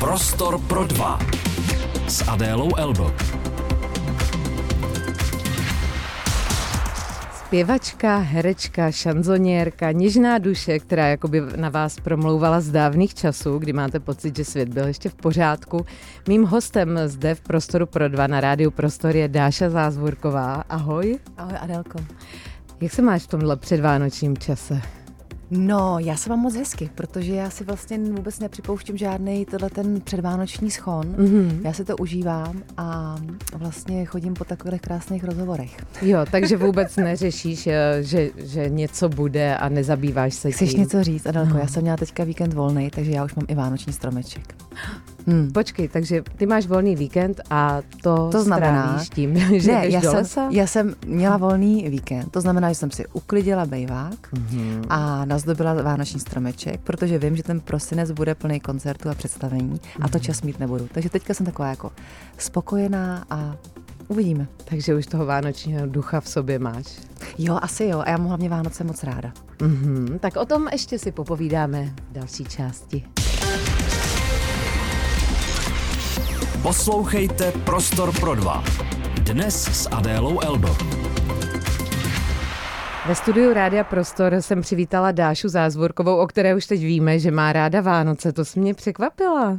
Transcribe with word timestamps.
Prostor 0.00 0.60
pro 0.60 0.84
dva 0.84 1.18
s 2.08 2.28
Adélou 2.28 2.76
Elbo. 2.76 3.14
Zpěvačka, 7.34 8.18
herečka, 8.18 8.90
šanzoniérka, 8.90 9.92
něžná 9.92 10.38
duše, 10.38 10.78
která 10.78 11.06
jakoby 11.08 11.42
na 11.56 11.68
vás 11.68 12.00
promlouvala 12.00 12.60
z 12.60 12.70
dávných 12.70 13.14
časů, 13.14 13.58
kdy 13.58 13.72
máte 13.72 14.00
pocit, 14.00 14.36
že 14.36 14.44
svět 14.44 14.68
byl 14.68 14.86
ještě 14.86 15.08
v 15.08 15.14
pořádku. 15.14 15.86
Mým 16.28 16.44
hostem 16.44 16.98
zde 17.06 17.34
v 17.34 17.40
Prostoru 17.40 17.86
pro 17.86 18.08
dva 18.08 18.26
na 18.26 18.40
rádiu 18.40 18.70
Prostor 18.70 19.16
je 19.16 19.28
Dáša 19.28 19.70
Zázvorková. 19.70 20.64
Ahoj. 20.68 21.18
Ahoj 21.36 21.54
Adelko. 21.60 21.98
Jak 22.80 22.92
se 22.92 23.02
máš 23.02 23.22
v 23.22 23.26
tomhle 23.26 23.56
předvánočním 23.56 24.36
čase? 24.36 24.82
No, 25.50 25.98
já 25.98 26.16
se 26.16 26.30
mám 26.30 26.38
moc 26.38 26.54
hezky, 26.54 26.90
protože 26.94 27.34
já 27.34 27.50
si 27.50 27.64
vlastně 27.64 27.98
vůbec 27.98 28.38
nepřipouštím 28.40 28.96
žádný 28.96 29.44
tenhle 29.44 29.70
ten 29.70 30.00
předvánoční 30.00 30.70
schon. 30.70 31.04
Mm-hmm. 31.04 31.60
Já 31.64 31.72
si 31.72 31.84
to 31.84 31.96
užívám 31.96 32.62
a 32.76 33.16
vlastně 33.56 34.04
chodím 34.04 34.34
po 34.34 34.44
takových 34.44 34.80
krásných 34.80 35.24
rozhovorech. 35.24 35.76
Jo, 36.02 36.18
takže 36.30 36.56
vůbec 36.66 36.96
neřešíš, 36.96 37.66
eh, 37.66 37.96
že, 38.00 38.30
že 38.36 38.68
něco 38.68 39.08
bude 39.08 39.56
a 39.56 39.68
nezabýváš 39.68 40.34
se 40.34 40.50
Chceš 40.50 40.70
tím. 40.70 40.80
něco 40.80 41.04
říct, 41.04 41.26
Adelko? 41.26 41.54
No. 41.54 41.60
Já 41.60 41.66
jsem 41.66 41.82
měla 41.82 41.96
teďka 41.96 42.24
víkend 42.24 42.54
volný, 42.54 42.90
takže 42.90 43.10
já 43.10 43.24
už 43.24 43.34
mám 43.34 43.44
i 43.48 43.54
vánoční 43.54 43.92
stromeček. 43.92 44.54
Hmm. 45.26 45.52
Počkej, 45.52 45.88
takže 45.88 46.22
ty 46.36 46.46
máš 46.46 46.66
volný 46.66 46.96
víkend 46.96 47.40
a 47.50 47.80
to, 48.02 48.28
to 48.32 48.42
znamená, 48.44 49.04
tím, 49.14 49.36
že 49.60 49.72
ne, 49.72 49.84
jdeš 49.84 49.94
já 49.94 50.00
do 50.00 50.10
jsem, 50.10 50.18
lesa? 50.18 50.48
Já 50.50 50.66
jsem 50.66 50.94
měla 51.06 51.36
volný 51.36 51.88
víkend, 51.88 52.30
to 52.30 52.40
znamená, 52.40 52.68
že 52.68 52.74
jsem 52.74 52.90
si 52.90 53.06
uklidila 53.12 53.66
bejvák 53.66 54.32
mm-hmm. 54.32 54.84
a 54.88 55.24
nazdobila 55.24 55.74
vánoční 55.74 56.20
stromeček, 56.20 56.80
protože 56.80 57.18
vím, 57.18 57.36
že 57.36 57.42
ten 57.42 57.60
prosinec 57.60 58.10
bude 58.10 58.34
plný 58.34 58.60
koncertů 58.60 59.08
a 59.08 59.14
představení 59.14 59.72
mm-hmm. 59.72 60.04
a 60.04 60.08
to 60.08 60.18
mhm. 60.18 60.24
čas 60.24 60.42
mít 60.42 60.60
nebudu. 60.60 60.88
Takže 60.92 61.10
teďka 61.10 61.34
jsem 61.34 61.46
taková 61.46 61.68
jako 61.68 61.92
spokojená 62.38 63.24
a 63.30 63.56
uvidíme. 64.08 64.46
Takže 64.64 64.94
už 64.94 65.06
toho 65.06 65.26
vánočního 65.26 65.86
ducha 65.86 66.20
v 66.20 66.28
sobě 66.28 66.58
máš. 66.58 66.86
Jo, 67.38 67.58
asi 67.62 67.84
jo. 67.84 68.02
A 68.06 68.10
já 68.10 68.16
mám 68.16 68.26
hlavně 68.26 68.48
Vánoce 68.48 68.84
moc 68.84 69.04
ráda. 69.04 69.32
Mm-hmm. 69.58 70.18
Tak 70.18 70.36
o 70.36 70.44
tom 70.44 70.68
ještě 70.72 70.98
si 70.98 71.12
popovídáme 71.12 71.94
v 72.10 72.12
další 72.12 72.44
části. 72.44 73.04
Poslouchejte 76.62 77.52
Prostor 77.52 78.20
pro 78.20 78.34
dva. 78.34 78.64
Dnes 79.20 79.64
s 79.64 79.88
Adélou 79.90 80.40
Elbo. 80.40 80.68
Ve 83.08 83.14
studiu 83.14 83.52
Rádia 83.52 83.84
Prostor 83.84 84.34
jsem 84.40 84.60
přivítala 84.60 85.12
Dášu 85.12 85.48
Zázvorkovou, 85.48 86.16
o 86.16 86.26
které 86.26 86.54
už 86.54 86.66
teď 86.66 86.80
víme, 86.80 87.18
že 87.18 87.30
má 87.30 87.52
ráda 87.52 87.80
Vánoce. 87.80 88.32
To 88.32 88.44
se 88.44 88.60
mě 88.60 88.74
překvapila. 88.74 89.58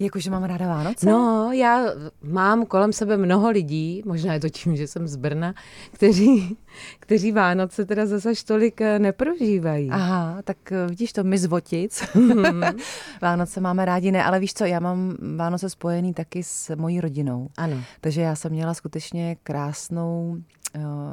Jakože 0.00 0.30
mám 0.30 0.44
ráda 0.44 0.68
Vánoce? 0.68 1.06
No, 1.06 1.52
já 1.52 1.84
mám 2.22 2.66
kolem 2.66 2.92
sebe 2.92 3.16
mnoho 3.16 3.50
lidí, 3.50 4.02
možná 4.06 4.34
je 4.34 4.40
to 4.40 4.48
tím, 4.48 4.76
že 4.76 4.86
jsem 4.86 5.08
z 5.08 5.16
Brna, 5.16 5.54
kteří, 5.92 6.56
kteří 7.00 7.32
Vánoce 7.32 7.84
teda 7.84 8.06
zase 8.06 8.32
tolik 8.46 8.80
eh, 8.80 8.98
neprožívají. 8.98 9.90
Aha, 9.90 10.38
tak 10.44 10.72
eh, 10.72 10.86
vidíš 10.86 11.12
to, 11.12 11.24
my 11.24 11.38
z 11.38 11.46
Votic. 11.46 12.02
Mm-hmm. 12.02 12.80
Vánoce 13.22 13.60
máme 13.60 13.84
rádi, 13.84 14.10
ne, 14.10 14.24
ale 14.24 14.40
víš 14.40 14.54
co, 14.54 14.64
já 14.64 14.80
mám 14.80 15.16
Vánoce 15.36 15.70
spojený 15.70 16.14
taky 16.14 16.42
s 16.42 16.76
mojí 16.76 17.00
rodinou. 17.00 17.48
Ano. 17.56 17.76
Takže 18.00 18.20
já 18.20 18.34
jsem 18.36 18.52
měla 18.52 18.74
skutečně 18.74 19.36
krásnou 19.42 20.36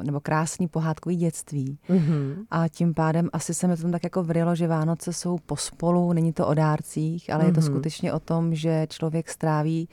nebo 0.03 0.19
krásný 0.19 0.67
pohádkový 0.67 1.15
dětství. 1.15 1.79
Mm-hmm. 1.89 2.35
A 2.51 2.67
tím 2.67 2.93
pádem 2.93 3.29
asi 3.33 3.53
se 3.53 3.67
mi 3.67 3.77
to 3.77 3.91
tak 3.91 4.03
jako 4.03 4.23
vrilo, 4.23 4.55
že 4.55 4.67
Vánoce 4.67 5.13
jsou 5.13 5.37
pospolu, 5.45 6.13
není 6.13 6.33
to 6.33 6.47
o 6.47 6.53
dárcích, 6.53 7.33
ale 7.33 7.43
mm-hmm. 7.43 7.47
je 7.47 7.53
to 7.53 7.59
mhm. 7.59 7.67
skutečně 7.67 8.13
o 8.13 8.19
tom, 8.19 8.55
že 8.55 8.87
člověk 8.89 9.29
stráví 9.29 9.89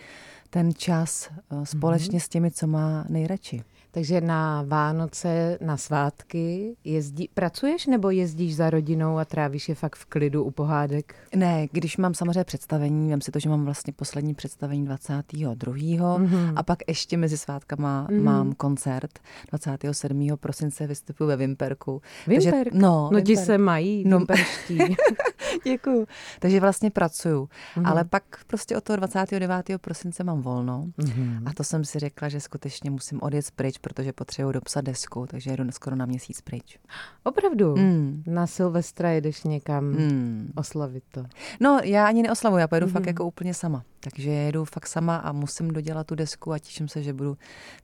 ten 0.51 0.75
čas 0.75 1.31
eh, 1.31 1.67
společně 1.67 2.19
mm-hmm. 2.19 2.25
s 2.25 2.29
těmi, 2.29 2.51
co 2.51 2.67
má 2.67 3.05
nejradši. 3.09 3.63
Takže 3.95 4.21
na 4.21 4.65
Vánoce, 4.67 5.59
na 5.61 5.77
svátky 5.77 6.77
jezdí, 6.85 7.29
pracuješ 7.35 7.87
nebo 7.87 8.11
jezdíš 8.11 8.57
za 8.57 8.71
rodinou 8.71 9.19
a 9.19 9.25
trávíš 9.25 9.69
je 9.69 9.75
fakt 9.75 9.97
v 9.97 10.05
klidu 10.05 10.45
u 10.45 10.51
pohádek? 10.51 11.15
Ne, 11.35 11.67
když 11.73 11.97
mám 11.97 12.15
samozřejmě 12.15 12.45
představení, 12.45 13.09
vím 13.09 13.21
si 13.21 13.31
to, 13.31 13.39
že 13.39 13.49
mám 13.49 13.65
vlastně 13.65 13.93
poslední 13.93 14.35
představení 14.35 14.85
22. 14.85 15.75
Mm-hmm. 15.75 16.53
a 16.57 16.63
pak 16.63 16.79
ještě 16.89 17.17
mezi 17.17 17.39
svátkama 17.39 18.07
mm-hmm. 18.11 18.23
mám 18.23 18.53
koncert 18.53 19.19
27. 19.51 20.29
prosince 20.41 20.87
vystupuji 20.87 21.27
ve 21.27 21.37
Vimperku. 21.37 22.03
Vimperk? 22.27 22.65
Takže, 22.65 22.79
no, 22.81 23.11
no 23.13 23.21
ti 23.21 23.37
se 23.37 23.59
mají 23.59 24.05
no. 24.07 24.19
Vimperští. 24.19 24.79
Děkuju. 25.65 26.07
Takže 26.41 26.61
vlastně 26.61 26.91
pracuju. 26.91 27.45
Mm-hmm. 27.45 27.89
Ale 27.89 28.05
pak 28.05 28.25
prostě 28.47 28.77
od 28.77 28.85
toho 28.85 28.97
29. 28.97 29.67
prosince 29.81 30.25
mám 30.25 30.43
volno 30.43 30.87
mm-hmm. 30.99 31.43
a 31.47 31.53
to 31.53 31.65
jsem 31.65 31.85
si 31.85 31.99
řekla, 31.99 32.29
že 32.29 32.41
skutečně 32.41 32.91
musím 32.91 33.23
odjet 33.23 33.51
pryč, 33.51 33.79
protože 33.85 34.13
potřebuji 34.13 34.53
dopsat 34.53 34.85
desku, 34.85 35.27
takže 35.31 35.51
jedu 35.51 35.71
skoro 35.71 35.97
na 35.97 36.07
měsíc 36.07 36.41
pryč. 36.41 36.79
Opravdu? 37.23 37.77
Mm. 37.77 38.23
Na 38.27 38.47
Silvestra 38.47 39.11
jedeš 39.11 39.45
někam 39.45 39.85
mm. 39.85 40.53
oslavit 40.57 41.05
to? 41.11 41.25
No, 41.61 41.81
já 41.85 42.07
ani 42.07 42.23
neoslavuju, 42.23 42.61
já 42.61 42.69
pojedu 42.69 42.87
mm. 42.87 42.93
fakt 42.93 43.07
jako 43.07 43.25
úplně 43.25 43.55
sama. 43.55 43.85
Takže 44.01 44.31
jedu 44.31 44.65
fakt 44.65 44.87
sama 44.87 45.17
a 45.17 45.33
musím 45.33 45.69
dodělat 45.69 46.07
tu 46.07 46.15
desku 46.15 46.53
a 46.53 46.59
těším 46.59 46.89
se, 46.89 47.03
že 47.03 47.13
budu 47.13 47.37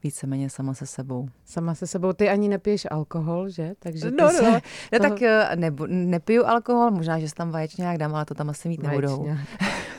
víceméně 0.02 0.50
sama 0.50 0.74
se 0.74 0.86
sebou. 0.86 1.28
Sama 1.44 1.74
se 1.74 1.86
sebou. 1.86 2.12
Ty 2.12 2.28
ani 2.28 2.48
nepiješ 2.48 2.86
alkohol, 2.90 3.48
že? 3.48 3.72
Takže 3.78 4.10
no, 4.10 4.16
no, 4.24 4.30
se 4.30 4.42
no. 4.42 4.60
no 4.92 4.98
tak 4.98 5.22
eh, 5.22 5.56
nebu, 5.56 5.86
nepiju 5.86 6.44
alkohol, 6.46 6.90
možná, 6.90 7.18
že 7.18 7.34
tam 7.34 7.50
vaječňák 7.50 7.98
dám, 7.98 8.14
ale 8.14 8.24
to 8.24 8.34
tam 8.34 8.50
asi 8.50 8.68
mít 8.68 8.82
nebudou. 8.82 9.28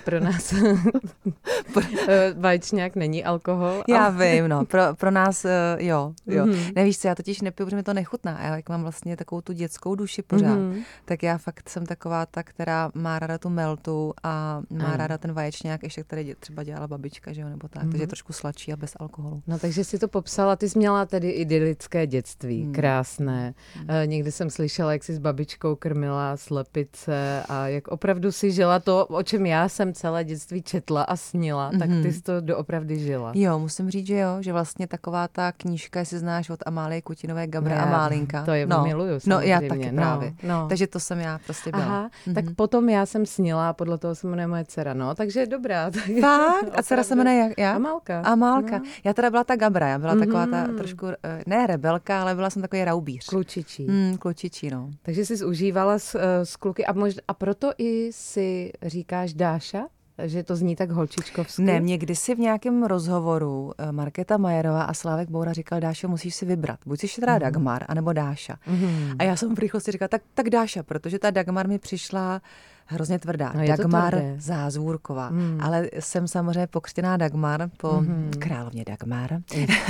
Pro 0.04 0.20
nás 0.20 0.54
eh, 2.08 2.34
vaječňák 2.38 2.96
není 2.96 3.24
alkohol. 3.24 3.84
Já 3.88 4.10
vím, 4.10 4.48
no. 4.48 4.66
Pro, 4.66 4.82
pro 4.96 5.12
nás 5.12 5.46
eh, 5.46 5.78
jo. 5.80 6.14
jo. 6.28 6.46
Mm-hmm. 6.46 6.74
Nevíš 6.76 7.00
co, 7.00 7.08
já 7.08 7.16
totiž 7.16 7.42
nepiju, 7.42 7.68
protože 7.68 7.76
mi 7.76 7.84
to 7.84 7.94
nechutná. 7.94 8.40
Já 8.44 8.56
jak 8.56 8.70
mám 8.70 8.82
vlastně 8.82 9.18
takovou 9.18 9.42
tu 9.42 9.54
dětskou 9.54 9.96
duši 9.96 10.22
pořád, 10.22 10.58
mm-hmm. 10.58 10.84
tak 11.06 11.24
já 11.24 11.38
fakt 11.38 11.70
jsem 11.70 11.86
taková 11.86 12.26
ta, 12.26 12.44
která 12.44 12.92
má 12.94 13.20
ráda 13.20 13.38
tu 13.38 13.50
meltu 13.50 14.14
a 14.24 14.62
má 14.70 14.88
mm. 14.88 14.96
ráda 14.96 15.18
ten 15.18 15.34
vaječňák, 15.34 15.84
ještě 15.84 16.04
který 16.04 16.36
třeba 16.40 16.64
dělala 16.64 16.88
babička, 16.88 17.34
že 17.34 17.42
jo, 17.42 17.50
nebo 17.50 17.68
tak. 17.68 17.84
Mm-hmm. 17.84 17.92
Takže 17.92 18.08
trošku 18.08 18.34
sladší 18.34 18.74
a 18.74 18.78
bez 18.78 18.94
alkoholu. 19.00 19.44
No 19.48 19.60
takže 19.60 19.84
si 19.84 20.00
to 20.00 20.08
popsala, 20.08 20.56
ty 20.56 20.70
jsi 20.70 20.80
měla 20.80 21.06
tedy 21.06 21.30
idylické 21.30 22.08
dětství, 22.08 22.66
mm. 22.66 22.74
krásné. 22.74 23.54
Mm. 23.80 23.92
E, 23.92 24.08
někdy 24.08 24.32
jsem 24.32 24.50
slyšela, 24.50 24.94
jak 24.94 25.04
jsi 25.04 25.14
s 25.14 25.20
babičkou 25.20 25.76
krmila 25.76 26.38
slepice 26.38 27.44
a 27.50 27.68
jak 27.68 27.88
opravdu 27.88 28.32
si 28.32 28.52
žila 28.52 28.80
to, 28.80 29.06
o 29.06 29.24
čem 29.24 29.46
já 29.46 29.70
jsem 29.70 29.91
celé 29.94 30.24
dětství 30.24 30.62
četla 30.62 31.04
a 31.04 31.16
snila, 31.16 31.72
mm-hmm. 31.72 31.80
tak 31.80 31.88
ty 31.88 31.94
mhm. 31.96 32.12
jsi 32.12 32.22
to 32.22 32.42
doopravdy 32.42 33.00
žila. 33.00 33.32
Jo, 33.36 33.60
musím 33.60 33.90
říct, 33.90 34.08
že 34.08 34.18
jo, 34.18 34.38
že 34.40 34.54
vlastně 34.54 34.88
taková 34.88 35.28
ta 35.28 35.52
knížka, 35.52 36.00
jestli 36.00 36.20
znáš 36.20 36.50
od 36.50 36.60
Amálie 36.66 37.02
Kutinové 37.02 37.48
Gabra 37.48 37.76
no, 37.76 37.82
a 37.82 37.86
Málinka. 37.86 38.46
To 38.46 38.52
je 38.52 38.68
no, 38.68 38.84
miluju 38.84 39.20
No 39.26 39.42
já 39.42 39.62
taky 39.62 39.92
no, 39.92 40.02
právě. 40.02 40.34
No. 40.44 40.66
Takže 40.70 40.88
to 40.88 41.00
jsem 41.00 41.20
já 41.20 41.40
prostě 41.46 41.72
byla. 41.72 41.84
Aha, 41.84 42.10
mm-hmm. 42.10 42.34
tak 42.34 42.46
potom 42.56 42.90
já 42.90 43.06
jsem 43.06 43.26
snila, 43.26 43.74
podle 43.74 43.98
toho 43.98 44.16
se 44.16 44.28
jmenuje 44.28 44.48
moje 44.48 44.66
dcera, 44.66 44.94
no, 44.94 45.16
takže 45.16 45.46
dobrá. 45.46 45.92
Tak 46.02 46.04
Fakt? 46.22 46.80
A 46.80 46.84
dcera 46.84 47.04
se 47.04 47.16
jmenuje 47.16 47.38
jak? 47.38 47.54
jak? 47.58 47.76
Amálka. 47.76 48.22
Amálka. 48.22 48.78
No. 48.78 48.86
Já 49.04 49.14
teda 49.14 49.30
byla 49.30 49.44
ta 49.44 49.56
Gabra, 49.56 49.88
já 49.88 50.00
byla 50.00 50.16
mm-hmm. 50.16 50.20
taková 50.20 50.46
ta 50.46 50.64
mhm. 50.64 50.78
trošku, 50.78 51.08
eh, 51.08 51.44
ne 51.48 51.68
rebelka, 51.68 52.22
ale 52.22 52.36
byla 52.36 52.50
jsem 52.50 52.62
takový 52.62 52.86
raubíř. 52.86 53.26
Klučičí. 53.26 53.86
Mm, 53.86 54.18
klučičí, 54.18 54.70
no. 54.70 54.90
Takže 55.02 55.26
jsi 55.26 55.46
užívala 55.46 56.00
s, 56.00 56.16
eh, 56.16 56.46
s 56.46 56.56
kluky 56.56 56.86
a, 56.86 56.94
možná, 56.94 57.22
a 57.28 57.34
proto 57.34 57.72
i 57.78 58.10
si 58.14 58.72
říkáš 58.82 59.34
Dáša? 59.34 59.81
Že 60.24 60.44
to 60.44 60.56
zní 60.56 60.76
tak 60.76 60.92
holčičkovsky? 60.92 61.62
Ne, 61.62 61.80
mě 61.80 61.98
kdysi 61.98 62.36
v 62.36 62.40
nějakém 62.40 62.84
rozhovoru 62.84 63.72
eh, 63.78 63.92
Markéta 63.92 64.38
Majerová 64.38 64.84
a 64.84 64.94
Slávek 64.94 65.30
Boura 65.30 65.54
říkal, 65.54 65.80
Dáša, 65.80 66.08
musíš 66.08 66.36
si 66.36 66.46
vybrat. 66.46 66.80
Buď 66.86 67.00
si 67.00 67.22
teda 67.22 67.34
mm. 67.34 67.40
Dagmar, 67.40 67.84
anebo 67.88 68.14
Dáša. 68.14 68.56
Mm. 68.68 69.12
A 69.20 69.24
já 69.24 69.36
jsem 69.36 69.56
v 69.56 69.60
rychlosti 69.60 69.92
říkala, 69.92 70.08
tak, 70.08 70.22
tak 70.34 70.50
Dáša, 70.50 70.84
protože 70.84 71.20
ta 71.20 71.32
Dagmar 71.32 71.68
mi 71.68 71.80
přišla 71.80 72.42
hrozně 72.86 73.20
tvrdá. 73.20 73.54
No, 73.56 73.68
Dagmar 73.68 74.22
Zázvůrková. 74.38 75.30
Mm. 75.30 75.60
Ale 75.62 75.90
jsem 76.00 76.28
samozřejmě 76.28 76.68
pokřtěná 76.68 77.18
Dagmar 77.18 77.70
po 77.78 78.02
mm. 78.02 78.32
královně 78.40 78.84
Dagmar. 78.88 79.38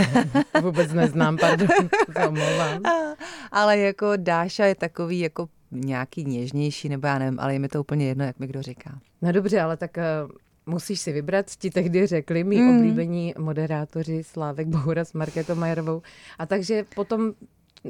Vůbec 0.62 0.94
neznám, 0.94 1.38
pardon, 1.38 1.68
Ale 3.51 3.77
jako 3.77 4.12
Dáša 4.16 4.66
je 4.66 4.75
takový 4.75 5.19
jako 5.19 5.48
nějaký 5.72 6.26
něžnější, 6.26 6.90
nebo 6.90 7.08
já 7.08 7.20
nevím, 7.20 7.40
ale 7.40 7.54
je 7.54 7.60
mi 7.60 7.68
to 7.68 7.82
úplně 7.82 8.08
jedno, 8.08 8.26
jak 8.26 8.40
mi 8.40 8.48
kdo 8.48 8.62
říká. 8.62 9.00
No 9.22 9.32
dobře, 9.32 9.62
ale 9.62 9.78
tak 9.78 9.98
uh, 9.98 10.32
musíš 10.66 11.00
si 11.00 11.12
vybrat, 11.12 11.46
ti 11.58 11.70
tehdy 11.70 12.08
řekli 12.08 12.44
mý 12.44 12.62
mm. 12.62 12.78
oblíbení 12.78 13.34
moderátoři 13.38 14.24
Slávek 14.24 14.68
Bohura 14.68 15.06
s 15.06 15.14
Marketou 15.14 15.56
Majerovou. 15.56 16.02
A 16.40 16.46
takže 16.46 16.86
potom 16.96 17.34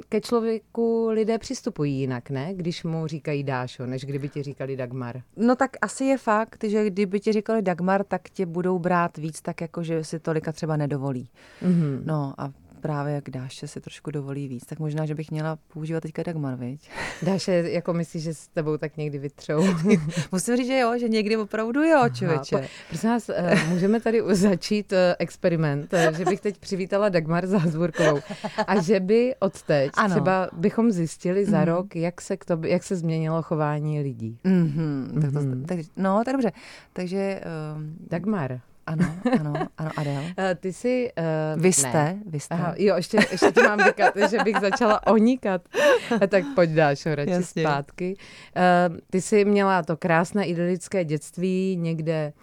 ke 0.09 0.21
člověku 0.21 1.09
lidé 1.09 1.37
přistupují 1.37 1.99
jinak, 1.99 2.29
ne? 2.29 2.53
Když 2.53 2.83
mu 2.83 3.07
říkají 3.07 3.43
Dášo, 3.43 3.85
než 3.85 4.05
kdyby 4.05 4.29
ti 4.29 4.43
říkali 4.43 4.75
Dagmar. 4.75 5.21
No 5.37 5.55
tak 5.55 5.71
asi 5.81 6.05
je 6.05 6.17
fakt, 6.17 6.63
že 6.63 6.89
kdyby 6.89 7.19
ti 7.19 7.31
říkali 7.33 7.61
Dagmar, 7.61 8.03
tak 8.03 8.29
tě 8.29 8.45
budou 8.45 8.79
brát 8.79 9.17
víc 9.17 9.41
tak, 9.41 9.61
jako 9.61 9.83
že 9.83 10.03
si 10.03 10.19
tolika 10.19 10.51
třeba 10.51 10.77
nedovolí. 10.77 11.29
Mm-hmm. 11.63 12.01
No 12.05 12.33
a 12.37 12.51
právě 12.81 13.13
jak 13.13 13.29
Dáše 13.29 13.67
si 13.67 13.81
trošku 13.81 14.11
dovolí 14.11 14.47
víc, 14.47 14.65
tak 14.65 14.79
možná, 14.79 15.05
že 15.05 15.15
bych 15.15 15.31
měla 15.31 15.57
používat 15.73 16.01
teďka 16.01 16.23
Dagmar, 16.23 16.55
viď? 16.55 16.89
Dáše, 17.21 17.51
jako 17.51 17.93
myslíš, 17.93 18.23
že 18.23 18.33
s 18.33 18.47
tebou 18.47 18.77
tak 18.77 18.97
někdy 18.97 19.17
vytřou? 19.17 19.63
Musím 20.31 20.57
říct, 20.57 20.67
že 20.67 20.79
jo, 20.79 20.97
že 20.99 21.09
někdy 21.09 21.37
opravdu 21.37 21.83
jo, 21.83 22.09
člověče. 22.13 22.55
Aha, 22.55 22.67
prosím 22.89 23.09
vás, 23.09 23.29
eh, 23.29 23.55
můžeme 23.69 23.99
tady 23.99 24.21
začít 24.31 24.93
eh, 24.93 25.15
experiment, 25.19 25.93
eh, 25.93 26.13
že 26.17 26.25
bych 26.25 26.41
teď 26.41 26.57
přivítala 26.57 27.09
Dagmar 27.09 27.47
Zázvorkovou 27.47 28.19
a 28.67 28.81
že 28.81 28.99
by 28.99 29.35
od 29.39 29.61
teď 29.61 29.91
ano. 29.93 30.09
třeba 30.09 30.49
bychom 30.53 30.91
zjistili 30.91 31.45
za 31.45 31.57
mm. 31.57 31.63
rok, 31.63 31.95
jak 31.95 32.21
se, 32.21 32.37
k 32.37 32.45
to, 32.45 32.59
jak 32.65 32.83
se 32.83 32.95
změnilo 32.95 33.41
chování 33.41 34.01
lidí. 34.01 34.39
Mm-hmm. 34.45 35.21
Tak 35.21 35.31
to, 35.31 35.39
mm-hmm. 35.39 35.65
tak, 35.65 35.79
no, 35.97 36.21
tak 36.25 36.33
dobře. 36.33 36.51
Takže... 36.93 37.41
Um, 37.75 37.95
Dagmar. 38.09 38.61
Ano, 38.85 39.15
ano, 39.39 39.53
ano, 39.77 39.91
Adel. 39.97 40.23
Uh, 40.23 40.33
ty 40.59 40.73
jsi... 40.73 41.11
Uh, 41.55 41.61
vy 41.61 41.73
jste, 41.73 41.91
ne. 41.93 42.19
vy 42.25 42.39
jste. 42.39 42.55
Aha, 42.55 42.73
jo, 42.77 42.95
ještě, 42.95 43.17
ještě 43.31 43.51
ti 43.51 43.61
mám 43.61 43.83
říkat, 43.83 44.13
že 44.29 44.37
bych 44.43 44.57
začala 44.61 45.07
onikat. 45.07 45.61
tak 46.27 46.43
pojď 46.55 46.69
dáš 46.69 47.05
radši 47.05 47.31
Jasně. 47.31 47.63
zpátky. 47.63 48.15
Uh, 48.89 48.97
ty 49.09 49.21
jsi 49.21 49.45
měla 49.45 49.83
to 49.83 49.97
krásné 49.97 50.45
idylické 50.45 51.05
dětství 51.05 51.77
někde 51.79 52.33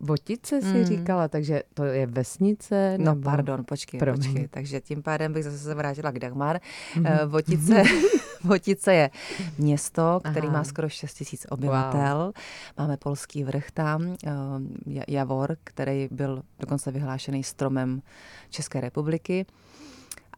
Votice 0.00 0.62
si 0.62 0.78
mm. 0.78 0.84
říkala, 0.84 1.28
takže 1.28 1.62
to 1.74 1.84
je 1.84 2.06
vesnice? 2.06 2.98
No 2.98 3.04
nebo... 3.04 3.30
pardon, 3.30 3.64
počkej, 3.64 4.00
Promiň. 4.00 4.22
počkej. 4.22 4.48
Takže 4.48 4.80
tím 4.80 5.02
pádem 5.02 5.32
bych 5.32 5.44
zase 5.44 5.58
se 5.58 5.74
vrátila 5.74 6.10
k 6.10 6.18
Dagmar. 6.18 6.60
Mm. 6.96 7.04
Votice, 7.26 7.82
Votice 8.44 8.94
je 8.94 9.10
město, 9.58 10.20
který 10.30 10.48
Aha. 10.48 10.58
má 10.58 10.64
skoro 10.64 10.88
6 10.88 11.14
tisíc 11.14 11.46
obyvatel. 11.50 12.18
Wow. 12.18 12.32
Máme 12.78 12.96
polský 12.96 13.44
vrch 13.44 13.70
tam, 13.70 14.16
Javor, 15.08 15.56
který 15.64 16.08
byl 16.10 16.42
dokonce 16.60 16.90
vyhlášený 16.90 17.44
stromem 17.44 18.02
České 18.50 18.80
republiky. 18.80 19.46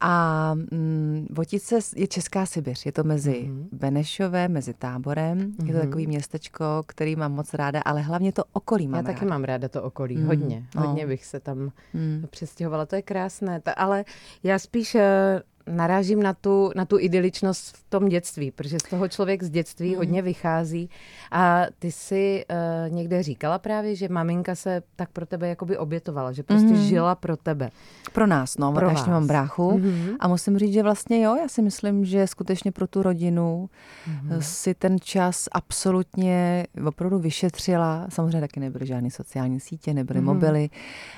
A 0.01 0.53
mm, 0.71 1.27
Votice 1.31 1.79
je 1.95 2.07
Česká 2.07 2.45
Sibiř. 2.45 2.85
Je 2.85 2.91
to 2.91 3.03
mezi 3.03 3.31
mm-hmm. 3.31 3.67
Benešovem, 3.71 4.51
mezi 4.51 4.73
Táborem. 4.73 5.39
Mm-hmm. 5.39 5.65
Je 5.65 5.73
to 5.73 5.79
mhm. 5.79 5.87
takový 5.87 6.07
městečko, 6.07 6.65
který 6.85 7.15
mám 7.15 7.31
moc 7.31 7.53
ráda, 7.53 7.81
ale 7.85 8.01
hlavně 8.01 8.31
to 8.31 8.43
okolí 8.53 8.87
mám 8.87 8.95
Já 8.95 9.01
ráda. 9.01 9.13
taky 9.13 9.25
mám 9.25 9.43
ráda 9.43 9.69
to 9.69 9.83
okolí, 9.83 10.17
mm. 10.17 10.27
hodně. 10.27 10.65
Hodně 10.77 11.03
no. 11.03 11.07
bych 11.07 11.25
se 11.25 11.39
tam 11.39 11.71
mm. 11.93 12.25
přestěhovala. 12.29 12.85
To 12.85 12.95
je 12.95 13.01
krásné. 13.01 13.61
Ta, 13.61 13.71
ale 13.71 14.05
já 14.43 14.59
spíš 14.59 14.95
eh, 14.95 15.41
narážím 15.67 16.23
na 16.23 16.33
tu, 16.33 16.71
na 16.75 16.85
tu 16.85 16.99
idyličnost 16.99 17.77
v 17.77 17.89
tom 17.89 18.09
dětství, 18.09 18.51
protože 18.51 18.79
z 18.79 18.83
toho 18.83 19.07
člověk 19.07 19.43
z 19.43 19.49
dětství 19.49 19.91
mm. 19.91 19.97
hodně 19.97 20.21
vychází. 20.21 20.89
A 21.31 21.65
ty 21.79 21.91
si 21.91 22.45
uh, 22.49 22.93
někde 22.93 23.23
říkala 23.23 23.59
právě, 23.59 23.95
že 23.95 24.09
maminka 24.09 24.55
se 24.55 24.83
tak 24.95 25.09
pro 25.09 25.25
tebe 25.25 25.47
jakoby 25.47 25.77
obětovala, 25.77 26.31
že 26.31 26.43
prostě 26.43 26.73
mm. 26.73 26.75
žila 26.75 27.15
pro 27.15 27.37
tebe. 27.37 27.69
Pro 28.13 28.27
nás, 28.27 28.57
no, 28.57 28.73
pro 28.73 28.89
já 28.89 29.05
mám 29.05 29.27
bráchu. 29.27 29.71
Mm-hmm. 29.71 30.15
A 30.19 30.27
musím 30.27 30.57
říct, 30.57 30.73
že 30.73 30.83
vlastně 30.83 31.21
jo, 31.21 31.35
já 31.35 31.47
si 31.47 31.61
myslím, 31.61 32.05
že 32.05 32.27
skutečně 32.27 32.71
pro 32.71 32.87
tu 32.87 33.03
rodinu 33.03 33.69
mm-hmm. 34.07 34.39
si 34.39 34.73
ten 34.73 34.99
čas 34.99 35.47
absolutně 35.51 36.67
opravdu 36.85 37.19
vyšetřila. 37.19 38.05
Samozřejmě 38.09 38.41
taky 38.41 38.59
nebyly 38.59 38.85
žádné 38.85 39.11
sociální 39.11 39.59
sítě, 39.59 39.93
nebyly 39.93 40.19
mm-hmm. 40.19 40.23
mobily. 40.23 40.69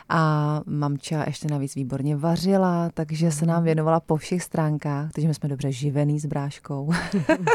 A 0.09 0.61
mamča 0.65 1.23
ještě 1.27 1.47
navíc 1.47 1.75
výborně 1.75 2.15
vařila, 2.15 2.89
takže 2.93 3.27
mm-hmm. 3.27 3.39
se 3.39 3.45
nám 3.45 3.57
mhm. 3.57 3.65
věnovala 3.65 3.99
po 3.99 4.15
všech 4.15 4.42
všech 4.43 4.49
stránkách, 4.49 5.11
takže 5.11 5.27
my 5.27 5.33
jsme 5.33 5.49
dobře 5.49 5.71
živený 5.71 6.19
s 6.19 6.25
bráškou. 6.25 6.91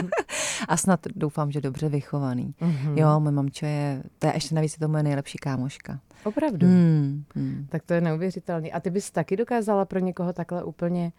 a 0.68 0.76
snad 0.76 1.00
doufám, 1.16 1.50
že 1.50 1.60
dobře 1.60 1.88
vychovaný. 1.88 2.54
Mm-hmm. 2.60 2.98
Jo, 2.98 3.20
moje 3.20 3.32
mamče 3.32 3.66
je, 3.66 4.02
to 4.18 4.26
je 4.26 4.32
ještě 4.34 4.54
navíc 4.54 4.72
je 4.72 4.78
to 4.78 4.88
moje 4.88 5.02
nejlepší 5.02 5.38
kámoška. 5.38 6.00
Opravdu? 6.24 6.66
Mm, 6.66 7.24
mm. 7.34 7.66
Tak 7.68 7.82
to 7.82 7.94
je 7.94 8.00
neuvěřitelný. 8.00 8.72
A 8.72 8.80
ty 8.80 8.90
bys 8.90 9.10
taky 9.10 9.36
dokázala 9.36 9.84
pro 9.84 9.98
někoho 9.98 10.32
takhle 10.32 10.64
úplně 10.64 11.12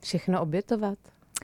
všechno 0.00 0.40
obětovat? 0.40 0.98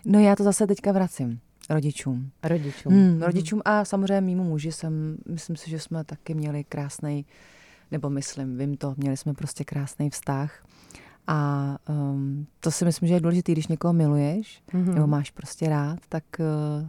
No 0.05 0.21
já 0.21 0.37
to 0.37 0.45
zase 0.45 0.67
teďka 0.67 0.93
vracím 0.93 1.41
rodičům. 1.71 2.31
Rodičům. 2.43 2.93
Mm, 2.93 3.23
rodičům 3.23 3.63
a 3.65 3.85
samozřejmě 3.85 4.21
mýmu 4.21 4.45
muži 4.45 4.73
jsem, 4.73 5.17
myslím 5.29 5.57
si, 5.57 5.71
že 5.71 5.79
jsme 5.79 6.05
taky 6.05 6.35
měli 6.35 6.65
krásný, 6.65 7.27
nebo 7.91 8.11
myslím, 8.11 8.59
vím 8.59 8.77
to, 8.77 8.95
měli 8.97 9.17
jsme 9.17 9.35
prostě 9.35 9.65
krásný 9.65 10.11
vztah. 10.11 10.65
A 11.33 11.77
um, 11.89 12.47
to 12.61 12.71
si 12.71 12.85
myslím, 12.85 13.09
že 13.09 13.15
je 13.15 13.21
důležité, 13.21 13.53
když 13.53 13.67
někoho 13.67 13.93
miluješ, 13.93 14.63
mm-hmm. 14.73 14.95
nebo 14.95 15.07
máš 15.07 15.31
prostě 15.31 15.69
rád, 15.69 15.99
tak 16.09 16.25
uh, 16.39 16.89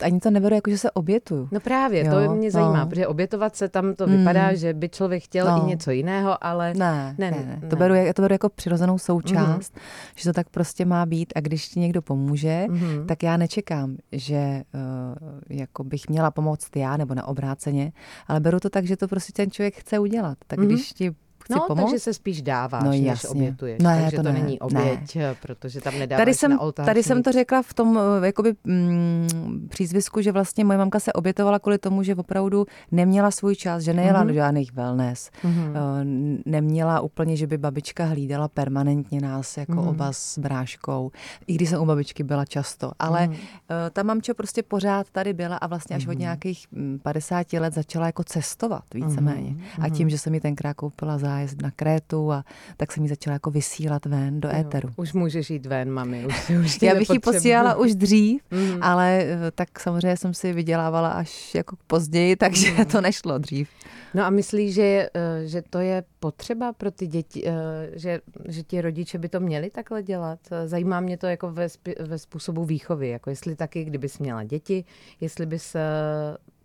ani 0.00 0.20
to 0.20 0.30
neberu 0.30 0.54
jako, 0.54 0.70
že 0.70 0.78
se 0.78 0.90
obětuju. 0.90 1.48
No 1.52 1.60
právě, 1.60 2.04
jo, 2.06 2.12
to 2.12 2.34
mě 2.34 2.50
zajímá, 2.50 2.80
no. 2.80 2.86
protože 2.86 3.06
obětovat 3.06 3.56
se 3.56 3.68
tam 3.68 3.94
to 3.94 4.06
mm. 4.06 4.16
vypadá, 4.16 4.54
že 4.54 4.74
by 4.74 4.88
člověk 4.88 5.24
chtěl 5.24 5.46
no. 5.46 5.64
i 5.64 5.66
něco 5.66 5.90
jiného, 5.90 6.44
ale 6.44 6.74
ne, 6.74 7.14
ne, 7.18 7.30
ne, 7.30 7.58
ne. 7.60 7.68
To, 7.68 7.76
beru, 7.76 7.94
to 8.14 8.22
beru 8.22 8.34
jako 8.34 8.48
přirozenou 8.48 8.98
součást, 8.98 9.74
mm. 9.74 9.80
že 10.16 10.24
to 10.24 10.32
tak 10.32 10.48
prostě 10.48 10.84
má 10.84 11.06
být 11.06 11.32
a 11.36 11.40
když 11.40 11.68
ti 11.68 11.80
někdo 11.80 12.02
pomůže, 12.02 12.66
mm. 12.68 13.06
tak 13.06 13.22
já 13.22 13.36
nečekám, 13.36 13.96
že 14.12 14.62
uh, 14.74 15.58
jako 15.58 15.84
bych 15.84 16.08
měla 16.08 16.30
pomoct 16.30 16.76
já 16.76 16.96
nebo 16.96 17.14
na 17.14 17.28
obráceně, 17.28 17.92
ale 18.26 18.40
beru 18.40 18.60
to 18.60 18.70
tak, 18.70 18.84
že 18.84 18.96
to 18.96 19.08
prostě 19.08 19.32
ten 19.32 19.50
člověk 19.50 19.74
chce 19.74 19.98
udělat. 19.98 20.38
Tak 20.46 20.58
mm. 20.58 20.66
když 20.66 20.92
ti 20.92 21.10
chci 21.48 21.58
no, 21.58 21.66
pomoct. 21.66 21.90
takže 21.90 21.98
se 21.98 22.14
spíš 22.14 22.42
dáváš, 22.42 22.84
no, 22.84 22.90
než 22.90 23.24
obětuješ. 23.24 23.82
No, 23.82 23.90
takže 23.90 24.16
to, 24.16 24.22
to 24.22 24.32
ne, 24.32 24.32
není 24.32 24.60
oběť, 24.60 25.16
ne. 25.16 25.34
protože 25.42 25.80
tam 25.80 25.98
nedáváš 25.98 26.20
tady 26.20 26.34
jsem, 26.34 26.50
na 26.50 26.60
oltář. 26.60 26.86
Tady 26.86 27.02
jsem 27.02 27.22
to 27.22 27.32
řekla 27.32 27.62
v 27.62 27.74
tom 27.74 28.00
eh, 28.22 28.26
jakoby, 28.26 28.54
mm, 28.64 29.66
přízvisku, 29.68 30.20
že 30.20 30.32
vlastně 30.32 30.64
moje 30.64 30.78
mamka 30.78 31.00
se 31.00 31.12
obětovala 31.12 31.58
kvůli 31.58 31.78
tomu, 31.78 32.02
že 32.02 32.14
opravdu 32.14 32.66
neměla 32.92 33.30
svůj 33.30 33.56
čas, 33.56 33.82
že 33.82 33.92
nejela 33.92 34.22
mm-hmm. 34.22 34.26
do 34.26 34.32
žádných 34.32 34.72
wellness. 34.72 35.30
Mm-hmm. 35.44 36.42
Neměla 36.46 37.00
úplně, 37.00 37.36
že 37.36 37.46
by 37.46 37.58
babička 37.58 38.04
hlídala 38.04 38.48
permanentně 38.48 39.20
nás 39.20 39.56
jako 39.56 39.72
mm-hmm. 39.72 39.88
oba 39.88 40.12
s 40.12 40.38
bráškou, 40.38 41.10
i 41.46 41.54
když 41.54 41.68
jsem 41.68 41.82
u 41.82 41.86
babičky 41.86 42.22
byla 42.22 42.44
často. 42.44 42.92
Ale 42.98 43.26
mm-hmm. 43.26 43.90
ta 43.92 44.02
mamča 44.02 44.34
prostě 44.34 44.62
pořád 44.62 45.10
tady 45.10 45.32
byla 45.32 45.56
a 45.56 45.66
vlastně 45.66 45.96
až 45.96 46.06
mm-hmm. 46.06 46.10
od 46.10 46.12
mhm. 46.12 46.20
nějakých 46.20 46.66
50 47.02 47.52
mm, 47.52 47.60
let 47.60 47.74
začala 47.74 48.06
jako 48.06 48.24
cestovat 48.24 48.84
víceméně. 48.94 49.50
Mm-hmm. 49.50 49.84
A 49.84 49.88
tím, 49.88 50.10
že 50.10 50.18
jsem 50.18 50.32
mi 50.32 50.40
tenkrát 50.40 50.74
koupila 50.74 51.18
za 51.18 51.37
zájezd 51.38 51.62
na 51.62 51.70
Krétu 51.70 52.32
a 52.32 52.44
tak 52.76 52.92
jsem 52.92 53.02
ji 53.02 53.08
začala 53.08 53.32
jako 53.32 53.50
vysílat 53.50 54.06
ven 54.06 54.40
do 54.40 54.48
éteru. 54.48 54.88
Už 54.96 55.12
můžeš 55.12 55.50
jít 55.50 55.66
ven, 55.66 55.90
mami. 55.90 56.26
Už, 56.26 56.50
už 56.64 56.82
Já 56.82 56.94
bych 56.94 57.10
ji 57.10 57.18
posílala 57.18 57.74
už 57.74 57.94
dřív, 57.94 58.42
mm. 58.50 58.82
ale 58.82 59.22
eh, 59.22 59.50
tak 59.54 59.80
samozřejmě 59.80 60.16
jsem 60.16 60.34
si 60.34 60.52
vydělávala 60.52 61.08
až 61.08 61.54
jako 61.54 61.76
později, 61.86 62.36
takže 62.44 62.70
mm. 62.70 62.84
to 62.84 63.00
nešlo 63.00 63.38
dřív. 63.38 63.68
No 64.14 64.24
a 64.24 64.30
myslíš, 64.30 64.74
že, 64.74 65.08
eh, 65.14 65.46
že 65.46 65.62
to 65.62 65.78
je 65.78 66.04
potřeba 66.20 66.72
pro 66.72 66.90
ty 66.90 67.06
děti, 67.06 67.42
eh, 67.46 67.52
že, 67.94 68.20
že 68.48 68.62
ti 68.62 68.80
rodiče 68.80 69.18
by 69.18 69.28
to 69.28 69.40
měli 69.40 69.70
takhle 69.70 70.02
dělat? 70.02 70.38
Zajímá 70.66 71.00
mě 71.00 71.16
to 71.18 71.26
jako 71.26 71.50
ve, 71.50 71.68
ve 72.00 72.18
způsobu 72.18 72.64
výchovy, 72.64 73.08
jako 73.08 73.30
jestli 73.30 73.56
taky, 73.56 73.84
kdybys 73.84 74.18
měla 74.18 74.44
děti, 74.44 74.84
jestli 75.20 75.46
bys 75.46 75.76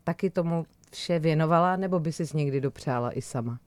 taky 0.04 0.30
tomu 0.30 0.66
vše 0.92 1.20
věnovala, 1.20 1.76
nebo 1.76 2.00
by 2.00 2.12
si 2.12 2.24
někdy 2.34 2.62
dopřála 2.62 3.18
i 3.18 3.22
sama? 3.22 3.60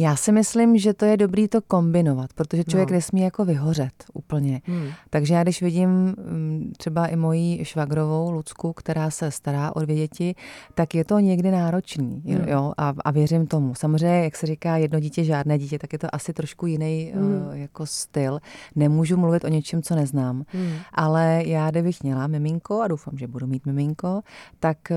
Já 0.00 0.16
si 0.16 0.32
myslím, 0.32 0.78
že 0.78 0.94
to 0.94 1.04
je 1.04 1.16
dobrý 1.16 1.48
to 1.48 1.62
kombinovat, 1.62 2.32
protože 2.32 2.64
člověk 2.64 2.90
no. 2.90 2.94
nesmí 2.94 3.20
jako 3.20 3.44
vyhořet 3.44 4.04
úplně. 4.12 4.60
Hmm. 4.64 4.88
Takže 5.10 5.34
já 5.34 5.42
když 5.42 5.62
vidím 5.62 5.88
mm, 5.90 6.72
třeba 6.76 7.06
i 7.06 7.16
moji 7.16 7.64
švagrovou 7.64 8.30
Lucku, 8.30 8.72
která 8.72 9.10
se 9.10 9.30
stará 9.30 9.76
o 9.76 9.80
dvě 9.80 9.96
děti, 9.96 10.34
tak 10.74 10.94
je 10.94 11.04
to 11.04 11.18
někdy 11.18 11.50
náročný. 11.50 12.22
Hmm. 12.26 12.48
Jo? 12.48 12.72
A, 12.76 12.94
a 13.04 13.10
věřím 13.10 13.46
tomu. 13.46 13.74
Samozřejmě, 13.74 14.24
jak 14.24 14.36
se 14.36 14.46
říká 14.46 14.76
jedno 14.76 15.00
dítě, 15.00 15.24
žádné 15.24 15.58
dítě, 15.58 15.78
tak 15.78 15.92
je 15.92 15.98
to 15.98 16.14
asi 16.14 16.32
trošku 16.32 16.66
jiný 16.66 17.12
hmm. 17.14 17.46
uh, 17.46 17.52
jako 17.52 17.86
styl. 17.86 18.38
Nemůžu 18.76 19.16
mluvit 19.16 19.44
o 19.44 19.48
něčem, 19.48 19.82
co 19.82 19.94
neznám. 19.94 20.44
Hmm. 20.48 20.72
Ale 20.92 21.42
já, 21.46 21.70
kdybych 21.70 22.02
měla 22.02 22.26
miminko, 22.26 22.80
a 22.80 22.88
doufám, 22.88 23.18
že 23.18 23.26
budu 23.26 23.46
mít 23.46 23.66
miminko, 23.66 24.20
tak 24.60 24.78
uh, 24.90 24.96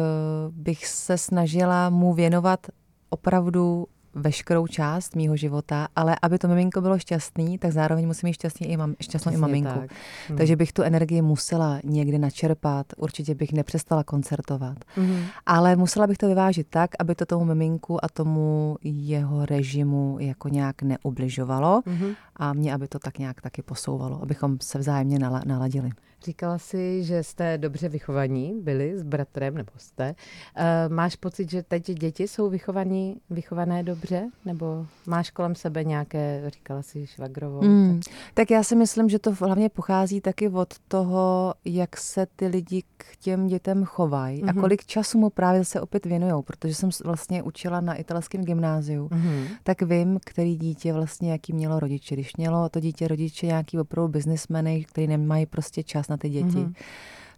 bych 0.55 0.87
se 0.87 1.17
snažila 1.17 1.89
mu 1.89 2.13
věnovat 2.13 2.67
opravdu 3.09 3.87
veškerou 4.15 4.67
část 4.67 5.15
mýho 5.15 5.37
života, 5.37 5.87
ale 5.95 6.15
aby 6.21 6.37
to 6.37 6.47
miminko 6.47 6.81
bylo 6.81 6.99
šťastný, 6.99 7.57
tak 7.57 7.71
zároveň 7.71 8.07
musím 8.07 8.27
mít 8.27 8.33
šťastný 8.33 8.67
i 8.67 8.77
mam, 8.77 8.95
šťastnou 9.01 9.33
i 9.33 9.37
maminku. 9.37 9.79
Tak. 9.79 9.91
Hmm. 10.27 10.37
Takže 10.37 10.55
bych 10.55 10.73
tu 10.73 10.81
energii 10.81 11.21
musela 11.21 11.79
někdy 11.83 12.17
načerpat, 12.17 12.85
určitě 12.97 13.35
bych 13.35 13.53
nepřestala 13.53 14.03
koncertovat. 14.03 14.77
Hmm. 14.95 15.23
Ale 15.45 15.75
musela 15.75 16.07
bych 16.07 16.17
to 16.17 16.27
vyvážit 16.27 16.67
tak, 16.69 16.91
aby 16.99 17.15
to 17.15 17.25
tomu 17.25 17.45
miminku 17.45 18.05
a 18.05 18.09
tomu 18.09 18.77
jeho 18.83 19.45
režimu 19.45 20.17
jako 20.19 20.49
nějak 20.49 20.81
neubližovalo 20.81 21.81
hmm. 21.85 22.13
a 22.35 22.53
mě, 22.53 22.73
aby 22.73 22.87
to 22.87 22.99
tak 22.99 23.17
nějak 23.17 23.41
taky 23.41 23.61
posouvalo, 23.61 24.19
abychom 24.21 24.57
se 24.61 24.79
vzájemně 24.79 25.19
naladili. 25.45 25.89
Říkala 26.23 26.57
si, 26.57 27.03
že 27.03 27.23
jste 27.23 27.57
dobře 27.57 27.89
vychovaní, 27.89 28.59
byli 28.61 28.97
s 28.97 29.03
bratrem, 29.03 29.55
nebo 29.55 29.71
jste. 29.77 30.15
Uh, 30.57 30.93
máš 30.93 31.15
pocit, 31.15 31.51
že 31.51 31.63
teď 31.63 31.91
děti 31.91 32.27
jsou 32.27 32.49
vychovaní, 32.49 33.17
vychované 33.29 33.83
dobře? 33.83 34.29
Nebo 34.45 34.85
máš 35.07 35.29
kolem 35.29 35.55
sebe 35.55 35.83
nějaké, 35.83 36.43
říkala 36.47 36.81
si 36.81 37.07
švagrovou? 37.07 37.61
Mm, 37.61 37.99
tak... 37.99 38.13
tak 38.33 38.51
já 38.51 38.63
si 38.63 38.75
myslím, 38.75 39.09
že 39.09 39.19
to 39.19 39.31
hlavně 39.33 39.69
pochází 39.69 40.21
taky 40.21 40.49
od 40.49 40.73
toho, 40.87 41.53
jak 41.65 41.97
se 41.97 42.27
ty 42.35 42.47
lidi 42.47 42.83
k 42.97 43.17
těm 43.17 43.47
dětem 43.47 43.85
chovají 43.85 44.41
mm-hmm. 44.41 44.49
a 44.49 44.51
mhm. 44.51 44.61
kolik 44.61 44.85
času 44.85 45.17
mu 45.17 45.29
právě 45.29 45.65
se 45.65 45.81
opět 45.81 46.05
věnují, 46.05 46.43
protože 46.43 46.75
jsem 46.75 46.89
vlastně 47.05 47.43
učila 47.43 47.81
na 47.81 47.95
italském 47.95 48.41
gymnáziu, 48.41 49.07
mm-hmm. 49.07 49.47
tak 49.63 49.81
vím, 49.81 50.19
který 50.25 50.55
dítě 50.55 50.93
vlastně 50.93 51.31
jaký 51.31 51.53
mělo 51.53 51.79
rodiče. 51.79 52.15
Když 52.15 52.35
mělo 52.35 52.69
to 52.69 52.79
dítě 52.79 53.07
rodiče 53.07 53.45
nějaký 53.45 53.79
opravdu 53.79 54.11
biznismeny, 54.11 54.83
který 54.83 55.07
nemají 55.07 55.45
prostě 55.45 55.83
čas 55.83 56.07
na 56.11 56.17
ty 56.17 56.29
děti, 56.29 56.47
mm-hmm. 56.47 56.73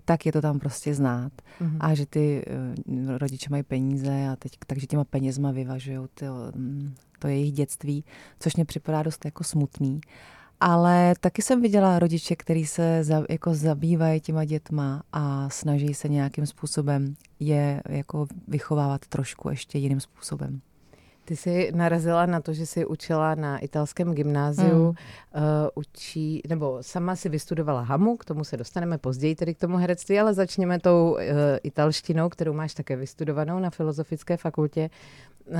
tak 0.05 0.25
je 0.25 0.31
to 0.31 0.41
tam 0.41 0.59
prostě 0.59 0.95
znát. 0.95 1.31
Mm-hmm. 1.61 1.77
A 1.79 1.93
že 1.93 2.05
ty 2.05 2.45
uh, 2.85 3.17
rodiče 3.17 3.47
mají 3.49 3.63
peníze 3.63 4.27
a 4.27 4.35
teď, 4.35 4.51
takže 4.67 4.87
těma 4.87 5.03
penězma 5.03 5.51
vyvažují 5.51 6.07
ty, 6.13 6.25
um, 6.29 6.95
to 7.19 7.27
jejich 7.27 7.51
dětství, 7.51 8.03
což 8.39 8.55
mě 8.55 8.65
připadá 8.65 9.03
dost 9.03 9.25
jako 9.25 9.43
smutný. 9.43 10.01
Ale 10.59 11.13
taky 11.19 11.41
jsem 11.41 11.61
viděla 11.61 11.99
rodiče, 11.99 12.35
kteří 12.35 12.65
se 12.65 13.03
za, 13.03 13.23
jako 13.29 13.53
zabývají 13.53 14.21
těma 14.21 14.45
dětma 14.45 15.03
a 15.13 15.49
snaží 15.49 15.93
se 15.93 16.09
nějakým 16.09 16.45
způsobem 16.45 17.15
je 17.39 17.81
jako 17.89 18.27
vychovávat 18.47 19.07
trošku 19.07 19.49
ještě 19.49 19.77
jiným 19.77 19.99
způsobem. 19.99 20.61
Ty 21.25 21.35
jsi 21.35 21.71
narazila 21.75 22.25
na 22.25 22.41
to, 22.41 22.53
že 22.53 22.65
jsi 22.65 22.85
učila 22.85 23.35
na 23.35 23.57
italském 23.57 24.13
gymnáziu, 24.13 24.83
mm. 24.83 24.89
uh, 24.89 24.93
učí, 25.75 26.41
nebo 26.49 26.77
sama 26.81 27.15
si 27.15 27.29
vystudovala 27.29 27.81
hamu, 27.81 28.17
k 28.17 28.25
tomu 28.25 28.43
se 28.43 28.57
dostaneme 28.57 28.97
později, 28.97 29.35
tedy 29.35 29.53
k 29.55 29.59
tomu 29.59 29.77
herectví, 29.77 30.19
ale 30.19 30.33
začněme 30.33 30.79
tou 30.79 31.11
uh, 31.11 31.19
italštinou, 31.63 32.29
kterou 32.29 32.53
máš 32.53 32.73
také 32.73 32.95
vystudovanou 32.95 33.59
na 33.59 33.69
Filozofické 33.69 34.37
fakultě. 34.37 34.89
Uh, 35.47 35.57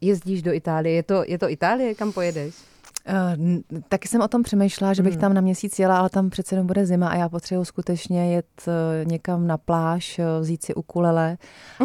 jezdíš 0.00 0.42
do 0.42 0.52
Itálie, 0.52 0.94
je 0.94 1.02
to, 1.02 1.24
je 1.26 1.38
to 1.38 1.50
Itálie, 1.50 1.94
kam 1.94 2.12
pojedeš? 2.12 2.75
Uh, 3.08 3.80
taky 3.88 4.08
jsem 4.08 4.20
o 4.20 4.28
tom 4.28 4.42
přemýšlela, 4.42 4.94
že 4.94 5.02
bych 5.02 5.12
hmm. 5.12 5.20
tam 5.20 5.34
na 5.34 5.40
měsíc 5.40 5.78
jela, 5.78 5.98
ale 5.98 6.10
tam 6.10 6.30
přece 6.30 6.54
jenom 6.54 6.66
bude 6.66 6.86
zima 6.86 7.08
a 7.08 7.16
já 7.16 7.28
potřebuji 7.28 7.64
skutečně 7.64 8.34
jet 8.34 8.46
uh, 8.66 9.08
někam 9.08 9.46
na 9.46 9.58
pláž, 9.58 10.18
uh, 10.18 10.24
vzít 10.40 10.64
si 10.64 10.74
ukulele 10.74 11.38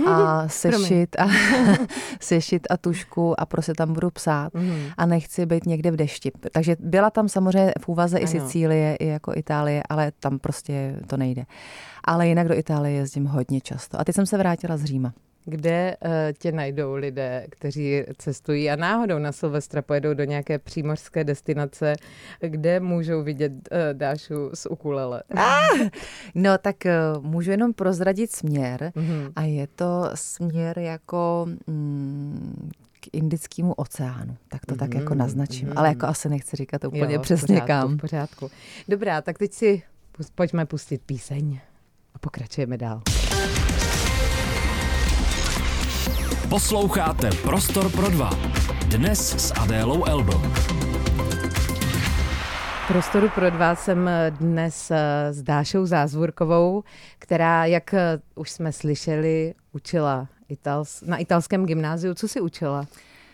a 0.07 0.47
sešit 0.47 1.15
a, 1.19 1.27
sešit 2.19 2.67
a 2.69 2.77
tušku 2.77 3.39
a 3.39 3.45
prostě 3.45 3.73
tam 3.73 3.93
budu 3.93 4.11
psát 4.11 4.53
hmm. 4.55 4.83
a 4.97 5.05
nechci 5.05 5.45
být 5.45 5.65
někde 5.65 5.91
v 5.91 5.95
dešti. 5.95 6.31
Takže 6.51 6.75
byla 6.79 7.09
tam 7.09 7.29
samozřejmě 7.29 7.73
v 7.79 7.87
úvaze 7.87 8.17
ano. 8.17 8.23
i 8.23 8.27
Sicílie, 8.27 8.95
i 8.95 9.07
jako 9.07 9.31
Itálie, 9.35 9.83
ale 9.89 10.11
tam 10.19 10.39
prostě 10.39 10.99
to 11.07 11.17
nejde. 11.17 11.43
Ale 12.03 12.27
jinak 12.27 12.47
do 12.47 12.57
Itálie 12.57 12.95
jezdím 12.95 13.25
hodně 13.25 13.61
často. 13.61 13.99
A 13.99 14.03
teď 14.03 14.15
jsem 14.15 14.25
se 14.25 14.37
vrátila 14.37 14.77
z 14.77 14.83
Říma 14.83 15.13
kde 15.45 15.97
uh, 16.05 16.11
tě 16.37 16.51
najdou 16.51 16.93
lidé, 16.93 17.47
kteří 17.49 18.03
cestují 18.17 18.69
a 18.69 18.75
náhodou 18.75 19.19
na 19.19 19.31
Silvestra 19.31 19.81
pojedou 19.81 20.13
do 20.13 20.23
nějaké 20.23 20.59
přímořské 20.59 21.23
destinace, 21.23 21.93
kde 22.39 22.79
můžou 22.79 23.23
vidět 23.23 23.51
uh, 23.51 23.77
Dášu 23.93 24.49
z 24.53 24.65
ukulele. 24.65 25.23
Ah, 25.35 25.89
no 26.35 26.57
tak 26.57 26.75
uh, 27.15 27.23
můžu 27.23 27.51
jenom 27.51 27.73
prozradit 27.73 28.31
směr 28.31 28.91
mm-hmm. 28.95 29.31
a 29.35 29.41
je 29.41 29.67
to 29.67 30.09
směr 30.13 30.79
jako 30.79 31.47
mm, 31.67 32.69
k 32.99 33.07
Indickému 33.13 33.73
oceánu. 33.73 34.37
Tak 34.47 34.65
to 34.65 34.73
mm-hmm, 34.73 34.79
tak 34.79 34.93
jako 34.93 35.09
mhm, 35.09 35.17
naznačím. 35.17 35.69
Mm-hmm. 35.69 35.79
Ale 35.79 35.87
jako 35.87 36.05
asi 36.05 36.29
nechci 36.29 36.55
říkat 36.55 36.83
úplně 36.83 37.13
jo, 37.15 37.21
přesně 37.21 37.47
pořádku, 37.47 37.67
kam. 37.67 37.97
V 37.97 38.01
pořádku. 38.01 38.49
Dobrá, 38.87 39.21
tak 39.21 39.37
teď 39.37 39.53
si 39.53 39.83
pojďme 40.35 40.65
pustit 40.65 41.01
píseň 41.05 41.59
a 42.15 42.19
pokračujeme 42.19 42.77
dál. 42.77 43.01
Posloucháte 46.51 47.29
Prostor 47.43 47.91
pro 47.91 48.09
dva. 48.09 48.29
Dnes 48.87 49.47
s 49.47 49.53
Adélou 49.59 50.05
Elbl. 50.05 50.41
Prostoru 52.87 53.29
pro 53.35 53.49
dva 53.49 53.75
jsem 53.75 54.09
dnes 54.29 54.91
eh, 54.91 55.33
s 55.33 55.43
Dášou 55.43 55.85
Zázvorkovou, 55.85 56.83
která, 57.19 57.65
jak 57.65 57.93
eh, 57.93 58.19
už 58.35 58.51
jsme 58.51 58.71
slyšeli, 58.71 59.53
učila 59.71 60.27
itals, 60.49 61.01
na 61.01 61.17
italském 61.17 61.65
gymnáziu. 61.65 62.13
Co 62.13 62.27
si 62.27 62.41
učila? 62.41 62.85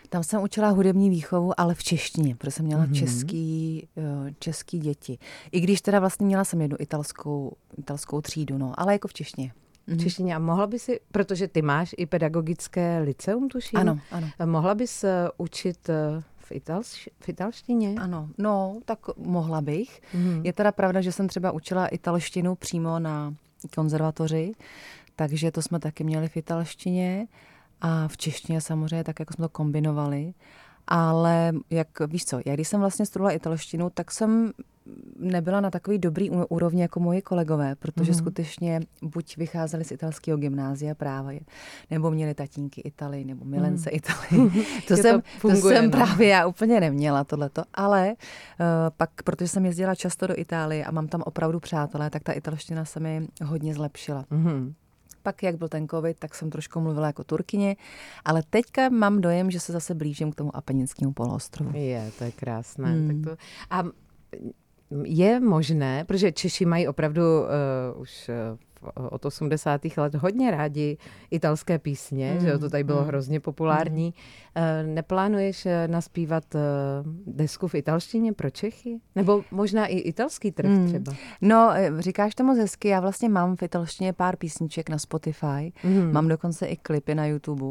Tam 0.08 0.22
jsem 0.22 0.42
učila 0.42 0.68
hudební 0.68 1.10
výchovu, 1.10 1.60
ale 1.60 1.74
v 1.74 1.82
češtině, 1.82 2.36
protože 2.36 2.50
jsem 2.50 2.64
měla 2.64 2.86
mm-hmm. 2.86 2.98
český, 2.98 3.88
eh, 3.96 4.34
český 4.38 4.78
děti. 4.78 5.18
I 5.52 5.60
když 5.60 5.80
teda 5.80 6.00
vlastně 6.00 6.26
měla 6.26 6.44
jsem 6.44 6.60
jednu 6.60 6.76
italskou, 6.80 7.52
italskou 7.78 8.20
třídu, 8.20 8.58
no, 8.58 8.72
ale 8.76 8.92
jako 8.92 9.08
v 9.08 9.14
češtině 9.14 9.52
v 9.88 9.90
mhm. 9.90 9.98
češtině. 9.98 10.36
A 10.36 10.38
mohla 10.38 10.66
by 10.66 10.78
si, 10.78 11.00
protože 11.12 11.48
ty 11.48 11.62
máš 11.62 11.94
i 11.98 12.06
pedagogické 12.06 12.98
liceum, 12.98 13.48
tuším. 13.48 13.78
Ano, 13.78 13.98
ano. 14.10 14.28
Mohla 14.44 14.74
bys 14.74 15.04
eh, 15.04 15.28
učit 15.36 15.88
eh, 15.88 16.22
v, 16.36 16.52
italš, 16.52 17.08
v 17.20 17.28
italštině? 17.28 17.94
Ano, 18.00 18.28
no, 18.38 18.80
tak 18.84 18.98
mohla 19.16 19.60
bych. 19.60 20.00
Mm. 20.14 20.40
Je 20.44 20.52
teda 20.52 20.72
pravda, 20.72 21.00
že 21.00 21.12
jsem 21.12 21.28
třeba 21.28 21.52
učila 21.52 21.86
italštinu 21.86 22.54
přímo 22.54 22.98
na 22.98 23.34
konzervatoři, 23.74 24.52
takže 25.16 25.50
to 25.50 25.62
jsme 25.62 25.80
taky 25.80 26.04
měli 26.04 26.28
v 26.28 26.36
italštině 26.36 27.26
a 27.80 28.08
v 28.08 28.16
češtině 28.16 28.60
samozřejmě, 28.60 29.04
tak 29.04 29.20
jako 29.20 29.34
jsme 29.34 29.42
to 29.42 29.48
kombinovali. 29.48 30.34
Ale 30.88 31.52
jak 31.70 31.88
víš 32.06 32.24
co, 32.24 32.40
já 32.46 32.54
když 32.54 32.68
jsem 32.68 32.80
vlastně 32.80 33.06
studovala 33.06 33.32
italštinu, 33.32 33.90
tak 33.90 34.10
jsem 34.10 34.52
nebyla 35.18 35.60
na 35.60 35.70
takový 35.70 35.98
dobrý 35.98 36.30
úrovni 36.30 36.82
jako 36.82 37.00
moji 37.00 37.22
kolegové, 37.22 37.74
protože 37.74 38.12
mm. 38.12 38.18
skutečně 38.18 38.80
buď 39.02 39.36
vycházeli 39.36 39.84
z 39.84 39.90
italského 39.90 40.38
gymnázia 40.38 40.94
právě, 40.94 41.40
nebo 41.90 42.10
měli 42.10 42.34
tatínky 42.34 42.80
Italy, 42.80 43.24
nebo 43.24 43.44
milence 43.44 43.90
mm. 43.92 43.96
Italy. 43.96 44.50
To, 44.88 44.96
jsem, 44.96 45.20
to, 45.20 45.28
funguje, 45.38 45.62
to 45.62 45.68
jsem 45.68 45.84
no. 45.84 45.90
právě 45.90 46.28
já 46.28 46.46
úplně 46.46 46.80
neměla 46.80 47.24
tohleto, 47.24 47.62
ale 47.74 48.08
uh, 48.08 48.66
pak, 48.96 49.22
protože 49.22 49.48
jsem 49.48 49.66
jezdila 49.66 49.94
často 49.94 50.26
do 50.26 50.40
Itálie 50.40 50.84
a 50.84 50.90
mám 50.90 51.08
tam 51.08 51.22
opravdu 51.26 51.60
přátelé, 51.60 52.10
tak 52.10 52.22
ta 52.22 52.32
italština 52.32 52.84
se 52.84 53.00
mi 53.00 53.26
hodně 53.44 53.74
zlepšila. 53.74 54.24
Mm 54.30 54.74
pak, 55.22 55.42
jak 55.42 55.56
byl 55.56 55.68
ten 55.68 55.88
covid, 55.88 56.18
tak 56.18 56.34
jsem 56.34 56.50
trošku 56.50 56.80
mluvila 56.80 57.06
jako 57.06 57.24
turkyně, 57.24 57.76
ale 58.24 58.42
teďka 58.50 58.88
mám 58.88 59.20
dojem, 59.20 59.50
že 59.50 59.60
se 59.60 59.72
zase 59.72 59.94
blížím 59.94 60.32
k 60.32 60.34
tomu 60.34 60.56
Apeninskému 60.56 61.12
poloostrovu. 61.12 61.70
Je, 61.74 62.10
to 62.18 62.24
je 62.24 62.32
krásné. 62.32 62.92
Hmm. 62.92 63.22
Tak 63.22 63.32
to... 63.32 63.42
A 63.70 63.84
je 65.04 65.40
možné, 65.40 66.04
protože 66.04 66.32
Češi 66.32 66.64
mají 66.64 66.88
opravdu 66.88 67.22
uh, 67.22 68.00
už 68.00 68.28
uh, 68.28 68.58
od 68.94 69.24
80. 69.24 69.80
let 69.96 70.14
hodně 70.14 70.50
rádi 70.50 70.98
italské 71.30 71.78
písně, 71.78 72.34
mm, 72.34 72.40
že 72.40 72.58
to 72.58 72.70
tady 72.70 72.84
bylo 72.84 73.00
mm, 73.00 73.06
hrozně 73.06 73.40
populární. 73.40 74.14
Mm. 74.84 74.94
Neplánuješ 74.94 75.66
eh, 75.66 75.88
naspívat 75.88 76.54
eh, 76.54 76.58
desku 77.26 77.68
v 77.68 77.74
italštině 77.74 78.32
pro 78.32 78.50
Čechy? 78.50 79.00
Nebo 79.14 79.42
možná 79.50 79.86
i 79.86 79.96
italský 79.98 80.52
trh 80.52 80.70
mm. 80.70 80.86
třeba? 80.86 81.12
No, 81.40 81.70
říkáš 81.98 82.34
to 82.34 82.44
moc 82.44 82.58
hezky, 82.58 82.88
já 82.88 83.00
vlastně 83.00 83.28
mám 83.28 83.56
v 83.56 83.62
italštině 83.62 84.12
pár 84.12 84.36
písniček 84.36 84.88
na 84.88 84.98
Spotify, 84.98 85.72
mm. 85.84 86.12
mám 86.12 86.28
dokonce 86.28 86.66
i 86.66 86.76
klipy 86.76 87.14
na 87.14 87.26
YouTube, 87.26 87.64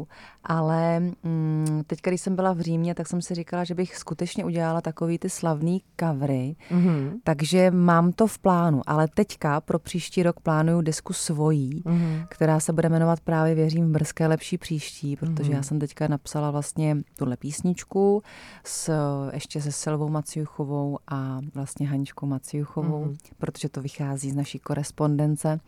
ale 0.44 1.00
mm, 1.00 1.82
teď, 1.86 1.98
když 2.02 2.20
jsem 2.20 2.36
byla 2.36 2.52
v 2.52 2.60
Římě, 2.60 2.94
tak 2.94 3.06
jsem 3.06 3.22
si 3.22 3.34
říkala, 3.34 3.64
že 3.64 3.74
bych 3.74 3.96
skutečně 3.96 4.44
udělala 4.44 4.80
takový 4.80 5.18
ty 5.18 5.30
slavný 5.30 5.82
covery, 6.00 6.56
mm. 6.70 7.12
takže 7.24 7.70
mám 7.70 8.12
to 8.12 8.26
v 8.26 8.38
plánu, 8.38 8.82
ale 8.86 9.08
teďka 9.14 9.60
pro 9.60 9.78
příští 9.78 10.22
rok 10.22 10.40
plánuju 10.40 10.80
desku 10.80 10.97
desku 10.98 11.12
svojí, 11.12 11.82
mm-hmm. 11.82 12.26
která 12.28 12.60
se 12.60 12.72
bude 12.72 12.88
jmenovat 12.88 13.20
právě 13.20 13.54
Věřím 13.54 13.88
v 13.88 13.90
brzké 13.90 14.26
lepší 14.26 14.58
příští, 14.58 15.16
protože 15.16 15.50
mm-hmm. 15.50 15.56
já 15.56 15.62
jsem 15.62 15.78
teďka 15.78 16.08
napsala 16.08 16.50
vlastně 16.50 16.96
tuhle 17.18 17.36
písničku 17.36 18.22
s, 18.64 18.92
ještě 19.32 19.62
se 19.62 19.72
Silvou 19.72 20.08
Maciuchovou 20.08 20.98
a 21.08 21.40
vlastně 21.54 21.88
Haničkou 21.88 22.26
Maciuchovou, 22.26 23.04
mm-hmm. 23.04 23.34
protože 23.38 23.68
to 23.68 23.82
vychází 23.82 24.30
z 24.30 24.36
naší 24.36 24.58
korespondence. 24.58 25.60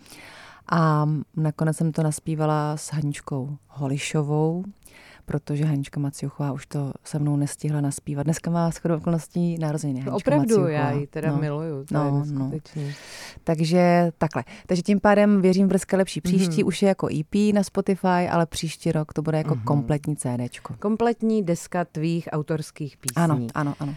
A 0.72 1.08
nakonec 1.36 1.76
jsem 1.76 1.92
to 1.92 2.02
naspívala 2.02 2.76
s 2.76 2.92
Haničkou 2.92 3.56
Holišovou, 3.68 4.64
protože 5.30 5.64
Hanička 5.64 6.00
Maciuchová 6.00 6.52
už 6.52 6.66
to 6.66 6.92
se 7.04 7.18
mnou 7.18 7.36
nestihla 7.36 7.80
naspívat. 7.80 8.22
Dneska 8.22 8.50
má 8.50 8.70
shodou 8.70 8.96
okolností 8.96 9.58
narozeniny. 9.58 10.00
Hanička 10.00 10.16
Opravdu, 10.16 10.42
Maciuchová. 10.42 10.70
já 10.70 10.90
ji 10.90 11.06
teda 11.06 11.30
no, 11.30 11.38
miluju, 11.38 11.84
to 11.84 11.94
no, 11.94 12.24
je 12.26 12.32
no. 12.32 12.50
Takže 13.44 14.12
takhle. 14.18 14.44
Takže 14.66 14.82
tím 14.82 15.00
pádem 15.00 15.42
věřím 15.42 15.66
v 15.66 15.68
brzké 15.68 15.96
lepší 15.96 16.20
příští, 16.20 16.62
mm-hmm. 16.62 16.66
už 16.66 16.82
je 16.82 16.88
jako 16.88 17.08
EP 17.20 17.54
na 17.54 17.62
Spotify, 17.62 18.28
ale 18.30 18.46
příští 18.46 18.92
rok 18.92 19.12
to 19.12 19.22
bude 19.22 19.38
jako 19.38 19.54
mm-hmm. 19.54 19.64
kompletní 19.64 20.16
CDčko. 20.16 20.74
Kompletní 20.78 21.42
deska 21.42 21.84
tvých 21.84 22.28
autorských 22.32 22.96
písní. 22.96 23.22
Ano, 23.22 23.46
ano, 23.54 23.74
ano. 23.80 23.94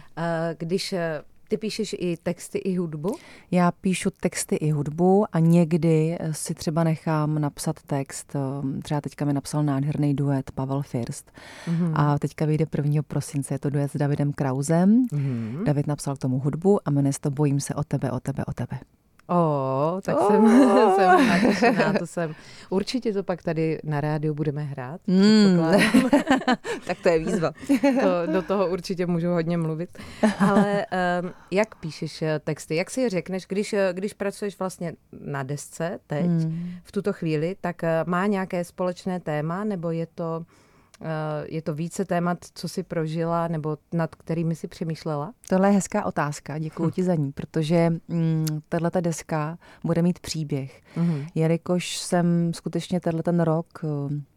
Když 0.58 0.92
eh, 0.92 1.22
ty 1.54 1.58
píšeš 1.58 1.96
i 1.98 2.16
texty, 2.16 2.58
i 2.58 2.76
hudbu? 2.76 3.16
Já 3.50 3.72
píšu 3.72 4.10
texty 4.10 4.56
i 4.56 4.70
hudbu 4.70 5.24
a 5.32 5.38
někdy 5.38 6.18
si 6.30 6.54
třeba 6.54 6.84
nechám 6.84 7.40
napsat 7.40 7.82
text. 7.86 8.36
Ehm, 8.36 8.80
třeba 8.82 9.00
teďka 9.00 9.24
mi 9.24 9.32
napsal 9.32 9.62
nádherný 9.62 10.14
duet 10.14 10.50
Pavel 10.50 10.82
First. 10.82 11.32
Mm-hmm. 11.66 11.92
A 11.94 12.18
teďka 12.18 12.44
vyjde 12.44 12.66
1. 12.78 13.02
prosince, 13.02 13.54
je 13.54 13.58
to 13.58 13.70
duet 13.70 13.90
s 13.90 13.96
Davidem 13.96 14.32
Krausem. 14.32 15.02
Mm-hmm. 15.12 15.64
David 15.64 15.86
napsal 15.86 16.16
k 16.16 16.18
tomu 16.18 16.38
hudbu 16.38 16.88
a 16.88 16.90
jmenuje 16.90 17.12
se 17.12 17.20
to 17.20 17.30
Bojím 17.30 17.60
se 17.60 17.74
o 17.74 17.84
tebe, 17.84 18.10
o 18.10 18.20
tebe, 18.20 18.44
o 18.44 18.52
tebe. 18.52 18.78
O, 19.28 20.00
tak 20.04 20.16
oh. 20.20 20.26
jsem, 20.26 20.48
jsem 20.96 21.28
natěšená, 21.28 21.92
to 21.92 22.06
jsem. 22.06 22.34
Určitě 22.70 23.12
to 23.12 23.22
pak 23.22 23.42
tady 23.42 23.80
na 23.84 24.00
rádiu 24.00 24.34
budeme 24.34 24.62
hrát. 24.62 25.00
Mm. 25.06 25.60
tak 26.86 26.98
to 27.02 27.08
je 27.08 27.18
výzva. 27.18 27.52
to, 28.00 28.32
do 28.32 28.42
toho 28.42 28.66
určitě 28.66 29.06
můžu 29.06 29.28
hodně 29.28 29.56
mluvit. 29.58 29.98
Ale 30.38 30.86
um, 31.22 31.30
jak 31.50 31.74
píšeš 31.74 32.22
eh, 32.22 32.38
texty? 32.38 32.76
Jak 32.76 32.90
si 32.90 33.00
je 33.00 33.10
řekneš, 33.10 33.46
když, 33.46 33.72
eh, 33.72 33.88
když 33.92 34.12
pracuješ 34.12 34.58
vlastně 34.58 34.92
na 35.20 35.42
desce 35.42 35.98
teď, 36.06 36.26
mm. 36.26 36.70
v 36.84 36.92
tuto 36.92 37.12
chvíli, 37.12 37.56
tak 37.60 37.82
uh, 37.82 37.88
má 38.10 38.26
nějaké 38.26 38.64
společné 38.64 39.20
téma, 39.20 39.64
nebo 39.64 39.90
je 39.90 40.06
to 40.14 40.44
Eh, 40.44 40.44
je 41.44 41.62
to 41.62 41.74
více 41.74 42.04
témat, 42.04 42.38
co 42.54 42.68
jsi 42.68 42.82
prožila 42.82 43.48
nebo 43.48 43.78
nad 43.92 44.14
kterými 44.14 44.54
si 44.54 44.68
přemýšlela? 44.68 45.32
Tohle 45.48 45.68
je 45.68 45.72
hezká 45.72 46.04
otázka, 46.04 46.58
děkuji 46.58 46.88
hm. 46.88 46.90
ti 46.90 47.02
za 47.02 47.14
ní, 47.14 47.32
protože 47.32 47.90
mm, 48.08 48.46
tato 48.68 49.00
deska 49.00 49.58
bude 49.84 50.02
mít 50.02 50.18
příběh. 50.18 50.82
Hm. 50.96 51.26
Jelikož 51.34 51.96
jsem 51.96 52.54
skutečně 52.54 53.00
tenhle 53.00 53.22
ten 53.22 53.40
rok 53.40 53.66
eh, 53.84 54.33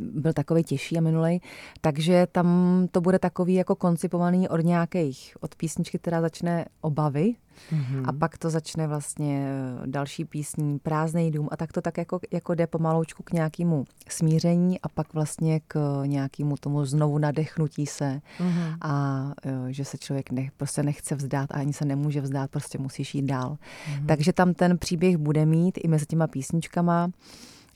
byl 0.00 0.32
takový 0.32 0.64
těžší 0.64 0.98
a 0.98 1.00
minulej, 1.00 1.40
takže 1.80 2.26
tam 2.32 2.48
to 2.90 3.00
bude 3.00 3.18
takový 3.18 3.54
jako 3.54 3.74
koncipovaný 3.74 4.48
od 4.48 4.64
nějakých, 4.64 5.36
od 5.40 5.54
písničky, 5.54 5.98
která 5.98 6.20
začne 6.20 6.64
obavy 6.80 7.34
mm-hmm. 7.72 8.02
a 8.06 8.12
pak 8.12 8.38
to 8.38 8.50
začne 8.50 8.86
vlastně 8.86 9.48
další 9.86 10.24
písní, 10.24 10.78
prázdný 10.78 11.30
dům 11.30 11.48
a 11.50 11.56
tak 11.56 11.72
to 11.72 11.80
tak 11.80 11.98
jako, 11.98 12.20
jako 12.32 12.54
jde 12.54 12.66
pomaloučku 12.66 13.22
k 13.22 13.32
nějakému 13.32 13.84
smíření 14.08 14.80
a 14.80 14.88
pak 14.88 15.14
vlastně 15.14 15.60
k 15.68 16.02
nějakému 16.06 16.56
tomu 16.56 16.84
znovu 16.84 17.18
nadechnutí 17.18 17.86
se 17.86 18.20
mm-hmm. 18.40 18.76
a 18.82 19.32
že 19.68 19.84
se 19.84 19.98
člověk 19.98 20.30
ne, 20.30 20.48
prostě 20.56 20.82
nechce 20.82 21.14
vzdát 21.14 21.50
a 21.50 21.54
ani 21.54 21.72
se 21.72 21.84
nemůže 21.84 22.20
vzdát, 22.20 22.50
prostě 22.50 22.78
musíš 22.78 23.14
jít 23.14 23.26
dál. 23.26 23.56
Mm-hmm. 23.56 24.06
Takže 24.06 24.32
tam 24.32 24.54
ten 24.54 24.78
příběh 24.78 25.16
bude 25.16 25.46
mít 25.46 25.78
i 25.84 25.88
mezi 25.88 26.06
těma 26.06 26.26
písničkama. 26.26 27.10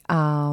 A 0.09 0.51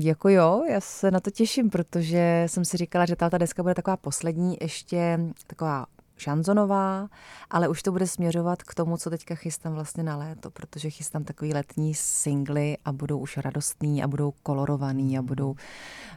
jako 0.00 0.28
jo, 0.28 0.64
já 0.70 0.80
se 0.80 1.10
na 1.10 1.20
to 1.20 1.30
těším, 1.30 1.70
protože 1.70 2.44
jsem 2.46 2.64
si 2.64 2.76
říkala, 2.76 3.06
že 3.06 3.16
ta 3.16 3.38
deska 3.38 3.62
bude 3.62 3.74
taková 3.74 3.96
poslední, 3.96 4.56
ještě 4.60 5.20
taková 5.46 5.86
šanzonová, 6.16 7.08
ale 7.50 7.68
už 7.68 7.82
to 7.82 7.92
bude 7.92 8.06
směřovat 8.06 8.62
k 8.62 8.74
tomu, 8.74 8.96
co 8.96 9.10
teďka 9.10 9.34
chystám 9.34 9.72
vlastně 9.72 10.02
na 10.02 10.16
léto, 10.16 10.50
protože 10.50 10.90
chystám 10.90 11.24
takový 11.24 11.54
letní 11.54 11.94
singly 11.94 12.76
a 12.84 12.92
budou 12.92 13.18
už 13.18 13.36
radostný 13.36 14.02
a 14.02 14.08
budou 14.08 14.32
kolorovaný 14.42 15.18
a 15.18 15.22
budou 15.22 15.54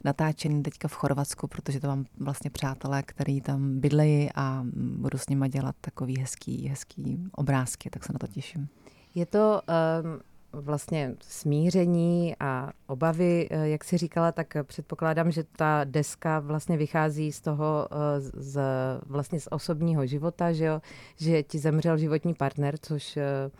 natáčený 0.03 0.63
teďka 0.63 0.87
v 0.87 0.93
Chorvatsku, 0.93 1.47
protože 1.47 1.79
to 1.79 1.87
mám 1.87 2.05
vlastně 2.19 2.49
přátelé, 2.49 3.03
který 3.03 3.41
tam 3.41 3.79
bydlejí 3.79 4.29
a 4.35 4.65
budu 4.75 5.17
s 5.17 5.29
nima 5.29 5.47
dělat 5.47 5.75
takový 5.81 6.19
hezký, 6.19 6.67
hezký 6.67 7.23
obrázky, 7.31 7.89
tak 7.89 8.03
se 8.03 8.13
na 8.13 8.19
to 8.19 8.27
těším. 8.27 8.67
Je 9.15 9.25
to 9.25 9.61
um 10.03 10.34
vlastně 10.61 11.15
smíření 11.21 12.35
a 12.39 12.71
obavy, 12.87 13.47
eh, 13.51 13.67
jak 13.67 13.83
si 13.83 13.97
říkala, 13.97 14.31
tak 14.31 14.53
předpokládám, 14.63 15.31
že 15.31 15.43
ta 15.43 15.83
deska 15.83 16.39
vlastně 16.39 16.77
vychází 16.77 17.31
z 17.31 17.41
toho, 17.41 17.87
eh, 17.91 18.21
z, 18.21 18.61
vlastně 19.05 19.39
z 19.39 19.47
osobního 19.51 20.05
života, 20.05 20.51
že, 20.51 20.65
jo? 20.65 20.81
že 21.17 21.43
ti 21.43 21.59
zemřel 21.59 21.97
životní 21.97 22.33
partner, 22.33 22.75
což 22.81 23.17
eh, 23.17 23.51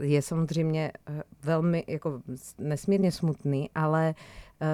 je 0.00 0.22
samozřejmě 0.22 0.92
velmi 1.42 1.84
jako 1.86 2.20
nesmírně 2.58 3.12
smutný, 3.12 3.70
ale 3.74 4.14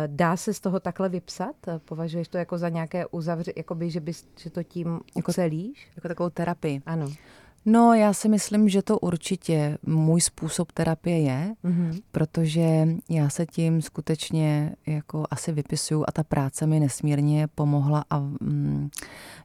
dá 0.07 0.37
se 0.37 0.55
z 0.55 0.61
toho 0.61 0.81
takhle 0.81 1.09
vypsat? 1.09 1.57
Považuješ 1.85 2.29
to 2.29 2.39
jako 2.39 2.59
za 2.59 2.69
nějaké 2.69 3.07
uzavře, 3.07 3.53
jakoby, 3.57 3.91
že, 3.91 4.01
bys, 4.01 4.29
že 4.39 4.51
to 4.51 4.63
tím 4.63 5.01
jako, 5.17 5.31
ucelíš? 5.31 5.89
Jako 5.97 6.09
takovou 6.09 6.31
terapii. 6.31 6.83
Ano. 6.87 7.07
No, 7.67 7.95
já 7.95 8.13
si 8.13 8.29
myslím, 8.29 8.69
že 8.69 8.83
to 8.83 8.99
určitě 8.99 9.79
můj 9.87 10.21
způsob 10.21 10.73
terapie 10.73 11.21
je, 11.21 11.55
mm-hmm. 11.65 12.01
protože 12.13 12.89
já 13.09 13.29
se 13.29 13.47
tím 13.47 13.83
skutečně 13.83 14.75
jako 14.87 15.25
asi 15.31 15.53
vypisuju 15.53 16.05
a 16.09 16.13
ta 16.13 16.25
práce 16.25 16.67
mi 16.67 16.81
nesmírně 16.81 17.49
pomohla 17.55 18.05
a 18.11 18.19
mm, 18.19 18.91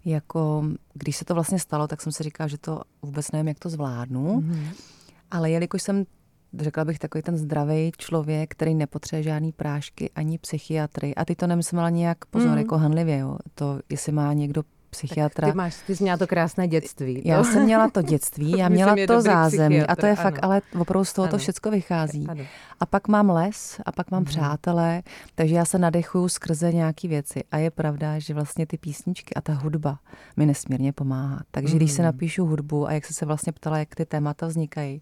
jako 0.06 0.66
když 0.94 1.16
se 1.16 1.26
to 1.26 1.34
vlastně 1.34 1.60
stalo, 1.60 1.88
tak 1.88 2.02
jsem 2.02 2.12
si 2.12 2.24
říkala, 2.24 2.48
že 2.48 2.58
to 2.58 2.82
vůbec 3.02 3.32
nevím, 3.32 3.48
jak 3.48 3.60
to 3.60 3.70
zvládnu, 3.70 4.42
mm-hmm. 4.42 4.74
ale 5.32 5.52
jelikož 5.52 5.82
jsem 5.82 6.06
řekla 6.54 6.86
bych, 6.86 7.00
takový 7.00 7.22
ten 7.22 7.38
zdravý 7.38 7.92
člověk, 7.98 8.52
který 8.52 8.76
nepotřebuje 8.76 9.24
žádný 9.24 9.52
prášky 9.52 10.10
ani 10.16 10.38
psychiatry. 10.38 11.16
A 11.16 11.26
ty 11.26 11.36
to 11.36 11.48
nemyslela 11.48 11.90
nějak 11.90 12.26
pozor, 12.26 12.52
mm. 12.52 12.58
jako 12.58 12.78
hanlivě, 12.78 13.18
jo. 13.18 13.38
To, 13.56 13.80
jestli 13.90 14.12
má 14.12 14.34
někdo 14.34 14.64
psychiatra. 14.90 15.48
Tak 15.48 15.54
ty 15.54 15.58
máš, 15.58 15.76
ty 15.88 15.96
jsi 15.96 16.04
měla 16.04 16.18
to 16.18 16.28
krásné 16.28 16.68
dětství. 16.68 17.22
Já 17.26 17.44
jsem 17.44 17.64
měla 17.64 17.90
to 17.90 18.02
dětství, 18.02 18.58
já 18.58 18.70
měla 18.70 18.96
to 19.08 19.22
zázemí 19.22 19.82
a 19.82 19.96
to 19.96 20.06
je 20.06 20.12
ano. 20.12 20.24
fakt, 20.24 20.40
ale 20.42 20.62
opravdu 20.80 21.06
z 21.06 21.14
toho 21.14 21.28
to 21.28 21.38
všecko 21.38 21.72
vychází. 21.72 22.26
Ano. 22.28 22.44
A 22.80 22.86
pak 22.86 23.08
mám 23.08 23.30
les 23.30 23.82
a 23.86 23.92
pak 23.92 24.12
mám 24.12 24.22
mm. 24.22 24.26
přátelé, 24.26 25.02
takže 25.36 25.56
já 25.56 25.66
se 25.66 25.78
nadechuju 25.78 26.30
skrze 26.30 26.74
nějaký 26.74 27.08
věci. 27.08 27.44
A 27.52 27.58
je 27.58 27.72
pravda, 27.72 28.20
že 28.20 28.34
vlastně 28.34 28.66
ty 28.66 28.78
písničky 28.78 29.36
a 29.36 29.42
ta 29.42 29.54
hudba 29.54 30.00
mi 30.38 30.46
nesmírně 30.46 30.94
pomáhá. 30.94 31.44
Takže 31.52 31.74
mm. 31.74 31.78
když 31.78 31.92
se 31.92 32.02
mhm. 32.02 32.06
napíšu 32.06 32.46
hudbu 32.46 32.88
a 32.88 32.92
jak 32.92 33.06
se 33.06 33.14
se 33.14 33.26
vlastně 33.26 33.52
ptala, 33.52 33.78
jak 33.78 33.96
ty 33.96 34.06
témata 34.06 34.48
vznikají, 34.48 35.02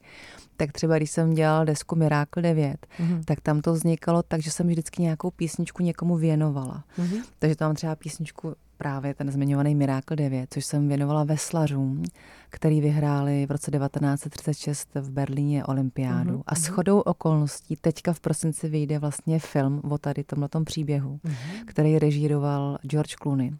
tak 0.58 0.71
třeba 0.71 0.97
když 0.97 1.12
jsem 1.12 1.34
dělal 1.34 1.65
desku 1.65 1.95
Miracle 1.95 2.43
9, 2.43 2.88
mm. 3.00 3.23
tak 3.26 3.41
tam 3.41 3.62
to 3.62 3.73
vznikalo 3.73 4.23
tak, 4.23 4.41
že 4.41 4.52
jsem 4.52 4.67
vždycky 4.67 5.02
nějakou 5.02 5.32
písničku 5.32 5.84
někomu 5.84 6.17
věnovala. 6.17 6.84
Mm. 6.97 7.10
Takže 7.39 7.56
tam 7.56 7.76
třeba 7.76 7.95
písničku 7.95 8.56
právě 8.78 9.13
ten 9.13 9.32
zmiňovaný 9.32 9.76
Miracle 9.76 10.18
9, 10.18 10.54
což 10.54 10.66
jsem 10.66 10.88
věnovala 10.88 11.24
veslařům, 11.24 12.04
který 12.50 12.82
vyhráli 12.82 13.46
v 13.46 13.52
roce 13.52 13.72
1936 13.72 14.90
v 14.96 15.12
Berlíně 15.12 15.66
olympiádu. 15.66 16.38
Mm-hmm. 16.38 16.44
A 16.48 16.56
s 16.56 16.68
chodou 16.68 17.00
okolností 17.00 17.76
teďka 17.76 18.13
v 18.13 18.20
prosinci 18.20 18.70
vyjde 18.70 19.00
vlastně 19.00 19.40
film 19.40 19.82
o 19.92 19.98
tady 19.98 20.24
tomhle 20.24 20.50
příběhu, 20.66 21.20
mm-hmm. 21.26 21.66
který 21.66 22.00
režíroval 22.00 22.78
George 22.82 23.16
Clooney. 23.16 23.52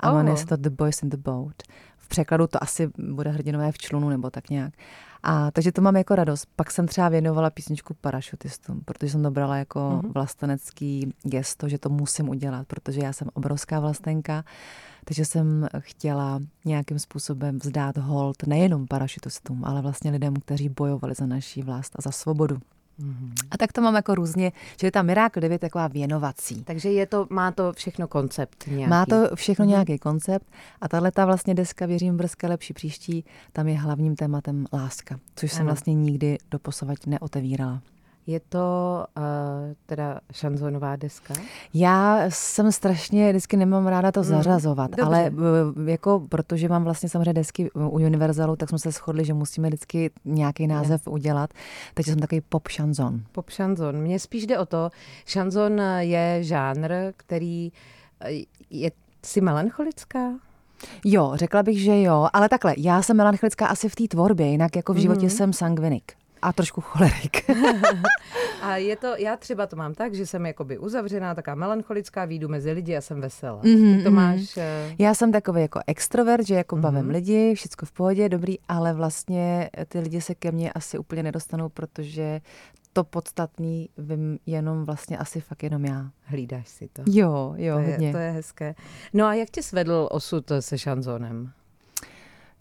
A 0.00 0.10
oh. 0.10 0.16
jmenuje 0.16 0.36
se 0.36 0.46
to 0.46 0.56
The 0.56 0.70
Boys 0.70 1.02
in 1.02 1.10
the 1.10 1.16
Boat. 1.16 1.62
V 1.96 2.08
překladu 2.08 2.46
to 2.46 2.62
asi 2.62 2.90
bude 2.98 3.30
hrdinové 3.30 3.72
v 3.72 3.78
člunu 3.78 4.08
nebo 4.08 4.30
tak 4.30 4.50
nějak. 4.50 4.72
A 5.22 5.50
takže 5.50 5.72
to 5.72 5.82
mám 5.82 5.96
jako 5.96 6.14
radost. 6.14 6.48
Pak 6.56 6.70
jsem 6.70 6.88
třeba 6.88 7.08
věnovala 7.08 7.50
písničku 7.50 7.94
parašutistům, 8.00 8.80
protože 8.84 9.10
jsem 9.12 9.22
to 9.22 9.30
brala 9.30 9.56
jako 9.56 9.78
mm-hmm. 9.78 10.12
vlastenecký 10.12 11.14
gesto, 11.22 11.68
že 11.68 11.78
to 11.78 11.88
musím 11.88 12.28
udělat, 12.28 12.66
protože 12.66 13.00
já 13.00 13.12
jsem 13.12 13.28
obrovská 13.34 13.80
vlastenka, 13.80 14.44
takže 15.04 15.24
jsem 15.24 15.68
chtěla 15.78 16.40
nějakým 16.64 16.98
způsobem 16.98 17.58
vzdát 17.58 17.96
hold 17.96 18.46
nejenom 18.46 18.86
parašutistům, 18.86 19.64
ale 19.64 19.82
vlastně 19.82 20.10
lidem, 20.10 20.34
kteří 20.34 20.68
bojovali 20.68 21.14
za 21.14 21.26
naší 21.26 21.62
vlast 21.62 21.92
a 21.98 22.02
za 22.02 22.10
svobodu. 22.10 22.58
Mm-hmm. 23.02 23.32
A 23.50 23.58
tak 23.58 23.72
to 23.72 23.80
mám 23.80 23.94
jako 23.94 24.14
různě, 24.14 24.52
že 24.80 24.86
je 24.86 24.90
ta 24.90 25.02
Miracle 25.02 25.40
9 25.40 25.60
taková 25.60 25.88
věnovací. 25.88 26.64
Takže 26.64 26.92
je 26.92 27.06
to, 27.06 27.26
má 27.30 27.50
to 27.50 27.72
všechno 27.72 28.08
koncept 28.08 28.64
nějaký. 28.66 28.90
Má 28.90 29.06
to 29.06 29.36
všechno 29.36 29.64
mm-hmm. 29.64 29.68
nějaký 29.68 29.98
koncept 29.98 30.46
a 30.80 30.88
tahle 30.88 31.12
ta 31.12 31.26
vlastně 31.26 31.54
deska 31.54 31.86
Věřím 31.86 32.16
brzké 32.16 32.46
lepší 32.46 32.74
příští, 32.74 33.24
tam 33.52 33.68
je 33.68 33.78
hlavním 33.78 34.16
tématem 34.16 34.66
láska, 34.72 35.20
což 35.36 35.52
ano. 35.52 35.56
jsem 35.56 35.66
vlastně 35.66 35.94
nikdy 35.94 36.38
doposovat 36.50 36.98
neotevírala. 37.06 37.82
Je 38.26 38.40
to 38.40 39.06
uh, 39.16 39.22
teda 39.86 40.20
šanzonová 40.32 40.96
deska? 40.96 41.34
Já 41.74 42.24
jsem 42.28 42.72
strašně, 42.72 43.30
vždycky 43.30 43.56
nemám 43.56 43.86
ráda 43.86 44.12
to 44.12 44.20
mm, 44.20 44.26
zařazovat, 44.26 44.90
dobře. 44.90 45.02
ale 45.02 45.30
uh, 45.30 45.88
jako 45.88 46.22
protože 46.28 46.68
mám 46.68 46.84
vlastně 46.84 47.08
samozřejmě 47.08 47.32
desky 47.32 47.70
u 47.70 47.88
Universalu, 47.88 48.56
tak 48.56 48.68
jsme 48.68 48.78
se 48.78 48.90
shodli, 48.90 49.24
že 49.24 49.34
musíme 49.34 49.68
vždycky 49.68 50.10
nějaký 50.24 50.66
název 50.66 51.02
je. 51.06 51.12
udělat, 51.12 51.50
takže 51.94 52.12
jsem 52.12 52.20
takový 52.20 52.40
pop 52.40 52.68
šanzon. 52.68 53.20
Pop 53.32 53.50
šanzon. 53.50 53.96
Mně 53.96 54.18
spíš 54.18 54.46
jde 54.46 54.58
o 54.58 54.66
to, 54.66 54.90
šanzon 55.26 55.82
je 55.98 56.38
žánr, 56.40 56.92
který 57.16 57.72
je, 58.70 58.90
si 59.24 59.40
melancholická? 59.40 60.32
Jo, 61.04 61.32
řekla 61.34 61.62
bych, 61.62 61.80
že 61.80 62.02
jo, 62.02 62.28
ale 62.32 62.48
takhle, 62.48 62.74
já 62.78 63.02
jsem 63.02 63.16
melancholická 63.16 63.66
asi 63.66 63.88
v 63.88 63.96
té 63.96 64.08
tvorbě, 64.08 64.46
jinak 64.46 64.76
jako 64.76 64.92
v 64.92 64.96
životě 64.96 65.22
mm. 65.22 65.30
jsem 65.30 65.52
sangvinik 65.52 66.12
a 66.42 66.52
trošku 66.52 66.80
cholerik. 66.80 67.50
a 68.62 68.76
je 68.76 68.96
to, 68.96 69.14
já 69.18 69.36
třeba 69.36 69.66
to 69.66 69.76
mám 69.76 69.94
tak, 69.94 70.14
že 70.14 70.26
jsem 70.26 70.46
jakoby 70.46 70.78
uzavřená, 70.78 71.34
taká 71.34 71.54
melancholická, 71.54 72.24
výjdu 72.24 72.48
mezi 72.48 72.72
lidi 72.72 72.96
a 72.96 73.00
jsem 73.00 73.20
veselá. 73.20 73.62
Mm-hmm, 73.62 73.96
Ty 73.96 74.04
to 74.04 74.10
mhm. 74.10 74.16
máš... 74.16 74.56
Uh... 74.56 74.62
Já 74.98 75.14
jsem 75.14 75.32
takový 75.32 75.60
jako 75.60 75.80
extrovert, 75.86 76.46
že 76.46 76.54
jako 76.54 76.76
mm-hmm. 76.76 76.80
bavím 76.80 77.10
lidi, 77.10 77.54
všechno 77.54 77.86
v 77.86 77.92
pohodě, 77.92 78.28
dobrý, 78.28 78.58
ale 78.68 78.94
vlastně 78.94 79.70
ty 79.88 80.00
lidi 80.00 80.20
se 80.20 80.34
ke 80.34 80.52
mně 80.52 80.72
asi 80.72 80.98
úplně 80.98 81.22
nedostanou, 81.22 81.68
protože 81.68 82.40
to 82.92 83.04
podstatný 83.04 83.88
vím 83.98 84.38
jenom 84.46 84.84
vlastně 84.84 85.18
asi 85.18 85.40
fakt 85.40 85.62
jenom 85.62 85.84
já. 85.84 86.10
Hlídáš 86.22 86.68
si 86.68 86.88
to. 86.92 87.02
Jo, 87.06 87.54
jo, 87.56 87.74
to 87.74 87.80
je, 87.80 87.90
hodně. 87.90 88.12
To 88.12 88.18
je 88.18 88.30
hezké. 88.30 88.74
No 89.12 89.26
a 89.26 89.34
jak 89.34 89.50
tě 89.50 89.62
svedl 89.62 90.08
osud 90.10 90.52
se 90.60 90.78
šanzonem? 90.78 91.52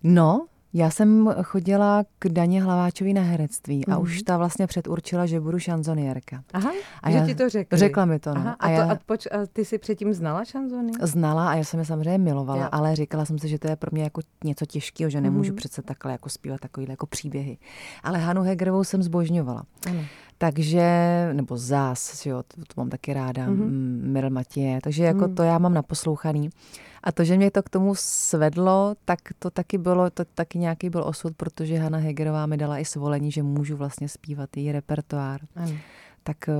No, 0.03 0.47
Já 0.73 0.89
jsem 0.89 1.29
chodila 1.43 2.03
k 2.19 2.29
Daně 2.29 2.63
Hlaváčovi 2.63 3.13
na 3.13 3.21
herectví 3.21 3.85
a 3.87 3.91
Mhm. 3.91 4.01
už 4.01 4.23
ta 4.23 4.37
vlastně 4.37 4.67
předurčila, 4.67 5.25
že 5.25 5.39
budu 5.39 5.59
šanzonierka. 5.59 6.43
Aha, 6.53 6.71
A 7.03 7.11
že 7.11 7.17
já- 7.17 7.25
ti 7.25 7.35
to 7.35 7.49
řekli. 7.49 7.77
Řekla 7.79 8.05
mi 8.05 8.19
to, 8.19 8.33
no. 8.33 8.41
Aha, 8.41 8.51
a, 8.59 8.65
A 8.65 8.67
to, 8.67 8.73
já- 8.73 8.91
a, 8.91 8.95
poč, 9.05 9.25
a 9.25 9.45
ty 9.53 9.65
jsi 9.65 9.77
předtím 9.77 10.13
znala 10.13 10.45
šanzony? 10.45 10.91
Znala 11.01 11.49
a 11.49 11.55
já 11.55 11.63
jsem 11.63 11.79
je 11.79 11.85
samozřejmě 11.85 12.17
milovala, 12.17 12.61
Jo. 12.63 12.69
ale 12.71 12.95
říkala 12.95 13.25
jsem 13.25 13.39
si, 13.39 13.47
že 13.47 13.59
to 13.59 13.67
je 13.69 13.75
pro 13.75 13.89
mě 13.93 14.03
jako 14.03 14.21
něco 14.43 14.65
těžkého, 14.65 15.09
že 15.09 15.21
nemůžu 15.21 15.51
Mhm. 15.51 15.55
přece 15.57 15.81
takhle 15.81 16.11
jako 16.11 16.29
zpívat 16.29 16.59
takovýhle 16.59 16.93
jako 16.93 17.05
příběhy. 17.05 17.57
Ale 18.03 18.19
Hanu 18.19 18.41
Hegerovou 18.41 18.83
jsem 18.83 19.03
zbožňovala. 19.03 19.63
Ano. 19.89 19.99
Takže, 20.37 20.83
nebo 21.33 21.57
zás, 21.57 22.25
jo, 22.25 22.43
to, 22.47 22.61
to 22.61 22.73
mám 22.77 22.89
taky 22.89 23.13
ráda, 23.13 23.45
Mhm. 23.49 23.61
mm-hmm. 24.13 24.29
Matěje, 24.29 24.79
takže 24.83 25.03
jako 25.03 25.25
Mhm. 25.27 25.35
to 25.35 25.43
já 25.43 25.57
mám 25.57 25.73
naposlouchaný. 25.73 26.49
A 27.03 27.11
to, 27.11 27.23
že 27.23 27.37
mě 27.37 27.51
to 27.51 27.63
k 27.63 27.69
tomu 27.69 27.95
svedlo, 27.95 28.95
tak 29.05 29.19
to 29.39 29.49
taky 29.49 29.77
bylo, 29.77 30.09
to 30.09 30.25
taky 30.25 30.59
nějaký 30.59 30.89
byl 30.89 31.03
osud, 31.03 31.33
protože 31.37 31.77
Hanna 31.77 31.97
Hegerová 31.97 32.45
mi 32.45 32.57
dala 32.57 32.77
i 32.77 32.85
svolení, 32.85 33.31
že 33.31 33.43
můžu 33.43 33.77
vlastně 33.77 34.09
zpívat 34.09 34.57
její 34.57 34.71
repertoár. 34.71 35.41
Ano. 35.55 35.71
Tak 36.23 36.49
eh, 36.49 36.53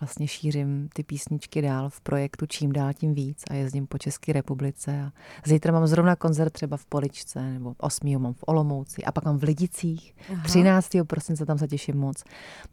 vlastně 0.00 0.28
šířím 0.28 0.88
ty 0.92 1.02
písničky 1.02 1.62
dál 1.62 1.90
v 1.90 2.00
projektu 2.00 2.46
Čím 2.46 2.72
dál 2.72 2.92
tím 2.92 3.14
víc 3.14 3.42
a 3.50 3.54
jezdím 3.54 3.86
po 3.86 3.98
České 3.98 4.32
republice. 4.32 5.02
A 5.02 5.12
zítra 5.44 5.72
mám 5.72 5.86
zrovna 5.86 6.16
koncert 6.16 6.50
třeba 6.50 6.76
v 6.76 6.86
Poličce, 6.86 7.52
nebo 7.52 7.74
8. 7.78 8.18
mám 8.18 8.32
v 8.32 8.44
Olomouci 8.46 9.04
a 9.04 9.12
pak 9.12 9.24
mám 9.24 9.38
v 9.38 9.42
Lidicích. 9.42 10.14
Aha. 10.32 10.44
13. 10.44 10.90
prosince, 11.06 11.46
tam 11.46 11.58
se 11.58 11.68
těším 11.68 11.96
moc. 11.96 12.24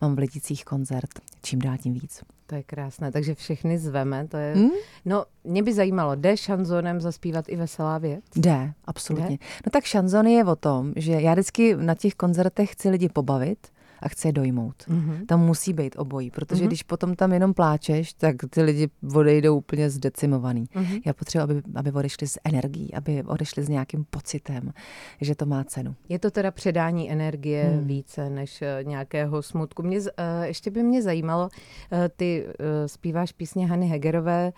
Mám 0.02 0.16
v 0.16 0.20
Lidicích 0.20 0.66
koncert, 0.66 1.10
čím 1.42 1.60
dál 1.60 1.78
tím 1.78 1.94
víc. 1.94 2.24
To 2.52 2.56
je 2.56 2.64
krásné, 2.64 3.12
takže 3.12 3.36
všechny 3.36 3.78
zveme, 3.78 4.28
to 4.28 4.38
je... 4.38 4.54
Hmm? 4.56 4.70
No, 5.06 5.26
mě 5.44 5.64
by 5.64 5.74
zajímalo, 5.74 6.16
jde 6.16 6.38
šanzonem 6.38 7.02
zaspívat 7.02 7.46
i 7.50 7.56
veselá 7.56 7.98
věc? 7.98 8.24
Jde, 8.36 8.74
absolutně. 8.86 9.38
No 9.66 9.70
tak 9.72 9.84
šanzony 9.84 10.34
je 10.34 10.46
o 10.46 10.56
tom, 10.56 10.94
že 10.96 11.12
já 11.12 11.34
vždycky 11.34 11.76
na 11.76 11.96
těch 11.96 12.16
koncertech 12.16 12.72
chci 12.72 12.90
lidi 12.90 13.10
pobavit 13.10 13.68
a 14.02 14.10
chci 14.10 14.28
je 14.28 14.32
dojmout. 14.34 14.76
Mhm. 14.88 15.26
Tam 15.26 15.40
musí 15.46 15.74
být 15.74 15.96
obojí, 15.98 16.32
protože 16.32 16.62
Mhm. 16.62 16.68
když 16.68 16.84
potom 16.84 17.16
tam 17.16 17.34
jenom 17.34 17.54
pláčeš, 17.54 18.14
tak 18.14 18.36
ty 18.50 18.62
lidi 18.62 18.90
odejdou 19.16 19.58
úplně 19.58 19.90
zdecimovaný. 19.90 20.66
Mhm. 20.76 20.98
Já 21.06 21.14
potřebuji, 21.14 21.44
aby, 21.44 21.62
aby 21.76 21.92
odešli 21.92 22.28
s 22.28 22.40
energií, 22.44 22.94
aby 22.94 23.24
odešli 23.24 23.64
s 23.64 23.70
nějakým 23.70 24.06
pocitem, 24.10 24.74
že 25.22 25.36
to 25.36 25.46
má 25.46 25.64
cenu. 25.64 25.96
Je 26.10 26.20
to 26.20 26.32
teda 26.32 26.52
předání 26.52 27.12
energie 27.12 27.64
Hmm. 27.64 27.88
více 27.88 28.30
než 28.30 28.62
eh, 28.62 28.80
nějakého 28.84 29.42
smutku. 29.42 29.84
Mě, 29.84 29.98
eh, 30.18 30.48
ještě 30.48 30.72
by 30.72 30.84
mě 30.84 31.02
zajímalo, 31.02 31.50
eh, 31.92 32.10
ty 32.16 32.48
zpíváš 32.86 33.32
písně 33.32 33.68
Hany 33.68 33.88
Hegerové, 33.88 34.52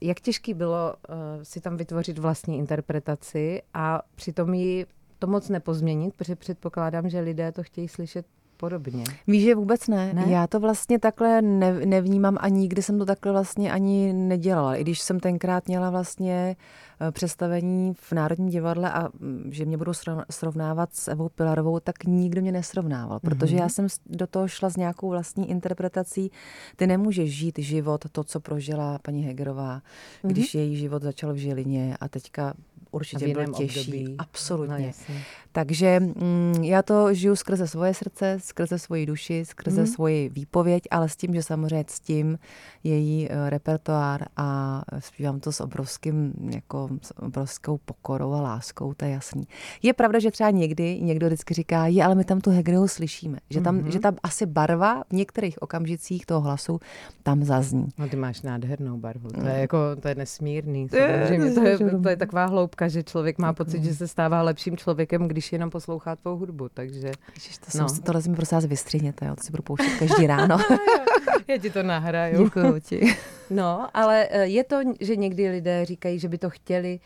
jak 0.00 0.20
těžký 0.20 0.54
bylo 0.54 0.94
si 1.42 1.60
tam 1.60 1.76
vytvořit 1.76 2.18
vlastní 2.18 2.58
interpretaci 2.58 3.62
a 3.74 4.02
přitom 4.14 4.54
ji 4.54 4.86
to 5.24 5.30
moc 5.30 5.48
nepozměnit, 5.48 6.14
protože 6.16 6.36
předpokládám, 6.36 7.08
že 7.08 7.20
lidé 7.20 7.52
to 7.52 7.62
chtějí 7.62 7.88
slyšet 7.88 8.26
podobně. 8.56 9.04
Víš, 9.26 9.44
že 9.44 9.54
vůbec 9.54 9.88
ne. 9.88 10.12
Ne? 10.14 10.24
Já 10.28 10.46
to 10.46 10.60
vlastně 10.60 10.98
takhle 10.98 11.42
ne, 11.42 11.72
nevnímám 11.86 12.36
a 12.40 12.48
nikdy 12.48 12.82
jsem 12.82 12.98
to 12.98 13.04
takhle 13.04 13.32
vlastně 13.32 13.72
ani 13.72 14.12
nedělala. 14.12 14.76
I 14.76 14.80
když 14.80 15.00
jsem 15.00 15.20
tenkrát 15.20 15.66
měla 15.68 15.90
vlastně 15.90 16.56
eh, 17.00 17.12
představení 17.12 17.94
v 17.94 18.12
Národním 18.12 18.48
divadle 18.48 18.92
a 18.92 19.08
mm, 19.20 19.48
že 19.52 19.64
mě 19.64 19.76
budou 19.76 19.92
srovnávat 20.30 20.94
s 20.94 21.08
Evou 21.08 21.28
Pilarovou, 21.28 21.80
tak 21.80 22.04
nikdo 22.04 22.40
mě 22.40 22.52
nesrovnával, 22.52 23.20
protože 23.20 23.54
Mhm. 23.54 23.62
já 23.62 23.68
jsem 23.68 23.88
s- 23.88 24.00
do 24.06 24.26
toho 24.26 24.48
šla 24.48 24.70
s 24.70 24.76
nějakou 24.76 25.08
vlastní 25.08 25.50
interpretací. 25.50 26.30
Ty 26.76 26.86
nemůžeš 26.86 27.30
žít 27.36 27.58
život, 27.58 28.04
to, 28.12 28.24
co 28.24 28.40
prožila 28.40 28.98
paní 29.02 29.22
Hegerová, 29.22 29.82
když 30.22 30.54
její 30.54 30.76
život 30.76 31.02
začal 31.02 31.32
v 31.32 31.36
Žilině 31.36 31.96
a 32.00 32.08
teďka 32.08 32.54
určitě 32.94 33.18
byl 33.28 33.28
jiném 33.40 33.54
těžší. 33.54 33.80
období. 33.80 34.14
Absolutně. 34.18 34.92
No. 35.08 35.14
Takže 35.52 36.00
mm, 36.00 36.54
já 36.62 36.82
to 36.82 37.14
žiju 37.14 37.36
skrze 37.36 37.66
svoje 37.68 37.94
srdce, 37.94 38.38
skrze 38.40 38.78
svoji 38.78 39.06
duši, 39.06 39.44
skrze 39.46 39.80
mm. 39.80 39.86
svoji 39.86 40.28
výpověď, 40.28 40.82
ale 40.90 41.08
s 41.08 41.16
tím, 41.16 41.34
že 41.34 41.42
samozřejmě 41.42 41.84
ctím 41.88 42.38
její 42.84 43.28
uh, 43.28 43.48
repertoár 43.48 44.24
a 44.36 44.82
zpívám 44.98 45.40
to 45.40 45.52
s 45.52 45.60
obrovským, 45.60 46.32
jako 46.54 46.88
s 47.02 47.18
obrovskou 47.18 47.78
pokorou 47.84 48.32
a 48.32 48.40
láskou, 48.40 48.94
to 48.94 49.04
je 49.04 49.10
jasný. 49.10 49.48
Je 49.82 49.92
pravda, 49.92 50.18
že 50.18 50.30
třeba 50.30 50.50
někdy 50.50 51.00
někdo 51.02 51.26
vždycky 51.26 51.54
říká, 51.54 51.86
je, 51.86 52.04
ale 52.04 52.14
my 52.14 52.24
tam 52.24 52.40
tu 52.40 52.50
Hegerovou 52.50 52.88
slyšíme, 52.88 53.38
že 53.50 53.60
tam, 53.60 53.74
Mhm. 53.76 53.84
mm-hmm. 53.84 53.92
že 53.92 54.00
tam 54.00 54.16
asi 54.22 54.46
barva 54.46 55.02
v 55.10 55.12
některých 55.12 55.62
okamžicích 55.62 56.26
toho 56.26 56.40
hlasu 56.40 56.80
tam 57.22 57.44
zazní. 57.44 57.86
No 57.98 58.08
ty 58.08 58.16
máš 58.16 58.42
nádhernou 58.42 58.96
barvu, 58.98 59.28
to 59.28 59.40
je 59.46 59.52
Mm. 59.54 59.60
jako, 59.60 59.78
to 60.00 60.08
je 60.08 60.14
nesmírný. 60.14 60.88
Je, 60.92 61.26
Samozřejmě, 61.28 61.50
to 61.52 61.60
je 61.60 61.78
to 62.02 62.08
je 62.08 62.16
taková 62.16 62.46
hloubka, 62.46 62.83
že 62.88 63.02
člověk 63.02 63.38
má 63.38 63.52
pocit, 63.52 63.84
že 63.84 63.94
se 63.94 64.08
stává 64.08 64.42
lepším 64.42 64.76
člověkem, 64.76 65.28
když 65.28 65.52
jenom 65.52 65.70
poslouchá 65.70 66.16
tvou 66.16 66.36
hudbu, 66.36 66.68
takže 66.74 67.10
Ježiš, 67.34 67.58
to 67.58 67.78
No. 67.78 67.88
jsem, 67.88 68.02
tohle 68.02 68.22
mi 68.28 68.36
prosím 68.36 68.56
vás 68.56 68.64
vystřihněte, 68.66 69.26
jo, 69.26 69.36
to 69.36 69.42
si 69.44 69.50
budu 69.50 69.62
pouštět 69.62 69.98
každý 69.98 70.26
ráno. 70.36 70.58
já 71.48 71.58
ti 71.58 71.70
to 71.70 71.82
nahraju. 71.82 72.44
Děkuju 72.44 72.80
ti. 72.80 73.16
No, 73.50 73.88
ale 73.94 74.28
eh, 74.30 74.44
je 74.46 74.64
to, 74.64 74.80
že 75.00 75.16
někdy 75.16 75.48
lidé 75.50 75.84
říkají, 75.84 76.18
že 76.18 76.28
by 76.28 76.38
to 76.38 76.50
chtěli 76.50 77.00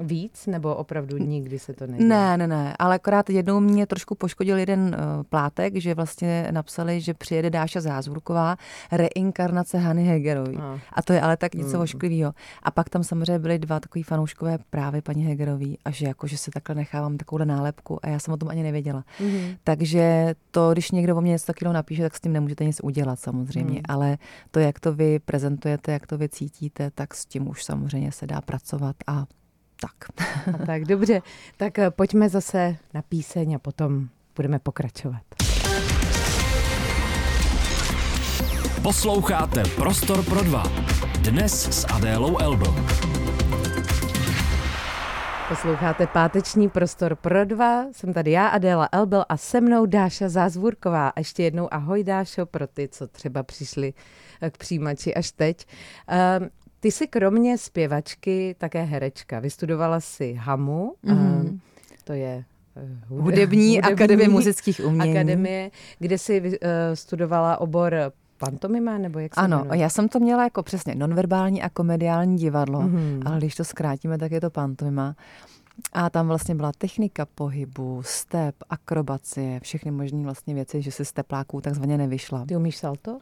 víc, 0.00 0.46
nebo 0.46 0.74
opravdu 0.74 1.16
nikdy 1.18 1.58
se 1.58 1.72
to 1.72 1.86
neděje? 1.86 2.08
Ne, 2.08 2.36
ne, 2.36 2.46
ne, 2.46 2.74
ale 2.78 2.94
akorát 2.94 3.30
jednou 3.30 3.60
mě 3.60 3.86
trošku 3.86 4.14
poškodil 4.14 4.58
jeden 4.58 4.80
uh, 4.80 5.22
plátek, 5.22 5.76
že 5.76 5.94
vlastně 5.94 6.48
napsali, 6.50 7.00
že 7.00 7.14
přijede 7.14 7.50
Dáša 7.50 7.80
Zázvurková, 7.80 8.56
reinkarnace 8.92 9.78
Hany 9.78 10.04
Hegerové. 10.04 10.52
No. 10.52 10.80
A 10.92 11.02
to 11.02 11.12
je 11.12 11.20
ale 11.20 11.36
tak 11.36 11.54
něco 11.54 11.76
Mm. 11.76 11.82
ošklivého. 11.82 12.32
A 12.62 12.70
pak 12.70 12.88
tam 12.88 13.04
samozřejmě 13.04 13.38
byly 13.38 13.58
dva 13.58 13.80
takový 13.80 14.02
fanouškové 14.02 14.58
právě 14.70 15.02
paní 15.02 15.24
Hegerový 15.24 15.78
a 15.84 15.90
že 15.90 16.06
jako, 16.06 16.26
že 16.26 16.38
se 16.38 16.50
takhle 16.50 16.74
nechávám 16.74 17.16
takovou 17.16 17.44
nálepku 17.44 17.98
a 18.02 18.08
já 18.08 18.18
jsem 18.18 18.34
o 18.34 18.36
tom 18.36 18.48
ani 18.48 18.62
nevěděla. 18.62 19.04
Mhm. 19.20 19.54
Takže 19.64 20.34
to, 20.50 20.72
když 20.72 20.90
někdo 20.90 21.16
o 21.16 21.20
mě 21.20 21.30
něco 21.30 21.46
takového 21.46 21.72
napíše, 21.72 22.02
tak 22.02 22.14
s 22.16 22.20
tím 22.20 22.32
nemůžete 22.32 22.64
nic 22.64 22.80
udělat 22.82 23.20
samozřejmě, 23.20 23.74
Mm. 23.74 23.80
ale 23.88 24.18
to, 24.50 24.60
jak 24.60 24.80
to 24.80 24.92
vy 24.94 25.18
prezentujete, 25.18 25.92
jak 25.92 26.06
to 26.06 26.18
vy 26.18 26.28
cítíte, 26.28 26.90
tak 26.94 27.14
s 27.14 27.26
tím 27.26 27.48
už 27.48 27.64
samozřejmě 27.64 28.12
se 28.12 28.26
dá 28.26 28.40
pracovat 28.40 28.96
a 29.06 29.24
tak. 29.80 30.26
A 30.54 30.66
tak 30.66 30.84
dobře, 30.84 31.22
tak 31.56 31.78
eh, 31.78 31.90
pojďme 31.90 32.28
zase 32.28 32.76
na 32.94 33.02
píseň 33.02 33.54
a 33.54 33.58
potom 33.58 34.08
budeme 34.36 34.58
pokračovat. 34.58 35.22
Posloucháte 38.82 39.62
Prostor 39.76 40.24
pro 40.24 40.42
dva. 40.42 40.62
Dnes 41.20 41.80
s 41.80 41.86
Adélou 41.94 42.38
Elbl. 42.38 42.74
Posloucháte 45.48 46.06
páteční 46.06 46.68
prostor 46.68 47.16
pro 47.16 47.44
dva. 47.44 47.84
Jsem 47.92 48.12
tady 48.12 48.30
já, 48.30 48.46
Adéla 48.46 48.88
Elbel 48.92 49.24
a 49.28 49.36
se 49.36 49.60
mnou 49.60 49.86
Dáša 49.86 50.28
Zázvůrková. 50.28 51.08
A 51.08 51.20
ještě 51.20 51.42
jednou 51.42 51.74
ahoj 51.74 52.04
Dášo 52.04 52.46
pro 52.46 52.66
ty, 52.66 52.88
co 52.88 53.06
třeba 53.06 53.42
přišli 53.42 53.94
eh, 54.40 54.50
k 54.50 54.58
přijímači 54.58 55.14
až 55.14 55.32
teď. 55.32 55.66
Um, 56.40 56.48
ty 56.84 56.90
jsi 56.90 57.06
kromě 57.06 57.58
zpěvačky 57.58 58.54
také 58.58 58.82
herečka. 58.82 59.40
Vystudovala 59.40 60.00
si 60.00 60.32
HAMu, 60.32 60.94
Mhm. 61.02 61.40
um, 61.50 61.60
to 62.04 62.12
je 62.12 62.44
eh, 62.76 62.88
hude- 63.08 63.22
Hudební 63.22 63.80
akademie 63.82 64.28
muzických 64.28 64.80
umění. 64.84 65.10
akademie, 65.18 65.70
kde 65.98 66.18
jsi 66.18 66.40
uh, 66.40 66.56
studovala 66.94 67.60
obor 67.60 67.94
pantomima, 68.38 68.98
nebo 68.98 69.18
jak 69.18 69.34
se 69.34 69.40
Ano, 69.40 69.58
jmenuje? 69.58 69.80
já 69.80 69.88
jsem 69.88 70.08
to 70.08 70.20
měla 70.20 70.44
jako 70.44 70.62
přesně 70.62 70.94
nonverbální 70.94 71.62
a 71.62 71.68
komediální 71.68 72.36
divadlo, 72.36 72.82
Mhm. 72.82 72.96
mm-hmm. 72.96 73.28
ale 73.28 73.38
když 73.38 73.54
to 73.54 73.64
zkrátíme, 73.64 74.18
tak 74.18 74.32
je 74.32 74.40
to 74.40 74.50
pantomima. 74.50 75.16
A 75.92 76.10
tam 76.10 76.28
vlastně 76.28 76.54
byla 76.54 76.72
technika 76.78 77.26
pohybu, 77.34 78.02
step, 78.04 78.54
akrobacie, 78.70 79.60
všechny 79.60 79.90
možné 79.90 80.22
vlastně 80.24 80.54
věci, 80.54 80.82
že 80.82 80.90
si 80.90 81.04
z 81.04 81.12
tepláků 81.12 81.60
takzvaně 81.60 81.98
nevyšla. 81.98 82.44
Ty 82.48 82.56
umíš 82.56 82.76
salto? 82.76 83.18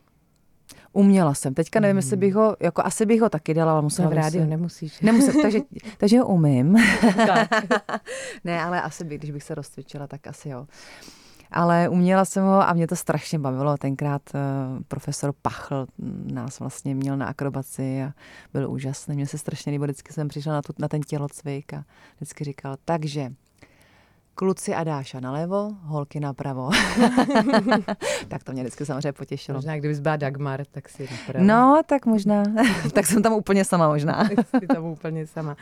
Uměla 0.93 1.35
jsem. 1.35 1.55
Teďka 1.55 1.81
nevím, 1.81 1.97
jestli 1.97 2.17
bych 2.17 2.35
ho, 2.35 2.57
jako 2.61 2.83
asi 2.85 3.07
bych 3.07 3.21
ho 3.21 3.29
taky 3.29 3.55
dala, 3.55 3.73
ale 3.73 3.83
musela 3.83 4.09
No, 4.09 4.15
v 4.15 4.19
rádiu 4.19 4.45
nemusíš. 4.45 5.01
Nemusím, 5.01 5.43
takže, 5.43 5.59
takže 5.99 6.19
ho 6.19 6.27
umím. 6.27 6.73
ne, 8.45 8.61
ale 8.61 8.83
asi 8.83 9.05
bych, 9.05 9.19
když 9.19 9.31
bych 9.31 9.43
se 9.43 9.55
rozcvičila, 9.55 10.07
tak 10.07 10.27
asi 10.27 10.49
jo. 10.49 10.67
Ale 11.51 11.89
uměla 11.89 12.25
jsem 12.25 12.45
ho 12.45 12.69
a 12.69 12.73
mě 12.73 12.87
to 12.87 12.97
strašně 12.97 13.39
bavilo. 13.39 13.77
Tenkrát 13.77 14.23
uh, 14.35 14.41
profesor 14.89 15.35
Pachl 15.43 15.87
nás 16.33 16.61
vlastně 16.61 16.95
měl 16.95 17.17
na 17.17 17.27
akrobaci 17.27 18.03
a 18.03 18.13
byl 18.53 18.71
úžasný. 18.71 19.15
Mně 19.15 19.27
se 19.27 19.39
strašně 19.39 19.73
líbilo, 19.73 19.87
vždycky 19.87 20.13
jsem 20.13 20.29
přišla 20.29 20.53
na, 20.53 20.63
tu, 20.63 20.73
na 20.79 20.89
ten 20.89 21.01
tělocvik 21.01 21.75
a 21.75 21.85
vždycky 22.17 22.45
říkal, 22.45 22.77
takže 22.85 23.33
kluci 24.35 24.75
a 24.75 24.85
Dáša 24.85 25.21
nalevo, 25.21 25.71
holky 25.83 26.21
napravo. 26.21 26.71
tak 28.29 28.45
to 28.45 28.53
mě 28.53 28.63
vždycky 28.63 28.87
samozřejmě 28.87 29.13
potěšilo. 29.13 29.59
Možná 29.59 29.77
kdybys 29.77 30.01
byla 30.01 30.17
Dagmar, 30.17 30.65
tak 30.71 30.89
si 30.89 31.09
napravo. 31.11 31.47
No, 31.47 31.83
tak 31.87 32.07
možná. 32.07 32.43
tak 32.93 33.07
jsem 33.07 33.23
tam 33.23 33.33
úplně 33.33 33.65
sama 33.65 33.89
možná. 33.89 34.29
Jsi 34.29 34.67
tam 34.67 34.85
úplně 34.85 35.27
sama. 35.27 35.57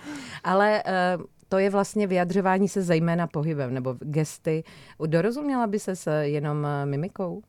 Ale 0.44 0.83
uh, 1.16 1.24
to 1.48 1.59
je 1.59 1.70
vlastně 1.70 2.06
vyjadřování 2.06 2.68
se 2.68 2.83
zejména 2.83 3.26
pohybem 3.26 3.74
nebo 3.74 3.96
gesty. 4.00 4.64
Dorozuměla 5.06 5.66
by 5.66 5.78
se 5.78 5.96
s 5.96 6.22
jenom 6.22 6.66
mimikou? 6.85 7.42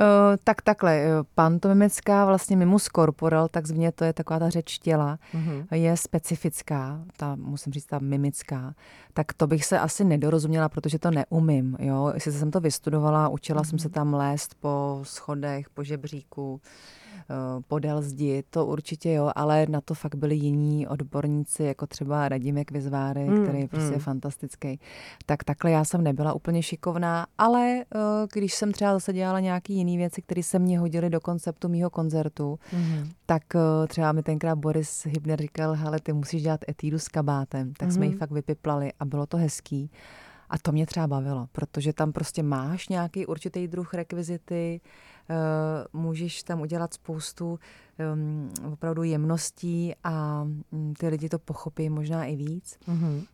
Uh, 0.00 0.36
tak 0.44 0.62
takhle, 0.62 0.96
eh, 0.96 1.08
pantomimická 1.34 2.24
vlastně 2.24 2.56
mimus 2.56 2.84
corporal, 2.84 3.48
tak 3.48 3.66
zvně 3.66 3.92
to 3.92 4.04
je 4.04 4.12
taková 4.12 4.38
ta 4.38 4.50
řeč 4.50 4.78
těla, 4.78 5.18
uh-huh. 5.34 5.66
je 5.70 5.96
specifická, 5.96 7.00
ta, 7.16 7.36
musím 7.36 7.72
říct, 7.72 7.86
ta 7.86 7.98
mimická, 7.98 8.74
tak 9.12 9.32
to 9.32 9.46
bych 9.46 9.64
se 9.64 9.78
asi 9.78 10.04
nedorozuměla, 10.04 10.68
protože 10.68 10.98
to 10.98 11.10
neumím, 11.10 11.76
jo, 11.80 12.10
jestli 12.14 12.32
jsem 12.32 12.50
to 12.50 12.60
vystudovala, 12.60 13.28
učila 13.28 13.62
uh-huh. 13.62 13.68
jsem 13.68 13.78
se 13.78 13.88
tam 13.88 14.14
lézt 14.14 14.54
po 14.60 15.00
schodech, 15.02 15.70
po 15.70 15.84
žebříku, 15.84 16.60
Eh, 17.03 17.03
podél 17.68 18.02
zdi, 18.02 18.42
to 18.50 18.66
určitě 18.66 19.12
jo, 19.12 19.30
ale 19.36 19.66
na 19.68 19.80
to 19.80 19.94
fakt 19.94 20.14
byli 20.14 20.36
jiní 20.36 20.88
odborníci, 20.88 21.62
jako 21.62 21.86
třeba 21.86 22.28
Radimek 22.28 22.70
Vizváry, 22.70 23.24
mm, 23.24 23.42
který 23.42 23.60
je 23.60 23.68
prostě 23.68 23.94
mm. 23.94 24.00
fantastický. 24.00 24.80
Tak 25.26 25.44
takhle 25.44 25.70
já 25.70 25.84
jsem 25.84 26.04
nebyla 26.04 26.32
úplně 26.32 26.62
šikovná, 26.62 27.26
ale 27.38 27.84
eh, 27.94 27.98
když 28.32 28.54
jsem 28.54 28.72
třeba 28.72 28.92
zase 28.92 29.12
dělala 29.12 29.40
nějaký 29.40 29.74
jiný 29.74 29.96
věci, 29.96 30.22
které 30.22 30.42
se 30.42 30.58
mě 30.58 30.78
hodily 30.78 31.10
do 31.10 31.20
konceptu 31.20 31.68
mýho 31.68 31.90
koncertu, 31.90 32.58
mm. 32.72 33.10
tak 33.26 33.42
eh, 33.54 33.86
třeba 33.86 34.12
mi 34.12 34.22
tenkrát 34.22 34.58
Boris 34.58 35.06
Hybner 35.06 35.40
říkal, 35.40 35.72
hele, 35.72 35.98
ty 36.02 36.12
musíš 36.12 36.42
dělat 36.42 36.60
etídu 36.68 36.98
s 36.98 37.08
kabátem, 37.08 37.72
tak 37.78 37.88
mm. 37.88 37.94
jsme 37.94 38.04
ji 38.04 38.10
mhm. 38.10 38.18
fakt 38.18 38.30
vypiplali 38.30 38.92
a 39.00 39.04
bylo 39.04 39.26
to 39.26 39.36
hezký. 39.36 39.90
A 40.50 40.58
to 40.58 40.72
mě 40.72 40.86
třeba 40.86 41.06
bavilo, 41.06 41.46
protože 41.52 41.92
tam 41.92 42.12
prostě 42.12 42.42
máš 42.42 42.88
nějaký 42.88 43.26
určitý 43.26 43.68
druh 43.68 43.94
rekvizity, 43.94 44.80
Eh, 44.80 45.13
můžeš 45.92 46.42
tam 46.42 46.60
udělat 46.60 46.94
spoustu 46.94 47.58
um, 48.14 48.50
opravdu 48.72 49.02
jemností 49.02 49.94
a 50.04 50.42
um, 50.42 50.94
ty 50.94 51.08
lidi 51.08 51.28
to 51.28 51.38
pochopí 51.38 51.90
možná 51.90 52.24
i 52.24 52.36
víc. 52.36 52.78
Mm-hmm. 52.88 53.26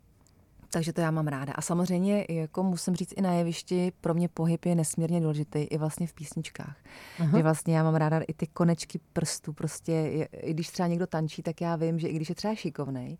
Takže 0.70 0.92
to 0.92 1.00
já 1.00 1.10
mám 1.10 1.26
ráda. 1.26 1.52
A 1.52 1.62
samozřejmě, 1.62 2.26
jako 2.28 2.62
musím 2.62 2.94
říct, 2.94 3.14
i 3.16 3.20
na 3.20 3.32
jevišti 3.32 3.92
pro 4.00 4.14
mě 4.14 4.28
pohyb 4.28 4.64
je 4.64 4.74
nesmírně 4.74 5.20
důležitý, 5.20 5.58
i 5.58 5.78
vlastně 5.78 6.06
v 6.06 6.12
písničkách. 6.12 6.76
Aha. 7.18 7.38
Že 7.38 7.42
vlastně 7.42 7.76
já 7.76 7.82
mám 7.82 7.94
ráda 7.94 8.20
i 8.28 8.34
ty 8.34 8.46
konečky 8.46 9.00
prstů. 9.12 9.52
Prostě, 9.52 10.28
i 10.32 10.54
když 10.54 10.68
třeba 10.68 10.86
někdo 10.86 11.06
tančí, 11.06 11.42
tak 11.42 11.60
já 11.60 11.76
vím, 11.76 11.98
že 11.98 12.08
i 12.08 12.16
když 12.16 12.28
je 12.28 12.34
třeba 12.34 12.54
šikovnej, 12.54 13.18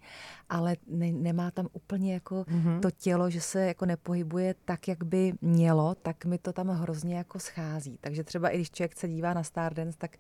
ale 0.49 0.77
ne, 0.87 1.13
nemá 1.13 1.51
tam 1.51 1.69
úplně 1.73 2.15
jako 2.15 2.43
uh-huh. 2.43 2.81
to 2.81 2.91
tělo, 2.91 3.31
že 3.31 3.41
se 3.41 3.67
jako 3.67 3.87
nepohybuje 3.87 4.55
tak, 4.65 4.89
jak 4.89 5.05
by 5.05 5.33
mělo, 5.41 5.95
tak 5.95 6.25
mi 6.25 6.39
to 6.39 6.53
tam 6.53 6.69
hrozně 6.69 7.17
jako 7.17 7.39
schází. 7.39 7.99
Takže 8.01 8.25
třeba 8.25 8.49
i 8.49 8.57
když 8.57 8.71
člověk 8.71 8.99
se 8.99 9.09
dívá 9.09 9.35
na 9.35 9.43
Stardance, 9.43 9.99
tak 9.99 10.17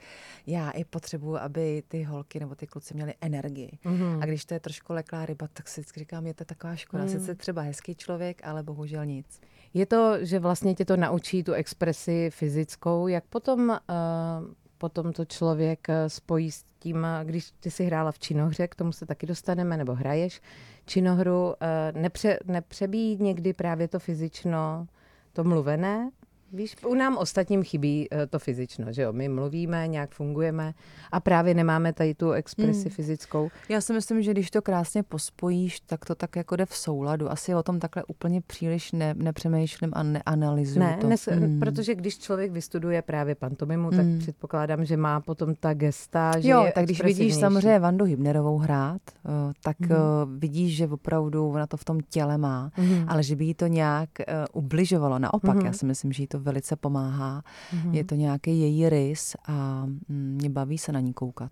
já 0.46 0.70
i 0.70 0.84
potřebuju, 0.84 1.36
aby 1.36 1.82
ty 1.88 2.02
holky 2.02 2.40
nebo 2.40 2.54
ty 2.54 2.66
kluci 2.66 2.94
měli 2.94 3.14
energii. 3.20 3.78
Uh-huh. 3.84 4.22
A 4.22 4.26
když 4.26 4.44
to 4.44 4.54
je 4.54 4.60
trošku 4.60 4.92
leklá 4.92 5.26
ryba, 5.26 5.48
tak 5.52 5.68
si 5.68 5.80
vždycky 5.80 6.00
říkám, 6.00 6.26
je 6.26 6.34
to 6.34 6.44
taková 6.44 6.76
škoda. 6.76 7.04
Uh-huh 7.04 7.19
sice 7.20 7.34
třeba 7.34 7.62
hezký 7.62 7.94
člověk, 7.94 8.40
ale 8.44 8.62
bohužel 8.62 9.06
nic. 9.06 9.40
Je 9.74 9.86
to, 9.86 10.24
že 10.24 10.38
vlastně 10.38 10.74
tě 10.74 10.84
to 10.84 10.96
naučí 10.96 11.44
tu 11.44 11.52
expresi 11.52 12.30
fyzickou, 12.30 13.08
jak 13.08 13.24
potom, 13.24 13.68
uh, 13.68 13.76
potom 14.78 15.12
to 15.12 15.24
člověk 15.24 15.88
eh, 15.88 16.08
spojí 16.08 16.50
s 16.50 16.64
tím, 16.78 17.04
eh, 17.04 17.24
když 17.24 17.50
ty 17.60 17.70
si 17.70 17.84
hrála 17.84 18.12
v 18.12 18.18
činohře, 18.18 18.68
k 18.68 18.74
tomu 18.74 18.92
se 18.92 19.06
taky 19.06 19.26
dostaneme, 19.26 19.76
nebo 19.76 19.94
hraješ 19.94 20.40
činohru, 20.86 21.46
uh, 21.46 21.54
nepře, 22.00 22.38
nepřebíjí 22.44 23.16
někdy 23.20 23.52
právě 23.52 23.88
to 23.88 23.98
fyzično, 23.98 24.86
to 25.32 25.44
mluvené 25.44 26.10
Víš, 26.52 26.76
u 26.86 26.94
nám 26.94 27.16
ostatním 27.16 27.62
chybí 27.62 28.08
eh, 28.10 28.26
to 28.26 28.38
fyzično, 28.38 28.92
že 28.92 29.02
jo? 29.02 29.12
My 29.12 29.28
mluvíme, 29.28 29.88
nějak 29.88 30.10
fungujeme 30.10 30.74
a 31.12 31.20
právě 31.20 31.54
nemáme 31.54 31.92
tady 31.92 32.14
tu 32.14 32.30
expresi 32.30 32.88
hmm. 32.88 32.90
fyzickou. 32.90 33.50
Já 33.68 33.80
si 33.80 33.92
myslím, 33.92 34.22
že 34.22 34.30
když 34.30 34.50
to 34.50 34.62
krásně 34.62 35.02
pospojíš, 35.02 35.80
tak 35.80 36.04
to 36.04 36.14
tak 36.14 36.36
jako 36.36 36.56
jde 36.56 36.66
v 36.66 36.76
souladu. 36.76 37.30
Asi 37.30 37.54
o 37.54 37.62
tom 37.62 37.78
takhle 37.78 38.04
úplně 38.04 38.40
příliš 38.40 38.92
ne, 38.92 39.14
nepřemýšlím 39.16 39.90
a 39.92 40.02
neanalyzuju 40.02 40.80
ne, 40.80 40.98
to. 41.00 41.08
Nes, 41.08 41.26
hmm. 41.26 41.60
protože 41.60 41.94
když 41.94 42.18
člověk 42.18 42.52
vystuduje 42.52 43.02
právě 43.02 43.34
pantomimu, 43.34 43.88
hmm. 43.88 43.96
tak 43.98 44.22
předpokládám, 44.22 44.84
že 44.84 44.96
má 44.96 45.20
potom 45.20 45.54
ta 45.54 45.74
gesta, 45.74 46.40
že 46.40 46.48
Jo, 46.48 46.64
je 46.64 46.72
tak 46.72 46.84
když 46.84 47.02
vidíš 47.02 47.34
samozřejmě 47.34 47.78
Vandu 47.78 48.04
Hybnerovou 48.04 48.58
hrát, 48.58 49.02
eh, 49.06 49.30
tak 49.62 49.80
hmm. 49.80 50.38
vidíš, 50.38 50.76
že 50.76 50.88
opravdu 50.88 51.48
ona 51.48 51.66
to 51.66 51.76
v 51.76 51.84
tom 51.84 52.00
těle 52.00 52.38
má, 52.38 52.70
hmm. 52.74 53.04
ale 53.08 53.22
že 53.22 53.36
by 53.36 53.44
jí 53.44 53.54
to 53.54 53.66
nějak 53.66 54.10
ubližovalo. 54.52 55.18
Naopak, 55.18 55.56
hmm. 55.56 55.66
já 55.66 55.72
si 55.72 55.86
myslím, 55.86 56.12
že 56.12 56.22
jí 56.22 56.26
to 56.26 56.39
velice 56.40 56.76
pomáhá. 56.76 57.42
Mm-hmm. 57.74 57.94
Je 57.94 58.04
to 58.04 58.14
nějaký 58.14 58.60
její 58.60 58.88
rys 58.88 59.36
a 59.46 59.86
mm, 59.86 59.98
mě 60.08 60.50
baví 60.50 60.78
se 60.78 60.92
na 60.92 61.00
ní 61.00 61.12
koukat. 61.12 61.50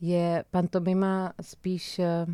Je 0.00 0.44
pantomima 0.50 1.32
spíš 1.40 1.98
Eh, 1.98 2.26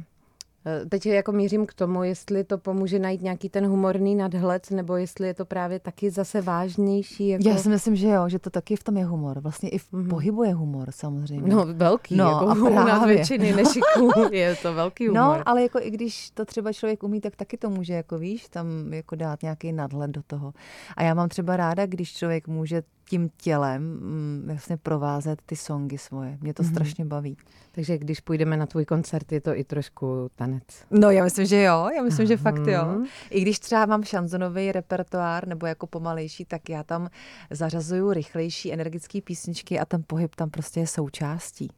teď 0.88 1.07
jako 1.07 1.33
mířím 1.33 1.66
k 1.66 1.75
tomu, 1.75 2.03
jestli 2.03 2.44
to 2.44 2.59
pomůže 2.59 2.98
najít 2.98 3.22
nějaký 3.22 3.48
ten 3.48 3.66
humorný 3.66 4.14
nadhled, 4.14 4.70
nebo 4.70 4.96
jestli 4.96 5.27
je 5.27 5.35
to 5.35 5.44
právě 5.44 5.81
taky 5.81 6.11
zase 6.11 6.40
vážnější. 6.40 7.29
Jako... 7.29 7.48
Já 7.48 7.57
si 7.57 7.68
myslím, 7.68 7.96
že 7.96 8.09
jo, 8.09 8.29
že 8.29 8.38
to 8.38 8.51
taky 8.51 8.77
v 8.77 8.85
tom 8.85 8.96
je 8.96 9.05
humor. 9.05 9.40
Vlastně 9.40 9.68
i 9.68 9.79
v 9.79 9.92
mm-hmm. 9.92 10.09
pohybu 10.09 10.42
je 10.44 10.55
humor 10.55 10.90
samozřejmě. 10.90 11.55
No 11.55 11.66
velký, 11.72 12.16
no, 12.16 12.25
jako 12.25 12.48
a 12.48 12.55
právě. 12.55 12.92
na 12.92 13.07
většiny 13.07 13.53
nešiků 13.53 14.12
je 14.33 14.57
to 14.57 14.75
velký 14.75 15.09
no, 15.09 15.22
humor. 15.22 15.38
No, 15.38 15.48
ale 15.48 15.62
jako 15.62 15.79
i 15.83 15.90
když 15.90 16.31
to 16.31 16.44
třeba 16.44 16.72
člověk 16.72 17.03
umí, 17.03 17.20
tak 17.20 17.37
taky 17.37 17.57
to 17.57 17.70
může, 17.70 17.94
jako 17.94 18.18
víš, 18.18 18.48
tam 18.48 18.92
jako 18.92 19.16
dát 19.16 19.42
nějaký 19.42 19.72
nadhled 19.72 20.11
do 20.11 20.22
toho. 20.22 20.53
A 20.96 21.03
já 21.03 21.14
mám 21.14 21.29
třeba 21.29 21.57
ráda, 21.57 21.87
když 21.87 22.12
člověk 22.12 22.48
může 22.48 22.83
tím 23.12 23.31
tělem 23.37 23.83
mm, 23.83 24.42
vlastně 24.46 24.77
provázet 24.77 25.42
ty 25.46 25.57
songy 25.57 25.98
svoje. 25.98 26.38
Mě 26.40 26.55
to 26.55 26.62
mm-hmm. 26.62 26.70
strašně 26.70 27.05
baví. 27.05 27.37
Takže 27.72 27.98
když 27.98 28.20
půjdeme 28.20 28.57
na 28.57 28.66
tvůj 28.66 28.85
koncert, 28.85 29.33
je 29.33 29.40
to 29.40 29.57
i 29.57 29.64
trošku 29.64 30.31
tanec. 30.37 30.62
No 30.90 31.11
já 31.11 31.25
myslím, 31.25 31.46
že 31.46 31.62
jo. 31.62 31.88
Já 31.96 32.03
myslím, 32.03 32.27
že 32.27 32.37
fakt 32.37 32.66
jo. 32.66 32.85
Mhm. 32.85 33.05
I 33.31 33.40
když 33.40 33.59
třeba 33.59 33.87
mám 33.87 34.05
šanzonový 34.05 34.72
repertoár 34.72 35.48
nebo 35.48 35.66
jako 35.66 35.87
pomalejší, 35.87 36.44
tak 36.44 36.68
já 36.68 36.83
tam 36.83 37.09
zařazuju 37.51 38.12
rychlejší 38.12 38.72
energické 38.72 39.20
písničky 39.20 39.79
a 39.79 39.85
ten 39.85 40.05
pohyb 40.07 40.35
tam 40.35 40.51
prostě 40.51 40.81
je 40.81 40.87
součástí. 40.87 41.70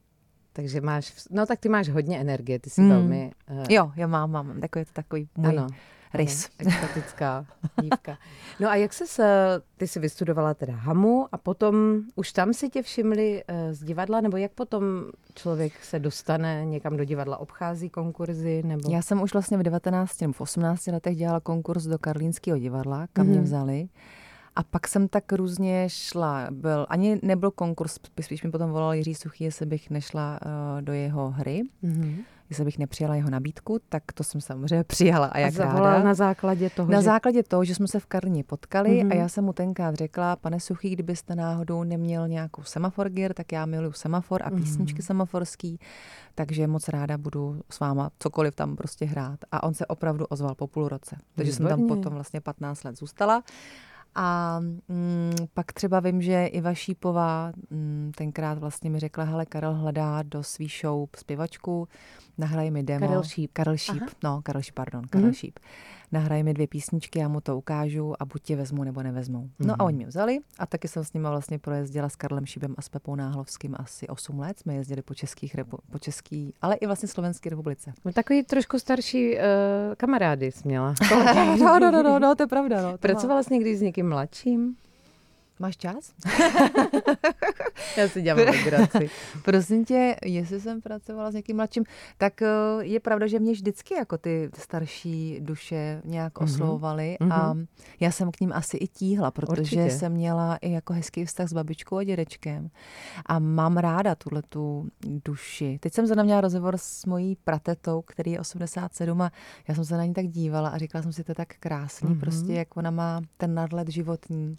Takže 0.53 0.81
máš, 0.81 1.13
no 1.31 1.47
tak 1.47 1.61
ty 1.61 1.69
máš 1.69 1.89
hodně 1.89 2.21
energie, 2.21 2.59
ty 2.59 2.71
jsi 2.71 2.81
mm. 2.81 2.89
velmi... 2.89 3.31
Uh... 3.51 3.65
Jo, 3.71 3.93
já 3.97 4.07
mám, 4.07 4.31
mám, 4.31 4.61
takový, 4.61 4.85
takový 4.93 5.29
můj 5.37 5.49
ano 5.49 5.67
rys. 6.15 6.49
Exotická 6.59 7.47
dívka. 7.83 8.19
No 8.61 8.69
a 8.69 8.75
jak 8.77 8.93
se, 8.93 9.61
ty 9.77 9.89
si 9.89 10.01
vystudovala 10.01 10.55
teda 10.55 10.75
Hamu 10.75 11.29
a 11.33 11.39
potom 11.39 12.01
už 12.15 12.33
tam 12.33 12.55
si 12.55 12.69
tě 12.69 12.83
všimli 12.83 13.45
eh, 13.49 13.75
z 13.75 13.85
divadla, 13.85 14.21
nebo 14.21 14.37
jak 14.37 14.53
potom 14.53 14.85
člověk 15.35 15.85
se 15.85 15.99
dostane 15.99 16.65
někam 16.65 16.97
do 16.97 17.05
divadla, 17.05 17.37
obchází 17.37 17.91
konkurzy? 17.91 18.63
Nebo... 18.65 18.91
Já 18.91 19.03
jsem 19.03 19.23
už 19.23 19.33
vlastně 19.33 19.59
v 19.59 19.63
19 19.63 20.21
nebo 20.21 20.33
v 20.33 20.41
18 20.41 20.87
letech 20.87 21.17
dělala 21.17 21.41
konkurs 21.41 21.85
do 21.85 21.99
Karlínského 21.99 22.59
divadla, 22.59 23.07
kam 23.13 23.27
mm-hmm. 23.27 23.29
mě 23.29 23.39
mhm. 23.39 23.45
vzali. 23.45 23.89
A 24.57 24.63
pak 24.63 24.89
jsem 24.89 25.09
tak 25.09 25.33
různě 25.33 25.85
šla. 25.89 26.47
Byl, 26.51 26.87
ani 26.89 27.19
nebyl 27.23 27.51
konkurs, 27.51 27.99
spíš 28.21 28.43
mi 28.43 28.51
potom 28.51 28.71
volal 28.71 28.95
Jiří 28.95 29.15
Suchý, 29.15 29.45
jestli 29.45 29.67
bych 29.67 29.91
nešla 29.91 30.39
uh, 30.45 30.83
do 30.83 30.93
jeho 30.93 31.31
hry. 31.31 31.63
Mm-hmm 31.85 32.25
jestli 32.51 32.65
bych 32.65 32.79
nepřijala 32.79 33.15
jeho 33.15 33.31
nabídku, 33.31 33.81
tak 33.89 34.03
to 34.15 34.25
jsem 34.25 34.41
samozřejmě 34.41 34.85
přijala. 34.87 35.27
A 35.27 35.39
jak 35.39 35.61
a 35.61 35.65
ráda. 35.65 36.05
na 36.05 36.15
základě 36.15 36.71
toho, 36.71 36.91
Na 36.91 37.01
že... 37.01 37.05
základě 37.05 37.43
toho, 37.43 37.65
že 37.65 37.75
jsme 37.75 37.89
se 37.89 38.01
v 38.01 38.07
Karlině 38.07 38.45
potkali 38.45 38.91
mm-hmm. 38.91 39.13
a 39.13 39.15
já 39.15 39.29
jsem 39.29 39.45
mu 39.45 39.53
tenkrát 39.53 39.95
řekla, 39.95 40.37
pane 40.37 40.61
Suchý, 40.61 40.91
kdybyste 40.91 41.35
náhodou 41.35 41.85
neměl 41.85 42.29
nějakou 42.29 42.63
semafor 42.63 43.09
gear, 43.09 43.35
tak 43.35 43.53
já 43.53 43.67
miluju 43.67 43.93
semafor 43.93 44.43
a 44.45 44.51
písničky 44.51 44.99
mm-hmm. 44.99 45.07
semaforský, 45.07 45.79
takže 46.35 46.67
moc 46.67 46.89
ráda 46.89 47.19
budu 47.19 47.61
s 47.71 47.81
váma 47.81 48.11
cokoliv 48.19 48.55
tam 48.55 48.77
prostě 48.77 49.05
hrát. 49.05 49.39
A 49.53 49.63
on 49.63 49.75
se 49.75 49.87
opravdu 49.87 50.27
ozval 50.27 50.55
po 50.55 50.67
půl 50.67 50.89
roce. 50.89 51.17
Takže 51.35 51.53
Výborně. 51.53 51.71
jsem 51.71 51.79
tam 51.79 51.89
potom 51.89 52.15
vlastně 52.15 52.41
15 52.41 52.85
let 52.85 52.99
zůstala. 52.99 53.43
A 54.15 54.61
mm, 54.89 55.33
pak 55.55 55.73
třeba 55.73 56.01
vím, 56.01 56.23
že 56.23 56.47
Iva 56.47 56.75
Šípová 56.75 57.53
mm, 57.71 58.13
tenkrát 58.17 58.59
vlastně 58.59 58.91
mi 58.91 58.99
řekla, 58.99 59.25
hele, 59.25 59.47
Karel 59.47 59.75
hledá 59.75 60.23
do 60.23 60.43
svý 60.43 60.69
show 60.81 61.09
zpěvačku, 61.17 61.89
nahraje 62.39 62.71
mi 62.71 62.83
demo. 62.83 63.07
Karel 63.07 63.23
Šíp. 63.23 63.51
Karel 63.53 63.77
Šíp, 63.77 64.03
Aha. 64.03 64.11
no, 64.25 64.41
Karel 64.43 64.63
Šíp, 64.63 64.75
pardon, 64.75 65.03
Karel 65.11 65.29
mm-hmm. 65.29 65.35
Šíp 65.35 65.59
nahraje 66.15 66.43
mi 66.43 66.55
dvě 66.55 66.67
písničky, 66.67 67.19
já 67.19 67.29
mu 67.29 67.41
to 67.41 67.59
ukážu 67.59 68.15
a 68.23 68.25
buď 68.25 68.43
tě 68.43 68.57
vezmu 68.57 68.85
nebo 68.85 69.03
nevezmou. 69.03 69.43
Mm-hmm. 69.43 69.67
No 69.67 69.73
a 69.73 69.77
mhm. 69.77 69.87
oni 69.87 69.97
mě 69.97 70.07
vzali 70.07 70.39
a 70.59 70.67
taky 70.67 70.89
jsem 70.89 71.05
s 71.05 71.13
nimi 71.13 71.29
vlastně 71.29 71.59
projezdila 71.59 72.09
s 72.09 72.17
Karlem 72.17 72.47
Šíbem 72.47 72.75
a 72.79 72.83
s 72.83 72.89
Pepou 72.89 73.15
Náhlovským 73.15 73.75
asi 73.79 74.09
8 74.09 74.39
let. 74.39 74.59
Jsme 74.59 74.75
jezdili 74.75 75.03
po 75.03 75.15
českých, 75.15 75.57
po 75.91 75.99
český, 75.99 76.55
ale 76.63 76.75
i 76.75 76.87
vlastně 76.87 77.09
Slovenské 77.09 77.51
republice. 77.51 77.93
No, 78.05 78.13
takový 78.13 78.43
trošku 78.43 78.79
starší 78.79 79.35
uh, 79.35 79.41
kamarády 79.97 80.53
jsi 80.53 80.69
měla. 80.69 80.95
no, 81.59 81.79
no, 81.79 81.91
no, 81.91 82.03
no, 82.03 82.19
no, 82.19 82.35
to 82.35 82.43
je 82.43 82.47
pravda. 82.47 82.83
No, 82.83 82.99
Pracovala 82.99 83.43
jsi 83.43 83.55
někdy 83.55 83.77
s 83.77 83.83
někým 83.83 84.09
mladším? 84.09 84.77
Máš 85.59 85.77
čas? 85.77 86.13
Já 87.97 88.09
si 88.09 88.23
dělám 88.23 88.47
legraci. 88.47 89.11
Prosím 89.45 89.85
tě, 89.85 90.17
jestli 90.25 90.61
jsem 90.61 90.81
pracovala 90.81 91.31
s 91.31 91.35
někým 91.35 91.57
mladším, 91.57 91.85
tak 92.19 92.43
eh, 92.43 92.49
je 92.81 93.01
pravda, 93.01 93.27
že 93.27 93.39
mě 93.39 93.53
vždycky 93.53 93.95
jako 93.95 94.19
ty 94.19 94.51
starší 94.59 95.41
duše 95.41 96.03
nějak 96.05 96.35
mm-hmm. 96.35 96.45
oslovovaly 96.45 97.17
mm-hmm. 97.21 97.33
a 97.33 97.55
já 98.01 98.11
jsem 98.11 98.31
k 98.31 98.41
ním 98.41 98.53
asi 98.53 98.77
i 98.77 98.87
tíhla, 98.87 99.31
protože 99.31 99.61
Určitě. 99.61 99.91
jsem 99.91 100.13
měla 100.13 100.57
i 100.57 100.71
jako 100.71 100.93
hezký 100.93 101.25
vztah 101.25 101.49
s 101.49 101.53
babičkou 101.53 101.97
a 101.97 102.05
dědečkem 102.05 102.71
a 103.27 103.39
mám 103.39 103.77
ráda 103.77 104.15
tuhle 104.15 104.43
tu 104.49 104.89
duši. 105.25 105.79
Teď 105.81 105.93
jsem 105.93 106.07
zrovna 106.07 106.23
měla 106.23 106.41
rozhovor 106.41 106.79
s 106.79 107.07
mojí 107.07 107.37
pratetou, 107.45 108.03
který 108.03 108.31
je 108.31 108.41
87 108.41 109.23
a 109.23 109.33
já 109.69 109.75
jsem 109.75 109.85
se 109.85 109.97
na 109.97 110.05
ní 110.05 110.15
tak 110.15 110.27
dívala 110.27 110.69
a 110.69 110.79
říkala 110.79 111.03
jsem 111.03 111.13
si, 111.13 111.25
to 111.25 111.31
je 111.31 111.35
tak 111.35 111.49
krásný, 111.61 112.09
mm-hmm. 112.09 112.21
prostě 112.21 112.53
jak 112.53 112.77
ona 112.77 112.91
má 112.91 113.21
ten 113.37 113.55
nadhled 113.55 113.89
životní. 113.89 114.57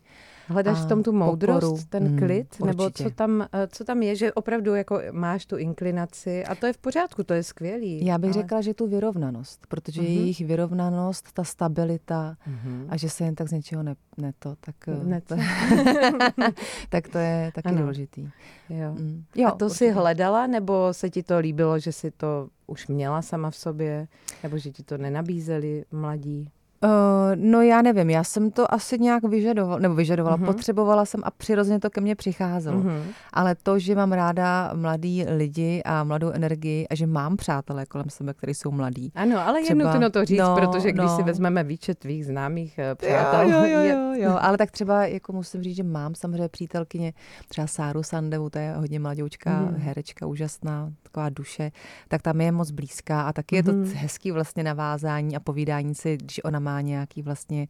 Hledáš 0.48 0.85
v 0.86 0.90
tom 0.90 1.04
tu 1.04 1.12
moudrost, 1.14 1.62
pokoru. 1.62 1.84
ten 1.90 2.12
Mm, 2.12 2.18
klid, 2.20 2.60
nebo 2.66 2.84
určitě. 2.86 3.04
co 3.04 3.10
tam, 3.16 3.42
eh, 3.54 3.68
co 3.68 3.84
tam 3.84 4.02
je, 4.02 4.16
že 4.16 4.34
opravdu 4.34 4.76
jako 4.76 5.02
máš 5.12 5.46
tu 5.46 5.58
inklinaci 5.58 6.46
a 6.46 6.56
to 6.56 6.66
je 6.66 6.74
v 6.74 6.78
pořádku, 6.78 7.24
to 7.24 7.34
je 7.34 7.44
skvělý. 7.44 8.06
Já 8.06 8.18
bych 8.18 8.34
ale- 8.34 8.42
řekla, 8.44 8.62
že 8.62 8.74
tu 8.74 8.88
vyrovnanost, 8.88 9.68
protože 9.68 10.02
Mhm. 10.02 10.12
jejich 10.12 10.42
vyrovnanost, 10.42 11.32
ta 11.34 11.44
stabilita 11.44 12.36
Mhm. 12.48 12.86
a 12.90 12.98
že 12.98 13.10
se 13.10 13.24
jen 13.24 13.36
tak 13.36 13.48
z 13.50 13.52
něčeho 13.52 13.84
ne, 13.84 13.96
ne 14.18 14.34
to, 14.40 14.56
tak, 14.60 14.76
eh, 14.88 15.00
Ne 15.04 15.22
to, 15.22 15.36
tak 16.90 17.08
to 17.08 17.18
je 17.18 17.52
taky 17.56 17.68
Ano. 17.70 17.82
důležitý. 17.82 18.30
Jo. 18.70 18.92
Mm. 19.00 19.24
Jo, 19.36 19.48
a 19.48 19.52
to 19.52 19.70
si 19.70 19.74
určitě. 19.86 19.92
hledala, 20.00 20.48
nebo 20.48 20.94
se 20.94 21.10
ti 21.10 21.24
to 21.24 21.40
líbilo, 21.40 21.80
že 21.80 21.92
si 21.92 22.12
to 22.12 22.48
už 22.68 22.88
měla 22.88 23.22
sama 23.22 23.52
v 23.52 23.56
sobě, 23.56 24.08
nebo 24.44 24.58
že 24.58 24.72
ti 24.72 24.84
to 24.84 24.98
nenabízeli 24.98 25.86
mladí? 25.92 26.50
Uh, 26.86 26.92
no 27.36 27.62
já 27.62 27.82
nevím, 27.82 28.10
já 28.10 28.24
jsem 28.24 28.52
to 28.52 28.74
asi 28.74 29.00
nějak 29.00 29.24
vyžadovala, 29.24 29.80
nebo 29.80 29.96
vyžadovala, 29.96 30.36
Mhm. 30.36 30.46
potřebovala 30.46 31.06
jsem 31.06 31.22
a 31.24 31.32
přirozeně 31.32 31.80
to 31.80 31.90
ke 31.90 32.02
mně 32.02 32.16
přicházelo. 32.16 32.78
Mhm. 32.80 33.04
Ale 33.34 33.56
to, 33.56 33.80
že 33.80 33.96
mám 33.96 34.12
ráda 34.12 34.72
mladý 34.76 35.26
lidi 35.38 35.82
a 35.86 36.04
mladou 36.04 36.30
energii 36.30 36.88
a 36.88 36.96
že 36.96 37.08
mám 37.08 37.38
přátelé 37.38 37.86
kolem 37.86 38.10
sebe, 38.10 38.34
kteří 38.34 38.54
jsou 38.54 38.72
mladí. 38.72 39.12
Ano, 39.16 39.48
ale 39.48 39.60
je 39.60 39.66
Třeba- 39.66 39.92
nutno 39.94 40.10
to 40.10 40.26
říct, 40.26 40.40
no, 40.40 40.56
protože 40.56 40.92
když 40.92 41.12
si 41.12 41.22
no. 41.22 41.26
vezmeme 41.26 41.64
výčet 41.64 42.00
tvých 42.00 42.26
známých 42.26 42.80
eh, 42.80 42.96
přátel, 42.96 43.42
jo, 43.50 43.58
jo, 43.58 43.80
je- 43.80 43.92
jo, 43.94 44.14
jo, 44.30 44.38
ale 44.42 44.58
tak 44.58 44.72
třeba 44.72 45.06
jako 45.06 45.34
musím 45.34 45.64
říct, 45.64 45.76
že 45.76 45.84
mám 45.84 46.16
samozřejmě 46.16 46.50
přítelkyně, 46.50 47.14
třeba 47.48 47.68
Sáru 47.68 48.04
Sandevu, 48.04 48.50
to 48.50 48.60
je 48.60 48.74
hodně 48.78 49.00
mladoučka, 49.00 49.60
Mhm. 49.62 49.76
herečka, 49.78 50.26
úžasná, 50.28 50.92
taková 51.04 51.30
duše, 51.30 51.72
tak 52.08 52.22
tam 52.22 52.42
je 52.42 52.52
moc 52.52 52.72
blízká 52.72 53.22
a 53.22 53.34
taky 53.34 53.56
je 53.56 53.64
to 53.64 53.72
hezký 53.96 54.32
vlastně 54.32 54.64
navázání 54.64 55.36
a 55.36 55.40
povídání 55.40 55.96
si, 55.96 56.18
když 56.18 56.44
ona 56.44 56.60
má 56.60 56.75
nějaký 56.82 57.22
vlastně 57.22 57.68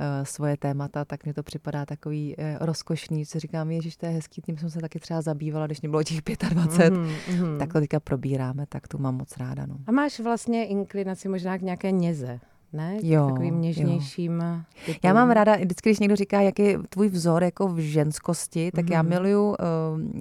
uh, 0.00 0.06
svoje 0.24 0.56
témata, 0.56 1.04
tak 1.04 1.26
mi 1.26 1.32
to 1.34 1.42
připadá 1.42 1.86
takový 1.86 2.36
uh, 2.36 2.44
rozkošný, 2.60 3.26
co 3.26 3.38
říkám, 3.40 3.70
ježiš, 3.70 3.96
to 3.96 4.06
je 4.06 4.12
hezký, 4.12 4.42
tím 4.42 4.58
jsem 4.58 4.70
se 4.70 4.80
taky 4.80 5.00
třeba 5.00 5.22
zabývala, 5.22 5.66
když 5.66 5.80
mě 5.80 5.88
bylo 5.88 6.02
těch 6.02 6.20
25, 6.50 6.90
Mhm, 6.94 7.12
mhm. 7.30 7.58
tak 7.58 7.72
to 7.72 7.80
teďka 7.80 8.00
probíráme, 8.00 8.66
tak 8.66 8.88
tu 8.88 8.98
mám 8.98 9.16
moc 9.16 9.36
ráda. 9.36 9.66
No. 9.66 9.76
A 9.86 9.92
máš 9.92 10.20
vlastně 10.20 10.66
inklinaci 10.66 11.28
možná 11.28 11.58
k 11.58 11.62
nějaké 11.62 11.90
něze, 11.90 12.40
ne? 12.74 12.98
K 12.98 13.04
Jo, 13.04 13.26
takovým 13.28 13.54
jo. 13.54 13.60
něžnějším 13.60 14.40
Já 14.40 14.64
typům. 14.86 15.12
mám 15.14 15.30
ráda, 15.30 15.56
vždycky, 15.56 15.88
když 15.90 15.98
někdo 15.98 16.16
říká, 16.16 16.40
jak 16.40 16.58
je 16.58 16.78
tvůj 16.88 17.08
vzor 17.08 17.44
jako 17.44 17.68
v 17.68 17.78
ženskosti, 17.78 18.70
tak 18.74 18.90
já 18.90 19.02
Mhm. 19.02 19.08
miluju 19.10 19.48
uh, 19.48 19.56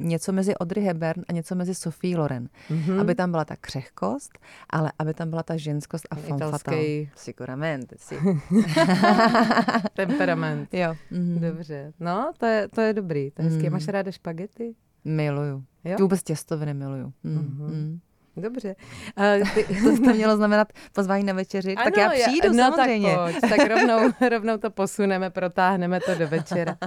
něco 0.03 0.31
mezi 0.31 0.55
Audrey 0.55 0.83
Hepburn 0.85 1.23
a 1.29 1.33
něco 1.33 1.55
mezi 1.55 1.75
Sophie 1.75 2.17
Loren. 2.17 2.49
Mhm. 2.69 2.99
Aby 2.99 3.15
tam 3.15 3.31
byla 3.31 3.45
ta 3.45 3.55
křehkost, 3.61 4.31
ale 4.69 4.91
aby 4.99 5.13
tam 5.13 5.29
byla 5.29 5.43
ta 5.43 5.57
ženskost 5.57 6.07
a 6.11 6.15
femme 6.15 6.39
fatale. 6.51 6.77
Italský 6.77 7.09
Sicuramente, 7.15 7.95
si. 7.99 8.15
temperament. 9.93 10.73
jo. 10.73 10.93
Mhm. 11.11 11.39
Dobře. 11.39 11.93
No, 11.99 12.31
to 12.37 12.45
je, 12.45 12.67
to 12.67 12.81
je 12.81 12.93
dobrý. 12.93 13.31
To 13.31 13.41
je 13.41 13.47
hezký. 13.49 13.63
Mhm. 13.63 13.73
Máš 13.73 13.87
ráda 13.87 14.11
špagety? 14.11 14.75
Miluju. 15.05 15.63
Jo? 15.83 15.95
Vůbec 15.99 16.23
těstoviny 16.23 16.73
miluju. 16.73 17.13
Mm. 17.23 17.35
Mhm. 17.35 17.99
Dobře. 18.37 18.75
Uh, 19.17 19.95
To 19.97 20.03
to 20.03 20.13
mělo 20.13 20.37
znamenat 20.37 20.67
pozvání 20.93 21.23
na 21.23 21.33
večeři. 21.33 21.75
tak 21.83 21.97
já 21.97 22.09
přijdu 22.09 22.53
no, 22.53 22.63
samozřejmě. 22.63 23.15
Tak, 23.15 23.31
pojď, 23.41 23.57
tak 23.57 23.69
rovnou, 23.69 24.11
rovnou 24.29 24.57
to 24.57 24.69
posuneme, 24.69 25.29
protáhneme 25.29 25.99
to 25.99 26.15
do 26.15 26.27
večera. 26.27 26.77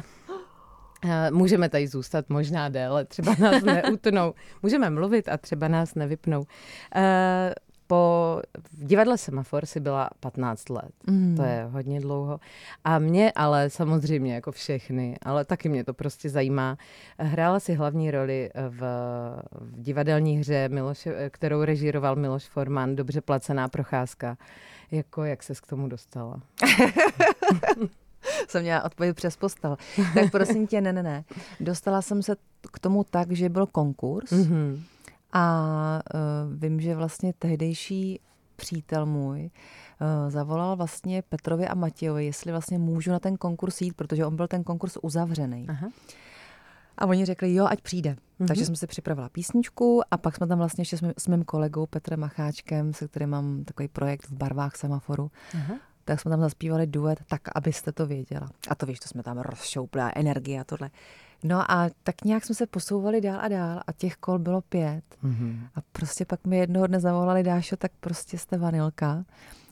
Eh, 1.04 1.30
Můžeme 1.30 1.68
tady 1.68 1.86
zůstat 1.86 2.28
možná 2.28 2.68
déle, 2.68 3.04
třeba 3.04 3.34
nás 3.38 3.62
neutnou. 3.62 4.34
Můžeme 4.62 4.90
mluvit 4.90 5.28
a 5.28 5.36
třeba 5.36 5.68
nás 5.68 5.94
nevypnou. 5.94 6.44
Po 7.86 8.40
v 8.72 8.84
divadle 8.84 9.18
Semafor 9.18 9.66
si 9.66 9.80
byla 9.80 10.10
15 10.20 10.68
let. 10.68 10.92
Mm. 11.06 11.36
To 11.36 11.42
je 11.42 11.68
hodně 11.70 12.00
dlouho. 12.00 12.40
A 12.84 12.98
mě 12.98 13.32
ale 13.32 13.70
samozřejmě 13.70 14.34
jako 14.34 14.52
všechny, 14.52 15.16
ale 15.22 15.44
taky 15.44 15.68
mě 15.68 15.84
to 15.84 15.94
prostě 15.94 16.30
zajímá. 16.30 16.78
Hrála 17.18 17.60
si 17.60 17.74
hlavní 17.74 18.10
roli 18.10 18.50
v, 18.68 18.80
v 19.60 19.82
divadelní 19.82 20.38
hře, 20.38 20.68
Miloše, 20.68 21.30
kterou 21.30 21.62
režíroval 21.64 22.16
Miloš 22.16 22.44
Forman, 22.44 22.96
dobře 22.96 23.20
placená 23.20 23.68
procházka. 23.68 24.36
Jako 24.90 25.24
jak 25.24 25.42
ses 25.42 25.60
k 25.60 25.66
tomu 25.66 25.88
dostala? 25.88 26.40
jsem 28.48 28.62
měla 28.62 28.84
odpověď 28.84 29.16
přes 29.16 29.36
postel. 29.36 29.76
Tak 30.14 30.30
prosím 30.30 30.66
tě, 30.66 30.80
ne, 30.80 30.92
ne, 30.92 31.02
ne. 31.02 31.24
Dostala 31.60 32.02
jsem 32.02 32.22
se 32.22 32.36
k 32.72 32.78
tomu 32.78 33.04
tak, 33.04 33.32
že 33.32 33.48
byl 33.48 33.66
konkurs 33.66 34.32
Mm-hmm. 34.32 34.80
A 35.32 36.00
uh, 36.14 36.60
vím, 36.60 36.80
že 36.80 36.94
vlastně 36.94 37.32
tehdejší 37.38 38.20
přítel 38.56 39.06
můj 39.06 39.42
uh, 39.44 40.30
zavolal 40.30 40.76
vlastně 40.76 41.22
Petrovi 41.22 41.68
a 41.68 41.74
Matějovi, 41.74 42.24
jestli 42.24 42.52
vlastně 42.52 42.78
můžu 42.78 43.10
na 43.10 43.18
ten 43.18 43.36
konkurs 43.36 43.80
jít, 43.80 43.96
protože 43.96 44.26
on 44.26 44.36
byl 44.36 44.48
ten 44.48 44.64
konkurs 44.64 44.96
uzavřený. 45.02 45.66
Aha. 45.68 45.88
A 46.98 47.06
oni 47.06 47.24
řekli, 47.24 47.54
jo, 47.54 47.66
ať 47.70 47.80
přijde. 47.80 48.10
Mhm. 48.10 48.18
Mm-hmm. 48.18 48.46
Takže 48.46 48.66
jsem 48.66 48.76
si 48.76 48.86
připravila 48.86 49.28
písničku 49.28 50.02
a 50.10 50.16
pak 50.16 50.36
jsme 50.36 50.46
tam 50.46 50.58
vlastně 50.58 50.82
ještě 50.82 50.96
s 50.96 51.00
mým, 51.00 51.12
s 51.18 51.28
mým 51.28 51.44
kolegou 51.44 51.86
Petrem 51.86 52.20
Macháčkem, 52.20 52.92
se 52.92 53.08
kterým 53.08 53.28
mám 53.28 53.64
takový 53.64 53.88
projekt 53.88 54.26
v 54.26 54.32
barvách 54.32 54.76
semaforu, 54.76 55.30
Aha. 55.54 55.74
tak 56.04 56.20
jsme 56.20 56.30
tam 56.30 56.40
zaspívali 56.40 56.86
duet, 56.86 57.18
tak 57.28 57.40
abyste 57.54 57.92
to 57.92 58.06
věděla. 58.06 58.48
A 58.68 58.74
to 58.74 58.86
víš, 58.86 59.00
to 59.00 59.08
jsme 59.08 59.22
tam 59.22 59.38
rozšoupli 59.38 60.00
a 60.00 60.18
energie 60.18 60.60
a 60.60 60.64
tohle. 60.64 60.90
No 61.44 61.70
a 61.70 61.88
tak 62.02 62.24
nějak 62.24 62.44
jsme 62.44 62.54
se 62.54 62.66
posouvali 62.66 63.20
dál 63.20 63.38
a 63.40 63.48
dál 63.48 63.80
a 63.86 63.92
těch 63.92 64.16
kol 64.16 64.38
bylo 64.38 64.60
pět. 64.60 65.04
Mm-hmm. 65.24 65.58
A 65.74 65.78
prostě 65.92 66.24
pak 66.24 66.46
mi 66.46 66.58
jednoho 66.58 66.86
dne 66.86 67.00
zavolali 67.00 67.42
Dášo, 67.42 67.76
tak 67.76 67.92
prostě 68.00 68.38
jste 68.38 68.58
vanilka. 68.58 69.24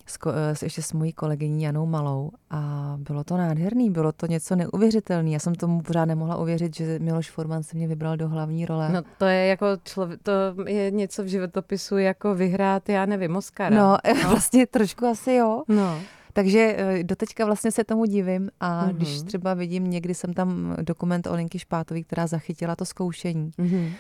S, 0.07 0.19
ko- 0.19 0.33
s, 0.53 0.63
ještě 0.63 0.83
s 0.83 0.93
mojí 0.93 1.13
kolegyní 1.13 1.63
Janou 1.63 1.87
Malou 1.87 2.31
a 2.51 2.95
bylo 2.99 3.25
to 3.25 3.37
nádherný, 3.37 3.91
bylo 3.91 4.13
to 4.13 4.27
něco 4.27 4.57
neuvěřitelné. 4.57 5.31
Já 5.31 5.39
jsem 5.39 5.55
tomu 5.55 5.83
pořád 5.83 6.05
nemohla 6.05 6.37
uvěřit, 6.37 6.77
že 6.77 6.99
Miloš 6.99 7.31
Forman 7.31 7.63
se 7.63 7.77
mě 7.77 7.89
vybral 7.89 8.17
do 8.17 8.29
hlavní 8.29 8.67
role. 8.67 8.89
No 8.93 9.03
to 9.19 9.25
je 9.25 9.47
jako 9.47 9.67
člověk, 9.85 10.21
to 10.23 10.33
je 10.67 10.91
něco 10.91 11.25
v 11.25 11.27
životopisu 11.27 11.99
jako 11.99 12.35
vyhrát, 12.35 12.89
já 12.89 13.07
nevím, 13.07 13.37
Oscara. 13.37 13.77
no, 13.77 13.97
vlastně 14.29 14.67
trošku 14.67 15.07
asi 15.07 15.33
jo. 15.33 15.63
no. 15.69 15.99
Takže 16.37 16.75
eh, 16.79 17.03
doteďka 17.05 17.45
vlastně 17.45 17.73
se 17.73 17.85
tomu 17.85 18.05
divím 18.05 18.51
a 18.61 18.87
Mhm. 18.87 18.97
když 18.97 19.23
třeba 19.23 19.55
vidím, 19.55 19.91
někdy 19.91 20.15
jsem 20.15 20.33
tam 20.35 20.77
dokument 20.83 21.27
o 21.27 21.35
Linky 21.35 21.59
Špátový, 21.59 22.05
která 22.05 22.27
zachytila 22.27 22.77
to 22.77 22.85
zkoušení 22.85 23.51
Mm-hmm. 23.59 23.91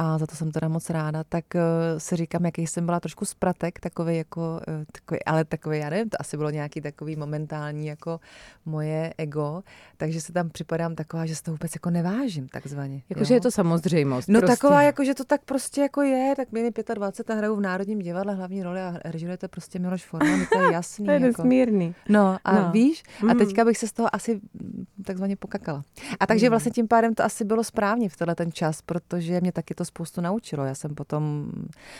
A 0.00 0.18
za 0.18 0.26
to 0.26 0.36
jsem 0.36 0.50
teda 0.52 0.68
moc 0.68 0.90
ráda, 0.90 1.24
tak 1.24 1.44
uh, 1.54 1.60
si 1.98 2.16
říkám, 2.16 2.44
jaký 2.44 2.66
jsem 2.66 2.86
byla 2.86 3.00
trošku 3.00 3.24
zpratek, 3.24 3.80
takový 3.80 4.16
jako, 4.16 4.40
uh, 4.40 4.84
takový, 4.92 5.24
ale 5.24 5.44
takový, 5.44 5.78
já 5.78 5.90
nevím, 5.90 6.08
to 6.10 6.16
asi 6.20 6.36
bylo 6.36 6.50
nějaký 6.50 6.80
takový 6.80 7.16
momentální 7.16 7.86
jako 7.86 8.20
moje 8.66 9.14
ego, 9.18 9.62
takže 9.96 10.20
se 10.20 10.32
tam 10.32 10.50
připadám 10.50 10.94
taková, 10.94 11.26
že 11.26 11.36
se 11.36 11.42
to 11.42 11.50
vůbec 11.50 11.74
jako 11.74 11.90
nevážím 11.90 12.48
takzvaně. 12.48 13.02
Jakože 13.10 13.34
je 13.34 13.40
to 13.40 13.50
samozřejmost. 13.50 14.28
No 14.28 14.40
prostě. 14.40 14.56
taková, 14.56 14.82
jako, 14.82 15.04
že 15.04 15.14
to 15.14 15.24
tak 15.24 15.40
prostě 15.44 15.80
jako 15.80 16.02
je, 16.02 16.34
tak 16.36 16.52
mi 16.52 16.60
je 16.60 16.70
25 16.94 17.34
a 17.34 17.38
hraju 17.38 17.56
v 17.56 17.60
Národním 17.60 17.98
divadle 17.98 18.34
hlavní 18.34 18.62
roli 18.62 18.80
a 18.80 18.94
režiruje 19.04 19.36
to 19.38 19.48
prostě 19.48 19.78
Miloš 19.78 20.04
Forman, 20.04 20.40
to 20.52 20.62
je 20.62 20.72
jasný. 20.72 21.04
To 21.06 21.10
je 21.10 21.14
jako. 21.20 21.26
nesmírný. 21.26 21.94
No 22.08 22.38
a 22.44 22.52
No. 22.54 22.70
víš, 22.72 23.02
a 23.22 23.32
Mm. 23.32 23.38
teďka 23.38 23.64
bych 23.64 23.78
se 23.78 23.88
z 23.88 23.92
toho 23.92 24.14
asi 24.14 24.34
mm, 24.34 24.84
takzvaně 25.04 25.36
pokakala. 25.36 25.82
A 26.20 26.26
takže 26.26 26.46
Mm. 26.46 26.50
vlastně 26.50 26.70
tím 26.72 26.88
pádem 26.88 27.14
to 27.14 27.24
asi 27.24 27.44
bylo 27.44 27.64
správně 27.64 28.08
v 28.08 28.16
tenhle 28.16 28.34
ten 28.34 28.52
čas, 28.52 28.82
protože 28.82 29.40
mě 29.40 29.52
taky 29.52 29.74
to 29.74 29.84
spoustu 29.90 30.20
naučilo. 30.20 30.64
Já 30.64 30.74
jsem 30.74 30.94
potom 30.94 31.50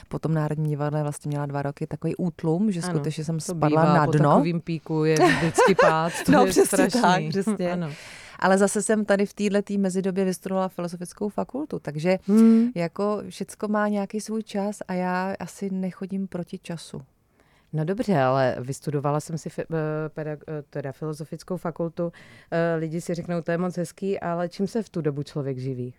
po 0.08 0.18
tom 0.18 0.34
Národním 0.34 0.66
divadle 0.66 1.02
vlastně 1.02 1.28
měla 1.28 1.46
dva 1.46 1.62
roky 1.62 1.86
takový 1.86 2.16
útlum, 2.16 2.72
že 2.72 2.80
Ano, 2.80 2.90
skutečně 2.94 3.24
jsem 3.24 3.40
spadla 3.40 3.68
bývá 3.68 3.94
na 3.94 4.06
po 4.06 4.12
dno. 4.12 4.30
takovým 4.30 4.60
píku 4.60 5.04
je 5.04 5.16
vždycky 5.36 5.74
pád. 5.74 6.12
To 6.26 6.32
No, 6.32 6.40
je 6.44 6.50
přesně 6.50 6.66
strašný. 6.66 7.00
tak, 7.00 7.22
přesně. 7.28 7.72
Ano. 7.72 7.90
Ale 8.38 8.58
zase 8.58 8.82
jsem 8.82 9.04
tady 9.04 9.26
v 9.26 9.32
této 9.34 9.74
mezidobě 9.78 10.24
vystudovala 10.24 10.68
filozofickou 10.68 11.28
fakultu, 11.28 11.78
takže 11.78 12.18
Hmm. 12.26 12.66
jako 12.74 13.22
všecko 13.28 13.68
má 13.68 13.88
nějaký 13.88 14.20
svůj 14.20 14.42
čas 14.42 14.78
a 14.88 14.92
já 14.94 15.34
asi 15.40 15.70
nechodím 15.70 16.26
proti 16.28 16.58
času. 16.58 17.02
No 17.72 17.84
dobře, 17.84 18.20
ale 18.20 18.56
vystudovala 18.60 19.20
jsem 19.20 19.38
si 19.38 19.48
eh, 19.60 19.64
pedag- 20.08 20.42
eh, 20.48 20.62
teda 20.70 20.92
filozofickou 20.92 21.56
fakultu. 21.56 22.12
Eh, 22.50 22.76
Lidi 22.78 23.00
si 23.00 23.14
řeknou, 23.14 23.40
to 23.42 23.50
je 23.50 23.58
moc 23.58 23.76
hezký, 23.76 24.20
ale 24.20 24.48
čím 24.48 24.66
se 24.66 24.82
v 24.82 24.88
tu 24.88 25.00
dobu 25.00 25.22
člověk 25.22 25.58
živí? 25.58 25.94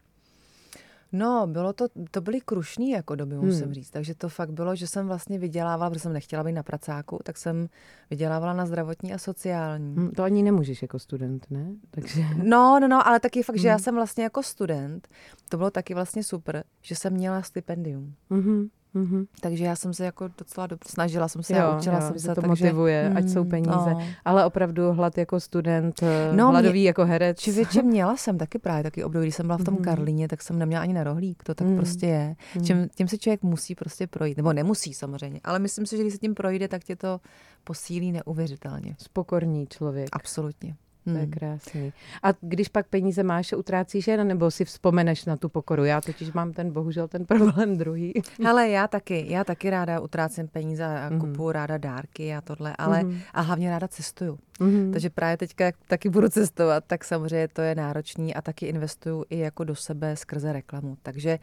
No, 1.12 1.48
bylo 1.48 1.74
to, 1.74 1.88
to 2.12 2.22
byly 2.22 2.42
krušný 2.42 2.90
jako 2.90 3.16
doby, 3.16 3.36
musím 3.36 3.64
Hmm. 3.66 3.74
říct. 3.74 3.90
Takže 3.90 4.16
to 4.16 4.30
fakt 4.30 4.52
bylo, 4.52 4.76
že 4.76 4.88
jsem 4.88 5.08
vlastně 5.08 5.40
vydělávala, 5.40 5.90
protože 5.90 6.00
jsem 6.00 6.14
nechtěla 6.14 6.44
být 6.44 6.52
na 6.54 6.64
pracáku, 6.64 7.20
tak 7.24 7.38
jsem 7.38 7.70
vydělávala 8.10 8.54
na 8.54 8.66
zdravotní 8.66 9.14
a 9.14 9.18
sociální. 9.18 9.96
Hm, 9.96 10.12
To 10.12 10.24
ani 10.24 10.44
nemůžeš 10.44 10.82
jako 10.82 11.00
student, 11.00 11.46
ne? 11.50 11.72
Takže... 11.92 12.22
No, 12.44 12.80
no, 12.80 12.88
no, 12.88 13.08
ale 13.08 13.20
taky 13.20 13.44
fakt, 13.44 13.58
že 13.60 13.68
já 13.68 13.74
Hmm. 13.74 13.84
jsem 13.84 13.96
vlastně 13.96 14.24
jako 14.24 14.44
student, 14.44 15.08
to 15.50 15.58
bylo 15.58 15.72
taky 15.72 15.94
vlastně 15.94 16.24
super, 16.24 16.64
že 16.82 16.96
jsem 16.96 17.14
měla 17.14 17.42
stipendium. 17.42 18.14
Mhm, 18.30 18.68
mhm. 18.94 19.26
Takže 19.42 19.64
já 19.66 19.76
jsem 19.76 19.94
se 19.94 20.06
jako 20.06 20.30
docela 20.38 20.68
dobře 20.68 20.90
snažila 20.90 21.28
jsem 21.28 21.44
se 21.44 21.54
Jo, 21.54 21.60
a 21.62 21.78
učila 21.78 21.96
jo, 21.96 22.02
jsem 22.08 22.20
se. 22.20 22.28
to 22.28 22.36
takže, 22.42 22.48
motivuje, 22.48 23.14
ať 23.16 23.30
jsou 23.30 23.44
Mm, 23.44 23.50
peníze. 23.50 23.72
No. 23.94 24.02
Ale 24.26 24.46
opravdu 24.46 24.92
hlad 24.94 25.18
jako 25.18 25.40
student, 25.40 26.04
eh, 26.04 26.36
No, 26.36 26.50
hladový 26.52 26.84
jako 26.84 27.06
herec. 27.06 27.40
Čivěče 27.40 27.82
měla 27.84 28.18
jsem 28.18 28.38
taky 28.38 28.60
právě 28.60 28.84
taky 28.84 29.04
období, 29.04 29.26
když 29.26 29.36
jsem 29.36 29.46
byla 29.46 29.58
v 29.58 29.64
tom 29.64 29.74
Mhm. 29.74 29.84
Karlíně, 29.84 30.28
tak 30.28 30.42
jsem 30.42 30.60
neměla 30.60 30.82
ani 30.84 30.94
na 30.94 31.04
rohlík, 31.04 31.44
to 31.44 31.56
tak 31.56 31.68
Mhm. 31.68 31.76
prostě 31.78 32.06
je. 32.06 32.36
Mhm. 32.56 32.66
Čím, 32.66 32.90
tím 32.96 33.08
se 33.08 33.18
člověk 33.18 33.44
musí 33.44 33.76
prostě 33.76 34.08
projít, 34.08 34.38
nebo 34.38 34.54
nemusí 34.54 34.94
samozřejmě, 34.94 35.40
ale 35.44 35.60
myslím 35.60 35.86
si, 35.86 35.98
že 35.98 36.04
když 36.04 36.14
se 36.14 36.20
tím 36.20 36.34
projde, 36.36 36.68
tak 36.68 36.84
tě 36.84 36.96
to 36.96 37.20
posílí 37.64 38.12
neuvěřitelně. 38.12 38.96
Spokorný 39.00 39.68
člověk. 39.68 40.10
Absolutně. 40.12 40.76
To 41.04 41.10
je 41.10 41.28
krásný. 41.28 41.94
A 42.24 42.28
když 42.42 42.68
pak 42.68 42.88
peníze 42.88 43.24
máš, 43.24 43.54
utrácíš 43.54 44.08
je, 44.08 44.24
nebo 44.24 44.52
si 44.52 44.66
vzpomeneš 44.66 45.26
na 45.26 45.38
tu 45.38 45.50
pokoru? 45.50 45.86
Já 45.86 46.02
totiž 46.02 46.32
mám 46.32 46.54
ten, 46.54 46.72
bohužel, 46.72 47.08
ten 47.08 47.26
problém 47.26 47.78
druhý. 47.78 48.14
Hele, 48.44 48.70
já 48.70 48.88
taky, 48.88 49.26
já 49.30 49.44
taky 49.44 49.70
ráda 49.70 50.00
utrácím 50.00 50.48
peníze 50.48 50.86
a 50.86 51.10
mm. 51.10 51.20
kupuju 51.20 51.52
ráda 51.52 51.78
dárky 51.78 52.36
a 52.36 52.42
tohle, 52.42 52.76
ale 52.78 53.04
mm. 53.04 53.20
a 53.34 53.42
hlavně 53.42 53.70
ráda 53.70 53.88
cestuju. 53.88 54.40
Mm. 54.60 54.92
Takže 54.92 55.10
právě 55.10 55.38
teďka, 55.38 55.66
jak 55.66 55.76
taky 55.88 56.10
budu 56.10 56.30
cestovat, 56.30 56.84
tak 56.88 57.04
samozřejmě 57.04 57.48
to 57.48 57.62
je 57.62 57.76
náročný 57.76 58.36
a 58.36 58.42
taky 58.42 58.66
investuju 58.66 59.26
i 59.30 59.40
jako 59.40 59.64
do 59.64 59.76
sebe 59.76 60.16
skrze 60.16 60.54
reklamu. 60.54 60.98
Takže 61.02 61.40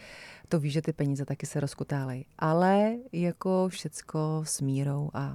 to 0.48 0.60
víš, 0.60 0.72
že 0.72 0.82
ty 0.82 0.92
peníze 0.92 1.24
taky 1.24 1.46
se 1.46 1.60
rozkutálejí. 1.60 2.26
Ale 2.38 2.94
jako 3.12 3.68
všecko 3.68 4.42
s 4.44 4.60
mírou 4.60 5.10
a 5.14 5.34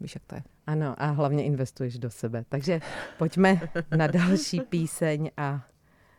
víš, 0.00 0.14
jak 0.14 0.24
to 0.26 0.34
je. 0.34 0.42
Ano, 0.66 0.94
a 0.98 1.06
hlavně 1.06 1.44
investuješ 1.44 1.98
do 1.98 2.10
sebe. 2.10 2.44
Takže 2.48 2.80
pojďme 3.18 3.60
na 3.96 4.06
další 4.06 4.60
píseň 4.60 5.30
a 5.36 5.64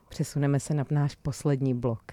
přesuneme 0.10 0.60
se 0.60 0.74
na 0.74 0.86
náš 0.92 1.16
poslední 1.16 1.74
blok. 1.74 2.04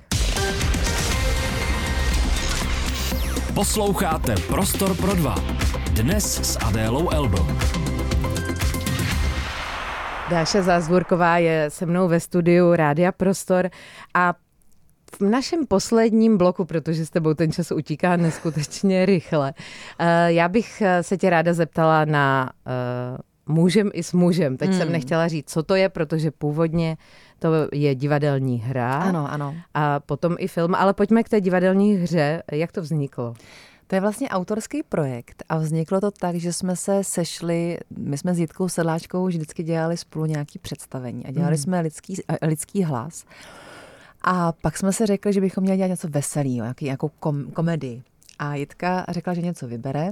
Posloucháte 3.54 4.34
Prostor 4.48 4.96
pro 4.96 5.14
dva. 5.14 5.34
Dnes 5.92 6.52
s 6.52 6.58
Adélou 6.64 7.10
Elbo. 7.10 7.46
Dáša 10.30 10.62
Zázvorková 10.62 11.38
je 11.38 11.70
se 11.70 11.86
mnou 11.86 12.08
ve 12.08 12.20
studiu 12.20 12.74
Rádia 12.74 13.12
Prostor 13.12 13.70
a 14.14 14.34
v 15.16 15.20
našem 15.20 15.66
posledním 15.66 16.38
bloku, 16.38 16.64
protože 16.64 17.06
s 17.06 17.10
tebou 17.10 17.34
ten 17.34 17.52
čas 17.52 17.72
utíká 17.72 18.16
neskutečně 18.16 19.06
rychle, 19.06 19.54
eh, 19.98 20.32
já 20.32 20.48
bych 20.48 20.82
eh, 20.82 21.02
se 21.02 21.16
tě 21.16 21.30
ráda 21.30 21.54
zeptala 21.54 22.04
na 22.04 22.50
uh, 22.66 23.54
mužem 23.54 23.90
i 23.94 24.02
s 24.02 24.12
mužem. 24.12 24.56
Teď 24.56 24.70
hmm. 24.70 24.78
jsem 24.78 24.92
nechtěla 24.92 25.28
říct, 25.28 25.50
co 25.50 25.62
to 25.62 25.74
je, 25.74 25.88
protože 25.88 26.30
původně 26.30 26.96
to 27.38 27.48
je 27.72 27.94
divadelní 27.94 28.58
hra. 28.58 28.96
Ano, 28.98 29.32
ano. 29.32 29.54
A 29.74 30.00
potom 30.00 30.36
i 30.38 30.48
film, 30.48 30.74
ale 30.74 30.94
pojďme 30.94 31.22
k 31.22 31.28
té 31.28 31.40
divadelní 31.40 31.94
hře. 31.94 32.42
Jak 32.52 32.72
to 32.72 32.82
vzniklo? 32.82 33.34
To 33.86 33.94
je 33.94 34.00
vlastně 34.00 34.28
autorský 34.28 34.82
projekt 34.82 35.42
a 35.48 35.58
vzniklo 35.58 36.00
to 36.00 36.10
tak, 36.10 36.36
že 36.36 36.52
jsme 36.52 36.76
se 36.76 37.04
sešli, 37.04 37.78
my 37.98 38.18
jsme 38.18 38.34
s 38.34 38.38
Jitkou 38.38 38.68
Sedláčkou 38.68 39.26
vždycky 39.26 39.62
dělali 39.62 39.96
spolu 39.96 40.24
nějaký 40.24 40.58
představení 40.58 41.26
a 41.26 41.30
dělali 41.30 41.56
hmm. 41.56 41.62
jsme 41.62 41.80
lidský, 41.80 42.14
lidský 42.42 42.84
hlas. 42.84 43.24
A 44.24 44.52
pak 44.52 44.78
jsme 44.78 44.92
si 44.92 45.06
řekli, 45.06 45.32
že 45.32 45.40
bychom 45.40 45.62
měli 45.62 45.76
dělat 45.76 45.88
něco 45.88 46.08
veselého, 46.08 46.54
nějaký, 46.54 46.84
nějakou 46.84 47.08
kom, 47.08 47.50
komedii. 47.50 48.02
A 48.38 48.54
Jitka 48.54 49.04
řekla, 49.08 49.34
že 49.34 49.42
něco 49.42 49.68
vybere, 49.68 50.10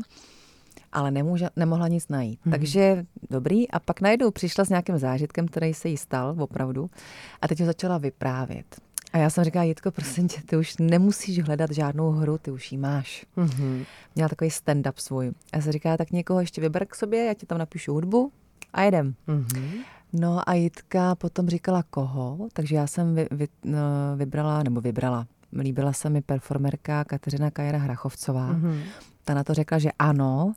ale 0.92 1.10
nemůže, 1.10 1.48
nemohla 1.56 1.88
nic 1.88 2.08
najít. 2.08 2.40
Hmm. 2.44 2.52
Takže 2.52 3.04
dobrý. 3.30 3.70
A 3.70 3.80
pak 3.80 4.00
najednou 4.00 4.30
přišla 4.30 4.64
s 4.64 4.68
nějakým 4.68 4.98
zážitkem, 4.98 5.48
který 5.48 5.74
se 5.74 5.88
jí 5.88 5.96
stal 5.96 6.34
opravdu. 6.38 6.90
A 7.42 7.48
teď 7.48 7.60
ho 7.60 7.66
začala 7.66 7.98
vyprávět. 7.98 8.80
A 9.12 9.18
já 9.18 9.30
jsem 9.30 9.44
říkala, 9.44 9.64
Jitko, 9.64 9.90
prosím 9.90 10.28
tě, 10.28 10.40
ty 10.46 10.56
už 10.56 10.76
nemusíš 10.78 11.42
hledat 11.42 11.70
žádnou 11.70 12.10
hru, 12.10 12.38
ty 12.38 12.50
už 12.50 12.72
ji 12.72 12.78
máš. 12.78 13.26
Mm-hmm. 13.36 13.84
Měla 14.14 14.28
takový 14.28 14.50
stand-up 14.50 14.92
svůj. 14.96 15.28
A 15.28 15.56
já 15.56 15.62
jsem 15.62 15.72
říkala, 15.72 15.96
tak 15.96 16.10
někoho 16.10 16.40
ještě 16.40 16.60
vyber 16.60 16.86
k 16.86 16.94
sobě, 16.94 17.24
já 17.24 17.34
ti 17.34 17.46
tam 17.46 17.58
napíšu 17.58 17.92
hudbu 17.92 18.32
a 18.72 18.82
jedem. 18.82 19.14
Mm-hmm. 19.28 19.70
No 20.12 20.48
a 20.48 20.54
Jitka 20.54 21.14
potom 21.14 21.48
říkala 21.48 21.82
koho, 21.90 22.48
takže 22.52 22.76
já 22.76 22.86
jsem 22.86 23.14
vy, 23.14 23.26
vy, 23.30 23.48
no, 23.64 23.78
vybrala, 24.16 24.62
nebo 24.62 24.80
vybrala, 24.80 25.26
líbila 25.58 25.92
se 25.92 26.10
mi 26.10 26.22
performerka 26.22 27.04
Kateřina 27.04 27.50
Kajera 27.50 27.78
Hrachovcová. 27.78 28.52
Mm-hmm. 28.52 28.82
Ta 29.24 29.34
na 29.34 29.44
to 29.44 29.54
řekla, 29.54 29.78
že 29.78 29.90
ano. 29.98 30.52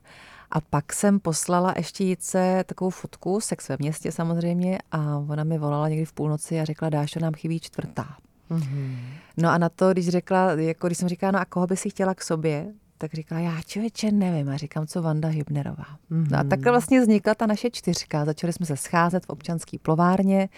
A 0.50 0.60
pak 0.60 0.92
jsem 0.92 1.20
poslala 1.20 1.74
ještě 1.76 2.04
Jitce 2.04 2.64
takovou 2.66 2.90
fotku, 2.90 3.40
sex 3.40 3.68
ve 3.68 3.76
městě 3.78 4.12
samozřejmě, 4.12 4.78
a 4.92 5.18
ona 5.18 5.44
mi 5.44 5.58
volala 5.58 5.88
někdy 5.88 6.04
v 6.04 6.12
půlnoci 6.12 6.60
a 6.60 6.64
řekla, 6.64 6.88
Dášo, 6.88 7.20
nám 7.20 7.34
chybí 7.34 7.60
čtvrtá. 7.60 8.16
Mm-hmm. 8.50 8.96
No 9.36 9.48
a 9.48 9.58
na 9.58 9.68
to, 9.68 9.92
když 9.92 10.08
řekla, 10.08 10.52
jako 10.52 10.86
když 10.86 10.98
jsem 10.98 11.08
říkala, 11.08 11.30
no 11.30 11.40
a 11.40 11.44
koho 11.44 11.66
by 11.66 11.76
si 11.76 11.90
chtěla 11.90 12.14
k 12.14 12.22
sobě, 12.22 12.72
tak 13.04 13.14
říkala, 13.14 13.40
já 13.40 13.62
člověče 13.66 14.12
nevím. 14.12 14.48
A 14.48 14.56
říkám, 14.56 14.86
co 14.86 15.02
Vanda 15.02 15.28
Hybnerová. 15.28 15.84
Mm-hmm. 16.10 16.26
No 16.30 16.38
a 16.38 16.44
takhle 16.44 16.72
vlastně 16.72 17.00
vznikla 17.00 17.34
ta 17.34 17.46
naše 17.46 17.70
čtyřka. 17.70 18.24
Začali 18.24 18.52
jsme 18.52 18.66
se 18.66 18.76
scházet 18.76 19.26
v 19.26 19.30
občanské 19.30 19.78
plovárně, 19.82 20.48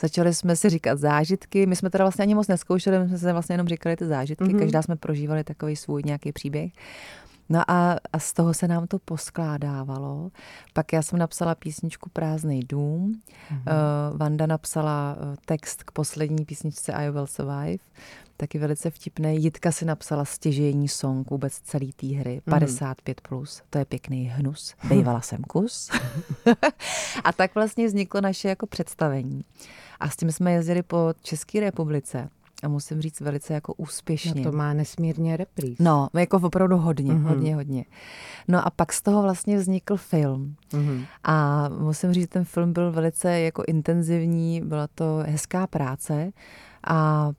začali 0.00 0.34
jsme 0.34 0.56
si 0.56 0.70
říkat 0.70 0.98
zážitky. 0.98 1.66
My 1.66 1.76
jsme 1.76 1.90
teda 1.90 2.04
vlastně 2.04 2.22
ani 2.22 2.34
moc 2.34 2.48
neskoušeli, 2.48 2.98
my 2.98 3.08
jsme 3.08 3.18
se 3.18 3.32
vlastně 3.32 3.52
jenom 3.52 3.68
říkali 3.68 3.96
ty 3.96 4.06
zážitky. 4.06 4.44
Mm-hmm. 4.44 4.58
Každá 4.58 4.82
jsme 4.82 4.96
prožívali 4.96 5.44
takový 5.44 5.76
svůj 5.76 6.02
nějaký 6.04 6.32
příběh. 6.32 6.72
No 7.48 7.70
a, 7.70 7.96
a 8.12 8.18
z 8.18 8.32
toho 8.32 8.54
se 8.54 8.68
nám 8.68 8.86
to 8.86 8.98
poskládávalo. 8.98 10.30
Pak 10.72 10.92
já 10.92 11.02
jsem 11.02 11.18
napsala 11.18 11.54
písničku 11.54 12.10
Prázdný 12.12 12.60
dům. 12.60 13.20
Mm-hmm. 13.52 13.72
Uh, 14.12 14.18
Vanda 14.18 14.46
napsala 14.46 15.16
uh, 15.16 15.34
text 15.44 15.82
k 15.82 15.90
poslední 15.90 16.44
písničce 16.44 16.92
I 16.92 17.10
Will 17.10 17.26
Survive 17.26 17.84
taky 18.36 18.58
velice 18.58 18.90
vtipné. 18.90 19.34
Jitka 19.34 19.72
si 19.72 19.84
napsala 19.84 20.24
stěžení 20.24 20.88
song 20.88 21.30
vůbec 21.30 21.60
celý 21.60 21.92
té 21.92 22.06
hry, 22.06 22.42
55+, 22.46 22.94
mhm. 23.06 23.14
plus. 23.22 23.62
to 23.70 23.78
je 23.78 23.84
pěkný 23.84 24.24
hnus, 24.24 24.74
bejvala 24.88 25.20
jsem 25.20 25.42
kus. 25.42 25.90
a 27.24 27.32
tak 27.32 27.54
vlastně 27.54 27.86
vzniklo 27.86 28.20
naše 28.20 28.48
jako 28.48 28.66
představení. 28.66 29.44
A 30.00 30.10
s 30.10 30.16
tím 30.16 30.32
jsme 30.32 30.52
jezdili 30.52 30.82
po 30.82 31.14
České 31.22 31.60
republice 31.60 32.28
a 32.64 32.68
musím 32.68 33.00
říct 33.00 33.20
velice 33.20 33.54
jako 33.54 33.74
úspěšně. 33.74 34.42
No 34.44 34.50
to 34.50 34.56
má 34.56 34.72
nesmírně 34.72 35.36
repríz. 35.36 35.78
No, 35.78 36.08
jako 36.14 36.36
opravdu 36.36 36.76
hodně, 36.76 37.12
mm-hmm. 37.12 37.22
hodně, 37.22 37.54
hodně. 37.54 37.84
No 38.48 38.66
a 38.66 38.70
pak 38.70 38.92
z 38.92 39.02
toho 39.02 39.22
vlastně 39.22 39.56
vznikl 39.56 39.96
film. 39.96 40.54
Mm-hmm. 40.70 41.06
A 41.24 41.68
musím 41.68 42.12
říct, 42.12 42.28
ten 42.28 42.44
film 42.44 42.72
byl 42.72 42.92
velice 42.92 43.40
jako 43.40 43.62
intenzivní, 43.66 44.60
byla 44.60 44.88
to 44.94 45.22
hezká 45.26 45.66
práce 45.66 46.32
a 46.86 47.30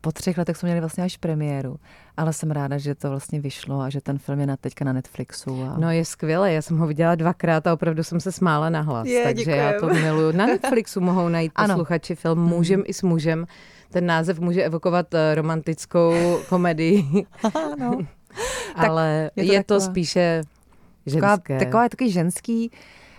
po 0.00 0.12
třech 0.12 0.38
letech 0.38 0.56
jsme 0.56 0.66
měli 0.66 0.80
vlastně 0.80 1.04
až 1.04 1.16
premiéru. 1.16 1.76
Ale 2.16 2.32
jsem 2.32 2.50
ráda, 2.50 2.78
že 2.78 2.94
to 2.94 3.10
vlastně 3.10 3.40
vyšlo 3.40 3.80
a 3.80 3.90
že 3.90 4.00
ten 4.00 4.18
film 4.18 4.40
je 4.40 4.46
na 4.46 4.56
teďka 4.56 4.84
na 4.84 4.92
Netflixu. 4.92 5.62
A... 5.62 5.78
No 5.78 5.90
je 5.90 6.04
skvělé, 6.04 6.52
já 6.52 6.62
jsem 6.62 6.78
ho 6.78 6.86
viděla 6.86 7.14
dvakrát 7.14 7.66
a 7.66 7.72
opravdu 7.72 8.02
jsem 8.02 8.20
se 8.20 8.32
smála 8.32 8.70
na 8.70 8.80
hlas. 8.80 9.08
Je, 9.08 9.24
takže 9.24 9.44
děkujem. 9.44 9.58
já 9.58 9.80
to 9.80 9.86
miluju. 9.86 10.32
Na 10.32 10.46
Netflixu 10.56 11.00
mohou 11.00 11.28
najít 11.28 11.52
posluchači 11.54 12.14
film 12.14 12.38
mhm. 12.38 12.48
Mužem 12.48 12.80
mm. 12.80 12.84
i 12.86 12.94
s 12.94 13.02
mužem. 13.02 13.46
Ten 13.90 14.06
název 14.06 14.38
může 14.38 14.62
evokovat 14.62 15.14
eh, 15.14 15.34
romantickou 15.34 16.14
komedii. 16.48 17.26
ano. 17.72 17.98
Ale 18.76 19.30
je 19.36 19.46
to, 19.46 19.52
je 19.52 19.64
to 19.64 19.80
spíše 19.80 20.42
ženské. 21.06 21.30
Taková, 21.30 21.58
taková 21.58 21.88
takový 21.88 22.10
ženský, 22.10 22.70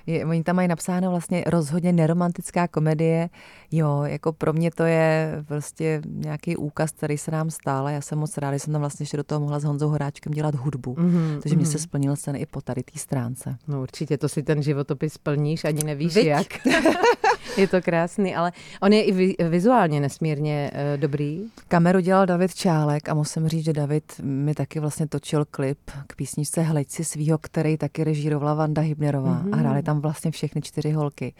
je, 0.05 0.25
oni 0.25 0.43
tam 0.43 0.55
mají 0.55 0.67
napsáno 0.67 1.09
vlastně 1.09 1.43
rozhodně 1.47 1.93
neromantická 1.93 2.67
komedie. 2.67 3.29
Jo, 3.71 4.03
jako 4.03 4.33
pro 4.33 4.53
mě 4.53 4.71
to 4.71 4.83
je 4.83 5.43
prostě 5.47 6.01
nějaký 6.05 6.57
úkaz, 6.57 6.91
který 6.91 7.17
se 7.17 7.31
nám 7.31 7.49
stál. 7.49 7.89
Já 7.89 8.01
jsem 8.01 8.19
moc 8.19 8.37
ráda, 8.37 8.55
že 8.55 8.59
jsem 8.59 8.73
tam 8.73 8.81
vlastně 8.81 9.03
ještě 9.03 9.17
do 9.17 9.23
toho 9.23 9.41
mohla 9.41 9.59
s 9.59 9.63
Honzou 9.63 9.89
Horáčkem 9.89 10.33
dělat 10.33 10.55
hudbu. 10.55 10.93
Mm-hmm, 10.93 11.39
takže 11.41 11.55
mm-hmm. 11.55 11.57
mě 11.57 11.65
se 11.65 11.77
mhm. 11.77 11.83
splnil 11.83 12.15
sen 12.15 12.35
i 12.35 12.45
po 12.45 12.61
tady 12.61 12.83
té 12.83 12.99
stránce. 12.99 13.57
No 13.67 13.81
určitě, 13.81 14.17
to 14.17 14.29
si 14.29 14.43
ten 14.43 14.63
životopis 14.63 15.13
splníš, 15.13 15.65
ani 15.65 15.83
nevíš 15.83 16.15
Vyť. 16.15 16.25
jak. 16.25 16.47
je 17.57 17.67
to 17.67 17.81
krásný, 17.81 18.35
ale 18.35 18.51
on 18.81 18.93
je 18.93 19.03
i 19.03 19.43
vizuálně 19.49 19.99
nesmírně 19.99 20.71
uh, 20.73 21.01
dobrý. 21.01 21.41
Kameru 21.67 21.99
dělal 21.99 22.25
David 22.25 22.55
Čálek 22.55 23.09
a 23.09 23.13
musím 23.13 23.47
říct, 23.47 23.65
že 23.65 23.73
David 23.73 24.13
mi 24.23 24.53
taky 24.53 24.79
vlastně 24.79 25.07
točil 25.07 25.45
klip 25.51 25.79
k 26.07 26.15
písničce 26.15 26.61
Hleď 26.61 26.89
si 26.89 27.03
svýho, 27.03 27.37
který 27.37 27.77
taky 27.77 28.03
režírovala 28.03 28.53
Vanda 28.53 28.81
Hybnerová 28.81 29.43
mm-hmm. 29.43 29.53
a 29.53 29.57
hráli 29.57 29.83
tam 29.83 30.01
vlastně 30.01 30.31
všechny 30.31 30.61
čtyři 30.61 30.91
holky. 30.91 31.33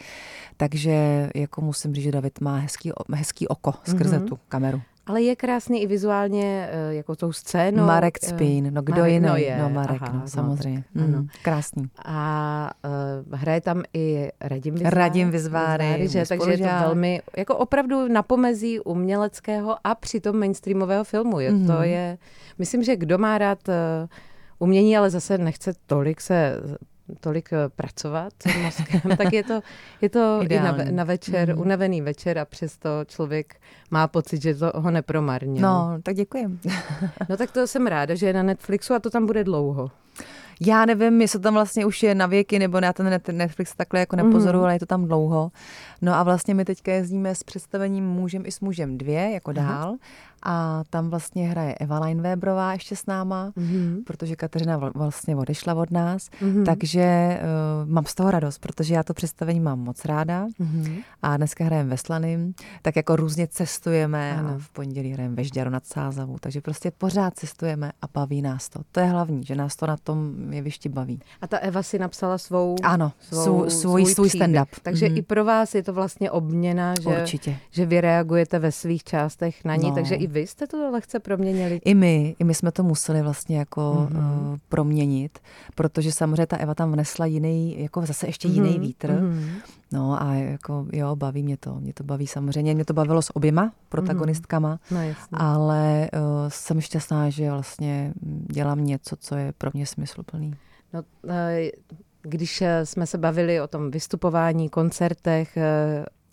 Takže 0.58 1.30
jako 1.36 1.62
musím 1.62 1.94
říct, 1.94 2.04
že 2.04 2.12
David 2.12 2.42
má 2.42 2.58
hezký, 2.58 2.92
hezký 3.14 3.48
oko 3.48 3.74
skrze 3.84 4.20
mm-hmm. 4.20 4.28
tu 4.28 4.40
kameru. 4.48 4.82
Ale 5.06 5.22
je 5.22 5.36
krásný 5.36 5.82
i 5.82 5.88
vizuálně 5.88 6.70
eh, 6.72 6.94
jako 6.94 7.16
tou 7.16 7.32
scénou. 7.32 7.86
Marek 7.86 8.18
eh, 8.24 8.28
Spín, 8.28 8.74
no 8.74 8.82
kdo 8.82 8.96
Marek, 8.96 9.14
jiný? 9.14 9.28
No, 9.28 9.36
je. 9.36 9.58
no 9.62 9.70
Marek, 9.70 10.02
Aha, 10.02 10.14
no, 10.14 10.28
samozřejmě. 10.28 10.84
No, 10.96 11.08
mm, 11.08 11.28
krásný. 11.42 11.90
A 12.06 12.72
hraje 13.32 13.62
tam 13.62 13.84
i 13.94 14.30
Radim 14.42 14.74
Vizváry. 14.74 14.96
Radim 14.96 15.32
Vizváry, 15.32 15.84
Vizváry 15.84 16.08
že, 16.08 16.26
takže 16.28 16.52
je 16.52 16.58
to 16.58 16.64
velmi, 16.64 17.22
jako 17.38 17.58
opravdu 17.58 18.08
na 18.08 18.24
pomezí 18.24 18.80
uměleckého 18.80 19.78
a 19.84 19.96
přitom 19.96 20.40
mainstreamového 20.40 21.04
filmu. 21.04 21.40
Je, 21.40 21.52
mm-hmm. 21.52 21.68
To 21.68 21.74
mhm. 21.74 21.84
je, 21.84 22.18
myslím, 22.58 22.84
že 22.84 22.96
kdo 22.96 23.18
má 23.18 23.38
rád 23.38 23.60
uh, 23.68 23.74
umění, 24.60 24.98
ale 24.98 25.10
zase 25.10 25.38
nechce 25.38 25.74
tolik 25.88 26.22
se 26.22 26.62
tolik 27.20 27.54
eh, 27.54 27.70
pracovat 27.70 28.34
mozkem, 28.64 29.02
tak 29.18 29.34
je 29.34 29.44
to, 29.44 29.62
je 30.02 30.10
to 30.10 30.42
i 30.50 30.60
na, 30.60 30.78
na 30.92 31.04
večer, 31.04 31.56
mm. 31.56 31.62
unavený 31.62 32.02
večer 32.02 32.40
a 32.40 32.46
přesto 32.46 32.90
člověk 33.08 33.56
má 33.92 34.08
pocit, 34.08 34.42
že 34.42 34.56
to 34.56 34.72
ho 34.76 34.92
nepromarně. 34.92 35.62
No, 35.62 35.98
tak 36.04 36.16
děkuji. 36.16 36.60
no 37.30 37.38
tak 37.38 37.52
to 37.52 37.68
jsem 37.68 37.88
ráda, 37.88 38.16
že 38.16 38.26
je 38.28 38.34
na 38.34 38.44
Netflixu 38.44 38.94
a 38.94 39.00
to 39.00 39.10
tam 39.10 39.26
bude 39.26 39.44
dlouho. 39.44 39.92
Já 40.66 40.86
nevím, 40.86 41.22
jestli 41.22 41.40
to 41.40 41.44
tam 41.44 41.54
vlastně 41.54 41.86
už 41.86 42.04
je 42.04 42.16
na 42.16 42.26
věky, 42.26 42.60
nebo 42.60 42.80
na 42.80 42.94
ten 42.94 43.20
Netflix 43.32 43.76
takhle 43.76 44.00
jako 44.00 44.16
nepozoru, 44.16 44.58
mm. 44.58 44.64
ale 44.64 44.76
je 44.76 44.80
to 44.80 44.86
tam 44.86 45.06
dlouho. 45.06 45.52
No 46.02 46.14
a 46.14 46.24
vlastně 46.24 46.54
my 46.54 46.66
teďka 46.66 46.92
jezdíme 46.92 47.36
s 47.36 47.44
představením 47.44 48.06
Mužem 48.06 48.46
i 48.46 48.52
s 48.52 48.60
mužem 48.60 48.98
dvě, 48.98 49.32
jako 49.32 49.54
Aha. 49.58 49.96
A 50.46 50.84
tam 50.90 51.10
vlastně 51.10 51.50
hraje 51.50 51.76
Eva 51.76 52.00
Leinweberová 52.00 52.74
ještě 52.74 52.96
s 52.96 53.06
náma, 53.06 53.52
mm-hmm. 53.58 54.04
protože 54.04 54.36
Kateřina 54.36 54.78
vlastně 54.78 55.36
odešla 55.36 55.74
od 55.74 55.92
nás, 55.92 56.30
mm-hmm. 56.42 56.66
takže 56.66 57.40
uh, 57.84 57.90
mám 57.90 58.06
z 58.06 58.16
toho 58.16 58.32
radost, 58.32 58.58
protože 58.58 58.94
já 58.94 59.04
to 59.04 59.14
představení 59.14 59.60
mám 59.60 59.80
moc 59.80 60.06
ráda 60.06 60.48
mm-hmm. 60.60 61.04
a 61.22 61.38
dneska 61.38 61.66
hrajeme 61.66 61.90
ve 61.90 61.98
Slaným, 61.98 62.54
tak 62.82 62.96
jako 62.96 63.16
různě 63.16 63.48
cestujeme 63.48 64.38
ano. 64.38 64.50
a 64.50 64.58
v 64.58 64.70
pondělí 64.70 65.12
hrajeme 65.12 65.36
ve 65.36 65.44
Žďaru 65.44 65.70
nad 65.70 65.86
Sázavou, 65.86 66.38
takže 66.40 66.62
prostě 66.62 66.92
pořád 66.92 67.36
cestujeme 67.36 67.92
a 68.02 68.06
baví 68.14 68.42
nás 68.42 68.70
to. 68.70 68.80
To 68.92 69.00
je 69.00 69.06
hlavní, 69.06 69.44
že 69.44 69.56
nás 69.56 69.76
to 69.76 69.88
na 69.88 69.98
tom 69.98 70.34
jevišti 70.54 70.90
baví. 70.90 71.20
A 71.42 71.48
ta 71.48 71.58
Eva 71.58 71.84
si 71.84 72.00
napsala 72.00 72.38
svou... 72.38 72.76
Ano, 72.84 73.12
svou, 73.20 73.70
svůj, 73.70 74.06
svůj 74.06 74.28
stand-up. 74.28 74.68
Takže 74.82 75.08
mm-hmm. 75.08 75.18
i 75.18 75.22
pro 75.22 75.46
vás 75.46 75.76
je 75.76 75.84
to 75.84 75.94
vlastně 75.94 76.32
obměna, 76.32 76.94
že, 77.02 77.10
Určitě. 77.10 77.58
že 77.72 77.86
vy 77.86 78.02
reagujete 78.02 78.60
ve 78.60 78.72
svých 78.72 79.04
částech 79.04 79.66
na 79.66 79.76
ní, 79.76 79.90
no. 79.90 79.96
takže 79.96 80.16
i 80.16 80.28
vy 80.34 80.48
jste 80.48 80.68
to 80.68 80.92
lehce 80.92 81.20
proměnili. 81.20 81.82
I 81.86 81.94
my, 81.94 82.36
i 82.40 82.44
my 82.44 82.54
jsme 82.54 82.72
to 82.72 82.84
museli 82.84 83.22
vlastně 83.22 83.58
jako 83.58 84.08
mm-hmm. 84.12 84.52
uh, 84.52 84.58
proměnit, 84.70 85.40
protože 85.76 86.12
samozřejmě 86.12 86.46
ta 86.46 86.58
Eva 86.58 86.76
tam 86.76 86.92
vnesla 86.92 87.26
jiný, 87.26 87.82
jako 87.82 88.06
zase 88.06 88.28
ještě 88.28 88.48
mm-hmm. 88.48 88.66
jiný 88.66 88.80
vítr. 88.80 89.10
Mm-hmm. 89.10 89.50
No 89.92 90.22
a 90.22 90.34
jako 90.34 90.88
jo, 90.94 91.16
baví 91.16 91.44
mě 91.44 91.58
to. 91.58 91.76
Mě 91.76 91.94
to 91.94 92.04
baví 92.04 92.28
samozřejmě. 92.28 92.76
Mě 92.76 92.86
to 92.86 92.94
bavilo 92.94 93.22
s 93.22 93.36
oběma 93.36 93.74
protagonistkama, 93.90 94.80
mm-hmm. 94.92 95.16
no, 95.32 95.42
ale 95.42 96.10
uh, 96.14 96.20
jsem 96.48 96.82
šťastná, 96.82 97.30
že 97.30 97.52
vlastně 97.52 98.14
dělám 98.52 98.86
něco, 98.86 99.16
co 99.16 99.36
je 99.36 99.54
pro 99.58 99.70
mě 99.74 99.86
smysluplný. 99.86 100.54
No, 100.94 101.04
uh, 101.24 101.32
když 102.22 102.64
jsme 102.84 103.06
se 103.06 103.18
bavili 103.18 103.62
o 103.62 103.68
tom 103.68 103.92
vystupování, 103.92 104.70
koncertech, 104.70 105.58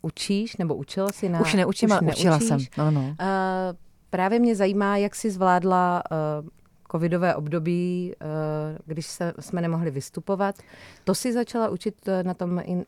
učíš 0.03 0.57
nebo 0.57 0.75
učila 0.75 1.09
si 1.13 1.29
na... 1.29 1.41
Už 1.41 1.55
neučím, 1.55 1.93
ale 1.93 2.01
učila 2.01 2.41
jsem. 2.41 2.59
No, 2.79 2.91
no. 2.91 3.01
Uh, 3.01 3.17
právě 4.11 4.39
mě 4.39 4.57
zajímá, 4.57 4.97
jak 4.97 5.15
jsi 5.15 5.31
zvládla 5.31 6.03
uh, 6.43 6.49
covidové 6.91 7.35
období, 7.35 8.13
eh, 8.21 8.27
když 8.87 9.07
se, 9.07 9.33
jsme 9.41 9.61
nemohli 9.61 9.91
vystupovat. 9.91 10.55
To 11.05 11.15
si 11.15 11.33
začala 11.33 11.69
učit 11.69 12.09
eh, 12.09 12.23
na 12.23 12.35
tom 12.35 12.63
in, 12.65 12.85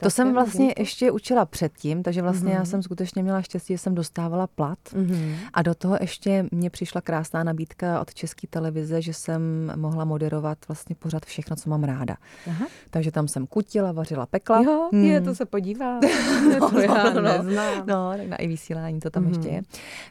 To 0.00 0.10
jsem 0.10 0.34
vlastně 0.34 0.66
vzniku? 0.66 0.80
ještě 0.80 1.10
učila 1.10 1.44
předtím, 1.44 2.02
takže 2.02 2.22
vlastně 2.22 2.48
mm-hmm. 2.48 2.54
já 2.54 2.58
mhm. 2.58 2.66
jsem 2.66 2.82
skutečně 2.82 3.22
měla 3.22 3.42
štěstí, 3.42 3.74
že 3.74 3.78
jsem 3.78 3.94
dostávala 3.94 4.46
plat. 4.46 4.78
Mm-hmm. 4.92 5.36
A 5.52 5.62
do 5.62 5.74
toho 5.74 5.98
ještě 6.00 6.44
mě 6.50 6.70
přišla 6.70 7.00
krásná 7.00 7.44
nabídka 7.44 8.00
od 8.00 8.14
České 8.14 8.46
televize, 8.46 9.02
že 9.02 9.14
jsem 9.14 9.72
mohla 9.76 10.04
moderovat 10.04 10.58
vlastně 10.68 10.96
pořád 10.98 11.26
všechno, 11.26 11.56
co 11.56 11.70
mám 11.70 11.84
ráda. 11.84 12.16
Aha. 12.46 12.66
Takže 12.90 13.10
tam 13.12 13.28
jsem 13.28 13.46
kutila, 13.46 13.92
vařila, 13.92 14.26
pekla. 14.26 14.62
Jo, 14.62 14.88
hmm. 14.92 15.04
je, 15.04 15.20
to 15.20 15.34
se 15.34 15.44
podívá. 15.44 16.00
no, 16.60 16.70
to 16.70 16.80
já 16.80 17.10
no, 17.10 17.20
neznám. 17.20 17.86
No, 17.86 18.12
tak 18.16 18.26
na 18.26 18.36
i 18.36 18.48
vysílání 18.48 19.00
to 19.00 19.10
tam 19.10 19.24
mm-hmm. 19.24 19.28
ještě 19.28 19.48
je. 19.48 19.62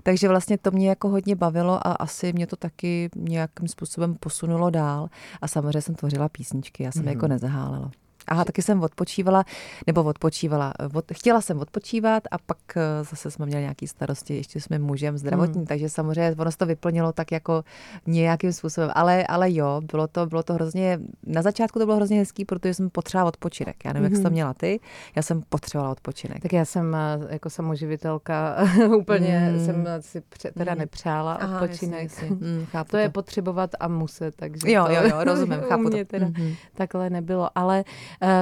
Takže 0.03 0.27
vlastně 0.27 0.57
to 0.57 0.71
mě 0.71 0.89
jako 0.89 1.09
hodně 1.09 1.35
bavilo 1.35 1.87
a 1.87 1.91
asi 1.91 2.33
mě 2.33 2.47
to 2.47 2.55
taky 2.55 3.09
mě 3.15 3.34
nějakým 3.35 3.67
způsobem 3.67 4.15
posunulo 4.15 4.69
dál. 4.69 5.09
A 5.41 5.47
samozřejmě 5.47 5.81
jsem 5.81 5.95
tvořila 5.95 6.29
písničky, 6.29 6.83
já 6.83 6.91
jsem 6.91 7.01
mm. 7.01 7.07
jako 7.07 7.27
nezahálela. 7.27 7.91
Aha, 8.27 8.45
taky 8.45 8.61
jsem 8.61 8.83
odpočívala, 8.83 9.43
nebo 9.87 10.03
odpočívala. 10.03 10.73
Od, 10.93 11.05
chtěla 11.13 11.41
jsem 11.41 11.59
odpočívat 11.59 12.23
a 12.31 12.37
pak 12.37 12.57
eh, 12.75 12.81
zase 13.03 13.31
jsme 13.31 13.45
měli 13.45 13.61
nějaký 13.61 13.87
starosti 13.87 14.35
ještě 14.35 14.61
jsme 14.61 14.79
mužem 14.79 15.17
zdravotní, 15.17 15.55
hmm. 15.55 15.65
takže 15.65 15.89
samozřejmě 15.89 16.35
ono 16.37 16.51
se 16.51 16.57
to 16.57 16.65
vyplnilo 16.65 17.13
tak 17.13 17.31
jako 17.31 17.63
nějakým 18.07 18.53
způsobem. 18.53 18.91
Ale, 18.95 19.27
ale 19.27 19.53
jo, 19.53 19.81
bylo 19.91 20.07
to, 20.07 20.25
bylo 20.25 20.43
to 20.43 20.53
hrozně, 20.53 20.99
na 21.25 21.41
začátku 21.41 21.79
to 21.79 21.85
bylo 21.85 21.97
hrozně 21.97 22.17
hezký, 22.17 22.45
protože 22.45 22.73
jsem 22.73 22.89
potřebovala 22.89 23.27
odpočinek. 23.27 23.75
Já 23.85 23.93
nevím, 23.93 24.05
hmm. 24.05 24.13
jak 24.13 24.17
jsi 24.17 24.23
to 24.23 24.29
mhm. 24.29 24.33
měla 24.33 24.53
ty, 24.53 24.79
já 25.15 25.21
jsem 25.21 25.41
potřebovala 25.49 25.91
odpočinek. 25.91 26.41
Tak 26.41 26.53
já 26.53 26.65
jsem 26.65 26.95
eh, 26.95 27.19
jako 27.29 27.49
samoživitelka 27.49 28.57
úplně 28.97 29.39
hmm. 29.39 29.65
jsem 29.65 29.87
si 29.99 30.21
pře- 30.21 30.51
teda 30.51 30.71
hmm. 30.71 30.79
nepřála 30.79 31.33
Aha, 31.33 31.61
odpočinek. 31.61 32.03
Jasně, 32.03 32.27
jasně. 32.27 32.37
Hmm, 32.45 32.65
chápu 32.65 32.87
to, 32.87 32.91
to 32.91 32.97
je 32.97 33.09
potřebovat 33.09 33.69
a 33.79 33.87
muset, 33.87 34.35
takže 34.35 34.71
jo, 34.71 34.87
jo, 34.89 35.01
jo, 35.09 35.23
rozumím, 35.23 35.59
chápu 35.69 35.89
to. 35.89 36.05
Teda 36.05 36.25
hmm. 36.25 36.53
takhle 36.73 37.09
nebylo, 37.09 37.49
ale 37.55 37.83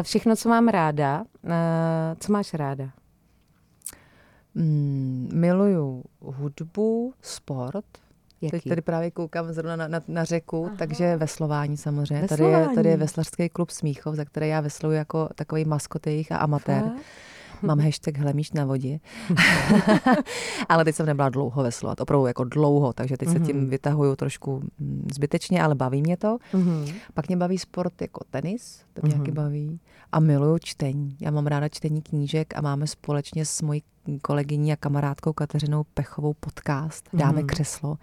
všechno, 0.01 0.36
co 0.36 0.49
mám 0.49 0.67
ráda. 0.67 1.24
Eh, 1.45 2.15
co 2.19 2.32
máš 2.32 2.53
ráda? 2.53 2.89
Mm, 4.55 5.30
miluju 5.34 6.03
hudbu, 6.21 7.13
sport. 7.21 7.86
Jaký? 8.41 8.51
Teď 8.51 8.69
tady 8.69 8.82
právě 8.82 9.11
koukám 9.11 9.53
zrovna 9.53 9.76
na, 9.76 9.88
na, 9.88 10.01
na 10.07 10.24
řeku, 10.24 10.65
Aha. 10.65 10.76
takže 10.78 11.17
veslování 11.17 11.78
samozřejmě. 11.78 12.21
Veslování. 12.21 12.55
Tady 12.55 12.69
je, 12.69 12.76
tady 12.76 12.89
je 12.89 12.97
veslařský 12.97 13.49
klub 13.49 13.69
Smíchov, 13.69 14.15
za 14.15 14.26
který 14.26 14.47
já 14.47 14.61
vesluju 14.61 14.95
jako 14.95 15.30
takový 15.36 15.65
maskot 15.65 16.07
jejich 16.07 16.32
a 16.32 16.38
amatér. 16.38 16.84
Fakt? 16.84 17.01
Mám 17.64 17.80
hashtag 17.80 18.18
hlemíš 18.18 18.51
na 18.51 18.66
vodě. 18.66 18.99
ale 20.70 20.84
teď 20.86 20.95
jsem 20.95 21.05
nebyla 21.05 21.30
dlouho 21.30 21.64
veslovat, 21.64 22.01
opravdu 22.01 22.26
jako 22.26 22.43
dlouho, 22.43 22.93
takže 22.93 23.18
teď 23.18 23.30
mm-hmm. 23.30 23.39
se 23.39 23.39
tím 23.39 23.57
mhm. 23.57 23.70
vytahuju 23.70 24.16
trošku 24.16 24.61
mm, 24.80 25.07
zbytečně, 25.14 25.64
ale 25.64 25.76
baví 25.76 26.01
mě 26.01 26.18
to. 26.18 26.38
Mm-hmm. 26.53 26.93
Pak 27.14 27.28
mě 27.28 27.38
baví 27.38 27.57
sport 27.57 28.01
jako 28.01 28.24
tenis, 28.30 28.82
to 28.93 29.01
mě 29.03 29.16
mm-hmm. 29.16 29.18
taky 29.18 29.32
baví. 29.32 29.80
A 30.11 30.20
miluju 30.20 30.57
čtení. 30.59 31.18
Já 31.22 31.32
mám 31.32 31.47
ráda 31.47 31.70
čtení 31.70 32.01
knížek 32.01 32.57
a 32.57 32.61
máme 32.61 32.88
společně 32.88 33.45
s 33.45 33.61
mojí 33.61 33.84
kolegyní 34.22 34.74
a 34.74 34.76
kamarádkou 34.76 35.34
Kateřinou 35.34 35.84
Pechovou 35.93 36.34
podcast 36.34 37.10
Dáme 37.14 37.41
mm. 37.41 37.47
křeslo, 37.47 37.97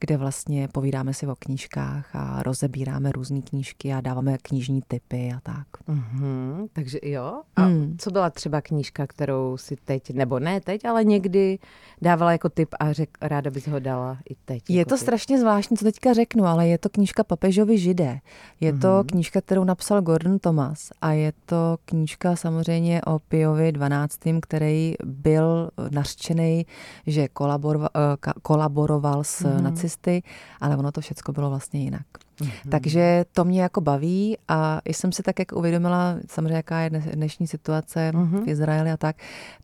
kde 0.00 0.16
vlastně 0.16 0.68
povídáme 0.68 1.14
si 1.14 1.26
o 1.26 1.36
knížkách 1.38 2.16
a 2.16 2.42
rozebíráme 2.42 3.12
různé 3.12 3.42
knížky 3.42 3.92
a 3.92 4.00
dáváme 4.00 4.38
knižní 4.38 4.82
typy 4.88 5.32
a 5.36 5.40
tak. 5.42 5.66
Mm-hmm, 5.88 6.68
takže 6.72 6.98
jo. 7.02 7.42
A 7.56 7.68
mm. 7.68 7.96
co 7.98 8.10
byla 8.10 8.30
třeba 8.30 8.60
knížka, 8.60 9.06
kterou 9.06 9.56
si 9.56 9.76
teď, 9.76 10.10
nebo 10.10 10.38
ne 10.38 10.60
teď, 10.60 10.84
ale 10.84 11.04
někdy 11.04 11.58
dávala 12.02 12.32
jako 12.32 12.48
tip 12.48 12.68
a 12.80 12.92
řek, 12.92 13.18
ráda 13.20 13.50
bys 13.50 13.66
ho 13.66 13.78
dala 13.78 14.18
i 14.30 14.34
teď? 14.44 14.70
Je 14.70 14.78
jako 14.78 14.88
to 14.88 14.94
tip. 14.94 15.02
strašně 15.02 15.40
zvláštní, 15.40 15.76
co 15.76 15.84
teďka 15.84 16.12
řeknu, 16.12 16.44
ale 16.44 16.68
je 16.68 16.78
to 16.78 16.88
knížka 16.88 17.24
Papežovi 17.24 17.78
židé. 17.78 18.18
Je 18.60 18.72
mm-hmm. 18.72 18.80
to 18.80 18.88
mhm. 18.88 19.06
knížka, 19.06 19.40
kterou 19.40 19.64
napsal 19.64 20.02
Gordon 20.02 20.38
Thomas 20.38 20.90
a 21.00 21.12
je 21.12 21.32
to 21.46 21.76
knížka 21.84 22.36
samozřejmě 22.36 23.02
o 23.02 23.18
Piovi 23.18 23.72
12., 23.72 24.18
který 24.40 24.94
byl 25.04 25.39
byl 25.40 25.70
nařčený, 25.90 26.66
že 27.06 27.28
kolaboroval, 27.28 27.88
eh, 27.96 28.32
kolaboroval 28.42 29.24
s 29.24 29.40
mm. 29.40 29.64
nacisty, 29.64 30.22
ale 30.60 30.76
ono 30.76 30.92
to 30.92 31.00
všechno 31.00 31.34
bylo 31.34 31.50
vlastně 31.50 31.80
jinak. 31.80 32.06
Mm-hmm. 32.40 32.70
Takže 32.70 33.24
to 33.32 33.44
mě 33.44 33.62
jako 33.62 33.80
baví 33.80 34.38
a 34.48 34.80
jsem 34.86 35.12
si 35.12 35.22
tak 35.22 35.38
jak 35.38 35.52
uvědomila, 35.52 36.16
samozřejmě 36.28 36.56
jaká 36.56 36.80
je 36.80 36.90
dnešní 36.90 37.46
situace 37.46 38.10
mm-hmm. 38.14 38.44
v 38.44 38.48
Izraeli 38.48 38.90
a 38.90 38.96
tak, 38.96 39.16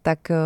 tak 0.03 0.31
eh, 0.31 0.37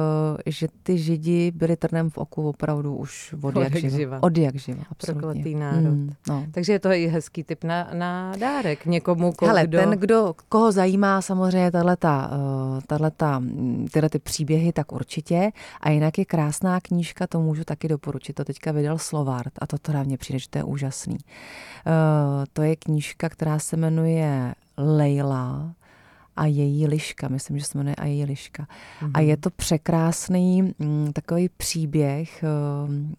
že 0.46 0.66
ty 0.82 0.98
židi 0.98 1.50
byli 1.50 1.76
trnem 1.76 2.10
v 2.10 2.18
oku 2.18 2.48
opravdu 2.48 2.96
už 2.96 3.34
od, 3.42 3.56
od 3.56 3.62
jak 3.62 3.76
živa. 3.76 3.96
živa. 3.96 4.22
Od 4.22 4.38
jak 4.38 4.56
živa, 4.56 4.82
absolutně. 4.90 5.56
národ. 5.56 5.94
Mm, 5.94 6.12
no. 6.28 6.46
Takže 6.50 6.72
je 6.72 6.78
to 6.78 6.92
i 6.92 7.06
hezký 7.06 7.44
typ 7.44 7.64
na, 7.64 7.90
na 7.92 8.32
dárek 8.36 8.86
někomu, 8.86 9.32
koho, 9.32 9.48
Hele, 9.48 9.66
kdo... 9.66 9.78
ten, 9.78 9.90
kdo, 9.90 10.34
koho 10.48 10.72
zajímá 10.72 11.22
samozřejmě 11.22 11.70
tato, 11.70 12.08
uh, 12.08 12.80
tato, 12.86 13.46
tyhle 13.92 14.08
ty 14.08 14.18
příběhy, 14.18 14.72
tak 14.72 14.92
určitě. 14.92 15.50
A 15.80 15.90
jinak 15.90 16.18
je 16.18 16.24
krásná 16.24 16.80
knížka, 16.80 17.26
to 17.26 17.40
můžu 17.40 17.64
taky 17.64 17.88
doporučit. 17.88 18.32
To 18.32 18.44
teďka 18.44 18.72
vydal 18.72 18.98
Slovart 18.98 19.52
a 19.58 19.66
to 19.66 19.78
teda 19.78 20.02
mně 20.02 20.18
přijde, 20.18 20.38
že 20.38 20.48
to 20.50 20.58
je 20.58 20.64
úžasný. 20.64 21.16
Uh, 21.16 21.22
to 22.52 22.62
je 22.62 22.76
knížka, 22.76 23.28
která 23.28 23.58
se 23.58 23.76
jmenuje 23.76 24.54
Leila 24.76 25.74
a 26.36 26.46
její 26.46 26.86
liška, 26.86 27.28
myslím, 27.28 27.58
že 27.58 27.64
se 27.64 27.78
jmenuje 27.78 27.96
a 27.96 28.06
její 28.06 28.24
liška. 28.24 28.62
Mm-hmm. 28.62 29.10
A 29.14 29.20
mhm. 29.20 29.28
je 29.28 29.36
to 29.36 29.50
překrásný 29.50 30.62
mm, 30.78 31.12
takový 31.12 31.48
příběh 31.48 32.44
mm, 32.86 33.14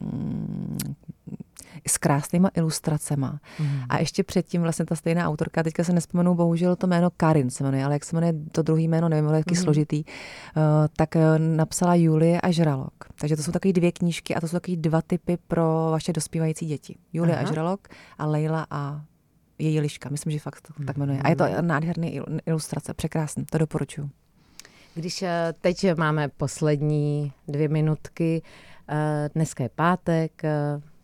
s 1.88 1.98
krásnýma 1.98 2.50
ilustracema. 2.56 3.40
Mm. 3.60 3.82
A 3.90 4.00
ještě 4.00 4.24
předtím 4.24 4.62
vlastně 4.62 4.86
ta 4.86 4.96
stejná 4.96 5.30
autorka, 5.30 5.64
teďka 5.64 5.84
se 5.84 5.94
nespomenu 5.94 6.36
bohužel 6.36 6.76
to 6.76 6.88
jméno 6.88 7.10
Karin 7.18 7.50
se 7.50 7.64
jmenuje, 7.64 7.86
ale 7.86 7.96
jak 7.96 8.06
se 8.06 8.16
jmenuje 8.16 8.34
to 8.52 8.62
druhý 8.62 8.88
jméno, 8.88 9.10
nevím, 9.10 9.28
ale 9.28 9.38
jaký 9.38 9.56
mm. 9.56 9.62
složitý, 9.62 10.04
uh, 10.04 10.64
tak 10.96 11.16
uh, 11.16 11.22
napsala 11.38 11.96
Julie 11.96 12.42
a 12.42 12.52
Žralok. 12.52 12.94
Takže 13.20 13.36
to 13.36 13.44
jsou 13.44 13.52
takové 13.52 13.74
dvě 13.74 13.92
knížky 13.92 14.36
a 14.36 14.42
to 14.42 14.48
jsou 14.48 14.56
takové 14.60 14.78
dva 14.78 15.02
typy 15.02 15.38
pro 15.48 15.88
vaše 15.92 16.14
dospívající 16.14 16.66
děti. 16.66 16.96
Julie 17.14 17.38
Aha. 17.38 17.48
a 17.48 17.52
Žralok 17.54 17.88
a 18.18 18.26
Leila 18.26 18.68
a 18.70 19.02
její 19.60 19.80
liška. 19.80 20.10
Myslím, 20.10 20.32
že 20.32 20.40
fakt 20.40 20.62
to 20.62 20.84
tak 20.84 20.98
jmenuje. 20.98 21.20
A 21.22 21.30
je 21.30 21.36
to 21.36 21.44
mhm. 21.44 21.68
nádherný 21.68 22.22
ilustrace, 22.46 22.94
překrásný, 22.94 23.46
to 23.46 23.58
doporučuji. 23.58 24.10
Když 24.96 25.22
eh, 25.22 25.54
teď 25.62 25.86
máme 25.98 26.30
poslední 26.30 27.34
dvě 27.48 27.68
minutky, 27.68 28.42
dneska 29.34 29.64
je 29.64 29.70
pátek, 29.70 30.42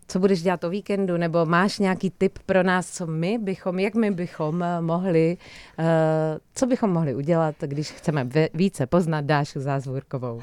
co 0.08 0.20
budeš 0.20 0.42
dělat 0.42 0.64
o 0.64 0.70
víkendu, 0.70 1.18
nebo 1.18 1.46
máš 1.46 1.80
nějaký 1.80 2.10
tip 2.10 2.40
pro 2.46 2.64
nás, 2.64 2.92
co 2.92 3.08
my 3.08 3.38
bychom, 3.38 3.80
jak 3.80 3.96
my 3.96 4.12
bychom 4.12 4.64
eh, 4.64 4.82
mohli, 4.82 5.38
uh, 5.80 5.86
co 6.56 6.66
bychom 6.66 6.90
mohli 6.90 7.16
udělat, 7.16 7.56
když 7.60 7.92
chceme 7.92 8.30
více 8.54 8.86
poznat 8.86 9.26
Dášu 9.26 9.60
Zázvorkovou? 9.60 10.42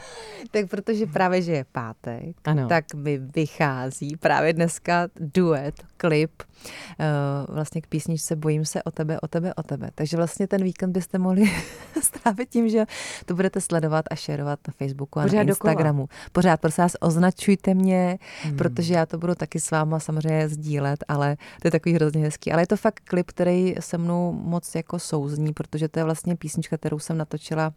Tak 0.50 0.68
protože 0.68 1.06
právě, 1.06 1.42
že 1.42 1.52
je 1.52 1.64
pátek, 1.72 2.36
ano. 2.44 2.68
tak 2.68 2.94
mi 2.94 3.18
vychází 3.18 4.16
právě 4.16 4.52
dneska 4.52 5.08
duet, 5.16 5.74
klip, 5.96 6.30
uh, 6.38 7.54
vlastně 7.54 7.80
k 7.80 7.86
písničce 7.86 8.36
Bojím 8.36 8.64
se 8.64 8.82
o 8.82 8.90
tebe, 8.90 9.20
o 9.20 9.28
tebe, 9.28 9.54
o 9.54 9.62
tebe. 9.62 9.90
Takže 9.94 10.16
vlastně 10.16 10.46
ten 10.46 10.64
víkend 10.64 10.92
byste 10.92 11.18
mohli 11.18 11.42
strávit 12.02 12.48
tím, 12.48 12.68
že 12.68 12.86
to 13.26 13.34
budete 13.34 13.60
sledovat 13.60 14.04
a 14.10 14.14
šerovat 14.14 14.58
na 14.68 14.74
Facebooku 14.78 15.20
a 15.20 15.22
Pořád 15.22 15.36
na 15.36 15.42
Instagramu. 15.42 16.02
Dokola. 16.02 16.28
Pořád, 16.32 16.60
prosím 16.60 16.82
vás, 16.82 16.96
označujte 17.00 17.74
mě, 17.74 18.18
hmm. 18.42 18.56
protože 18.56 18.94
já 18.94 19.06
to 19.06 19.18
budu 19.18 19.34
taky 19.34 19.53
s 19.61 19.70
váma 19.70 20.00
samozřejmě 20.00 20.48
sdílet, 20.48 21.05
ale 21.09 21.36
to 21.62 21.66
je 21.66 21.70
takový 21.70 21.94
hrozně 21.94 22.22
hezký. 22.22 22.52
Ale 22.52 22.62
je 22.62 22.66
to 22.66 22.76
fakt 22.76 23.00
klip, 23.05 23.26
který 23.26 23.74
se 23.80 23.98
mnou 23.98 24.32
moc 24.32 24.74
jako 24.74 24.98
souzní, 24.98 25.52
protože 25.52 25.88
to 25.88 25.98
je 25.98 26.05
vlastně 26.05 26.36
písnička, 26.36 26.76
kterou 26.76 26.98
jsem 26.98 27.18
natočila 27.18 27.72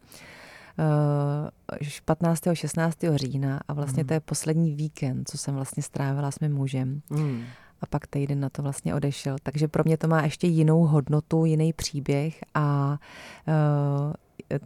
15. 2.06 2.48
Eh, 2.48 2.56
16. 2.56 2.98
října 3.16 3.60
a 3.68 3.74
vlastně 3.74 4.04
mm. 4.04 4.08
to 4.08 4.14
je 4.14 4.20
poslední 4.20 4.76
víkend, 4.76 5.30
co 5.30 5.38
jsem 5.38 5.56
vlastně 5.56 5.84
strávila 5.84 6.32
s 6.32 6.40
mým 6.40 6.54
mužem. 6.54 7.02
Mm. 7.10 7.44
A 7.82 7.86
pak 7.86 8.08
týden 8.08 8.40
na 8.40 8.50
to 8.50 8.62
vlastně 8.62 8.96
odešel. 8.96 9.36
Takže 9.44 9.68
pro 9.68 9.84
mě 9.86 9.98
to 9.98 10.08
má 10.08 10.24
ještě 10.24 10.48
jinou 10.48 10.84
hodnotu, 10.84 11.46
jiný 11.46 11.74
příběh 11.74 12.44
a 12.54 12.98
uh, 13.48 14.14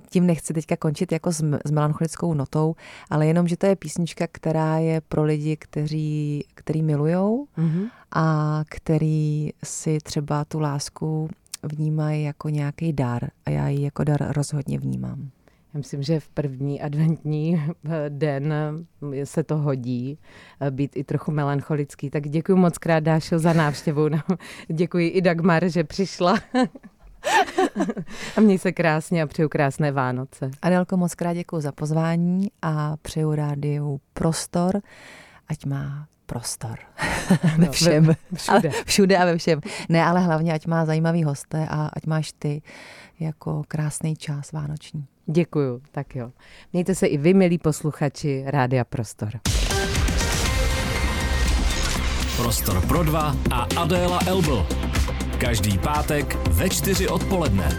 tím 0.10 0.26
nechci 0.26 0.54
teďka 0.54 0.78
končit 0.78 1.12
jako 1.12 1.32
s, 1.32 1.60
s 1.66 1.72
melancholickou 1.72 2.34
notou, 2.34 2.76
ale 3.10 3.28
jenom, 3.28 3.48
že 3.48 3.58
to 3.58 3.66
je 3.66 3.76
písnička, 3.76 4.28
která 4.32 4.78
je 4.78 5.02
pro 5.02 5.24
lidi, 5.24 5.58
kteří, 5.58 6.46
který 6.54 6.84
milujou 6.84 7.48
mm-hmm. 7.58 7.90
a 8.12 8.60
který 8.70 9.50
si 9.64 9.98
třeba 10.04 10.46
tu 10.46 10.60
lásku 10.60 11.30
vnímají 11.64 12.24
jako 12.24 12.50
nějaký 12.50 12.94
dar 12.94 13.30
a 13.46 13.50
já 13.50 13.68
ji 13.68 13.84
jako 13.84 14.04
dar 14.04 14.32
rozhodně 14.32 14.80
vnímám. 14.80 15.30
Já 15.74 15.78
myslím, 15.78 16.04
že 16.04 16.20
v 16.20 16.30
první 16.30 16.82
adventní 16.82 17.64
den 18.10 18.54
se 19.24 19.44
to 19.44 19.58
hodí 19.58 20.20
eh, 20.60 20.72
být 20.72 20.96
i 20.96 21.04
trochu 21.04 21.32
melancholický. 21.32 22.10
Tak 22.10 22.30
děkuji 22.30 22.56
moc 22.56 22.78
krát, 22.78 23.00
Dášo, 23.00 23.40
za 23.40 23.54
návštěvu. 23.54 24.10
Děkuji 24.68 25.08
i 25.08 25.22
Dagmar, 25.22 25.70
že 25.70 25.84
přišla. 25.84 26.40
a 28.38 28.42
měj 28.42 28.58
se 28.58 28.72
krásně 28.72 29.24
a 29.24 29.28
přeju 29.28 29.50
krásné 29.50 29.92
Vánoce. 29.92 30.52
Adelko, 30.62 30.98
moc 30.98 31.16
krát 31.16 31.34
děkuji 31.34 31.62
za 31.62 31.72
pozvání 31.72 32.52
a 32.62 32.98
přeju 33.02 33.36
rádiu 33.36 34.02
prostor, 34.14 34.82
ať 35.48 35.66
má 35.66 36.08
prostor. 36.26 36.80
ve 37.58 37.66
no, 37.66 37.72
všem. 37.72 38.04
Ve, 38.04 38.16
všude. 38.34 38.70
Ale, 38.70 38.84
všude 38.86 39.18
a 39.18 39.26
ve 39.26 39.38
všem. 39.38 39.62
Ne, 39.90 40.06
ale 40.06 40.20
hlavně, 40.20 40.54
ať 40.54 40.68
má 40.68 40.86
zajímavý 40.86 41.24
hosté 41.24 41.68
a 41.70 41.90
ať 41.94 42.06
máš 42.06 42.32
ty 42.40 42.62
jako 43.20 43.64
krásný 43.68 44.16
čas 44.16 44.52
vánoční. 44.52 45.06
Děkuju, 45.26 45.82
tak 45.92 46.16
jo. 46.16 46.32
Mějte 46.74 46.96
se 46.96 47.08
i 47.08 47.18
vy, 47.18 47.34
milí 47.34 47.58
posluchači 47.58 48.44
Rádia 48.48 48.84
Prostor. 48.84 49.30
Prostor 52.38 52.88
pro 52.88 53.04
dva 53.04 53.36
a 53.52 53.68
Adéla 53.82 54.20
Elbl. 54.28 54.91
Každý 55.42 55.78
pátek 55.78 56.38
ve 56.50 56.70
čtyři 56.70 57.08
odpoledne. 57.08 57.78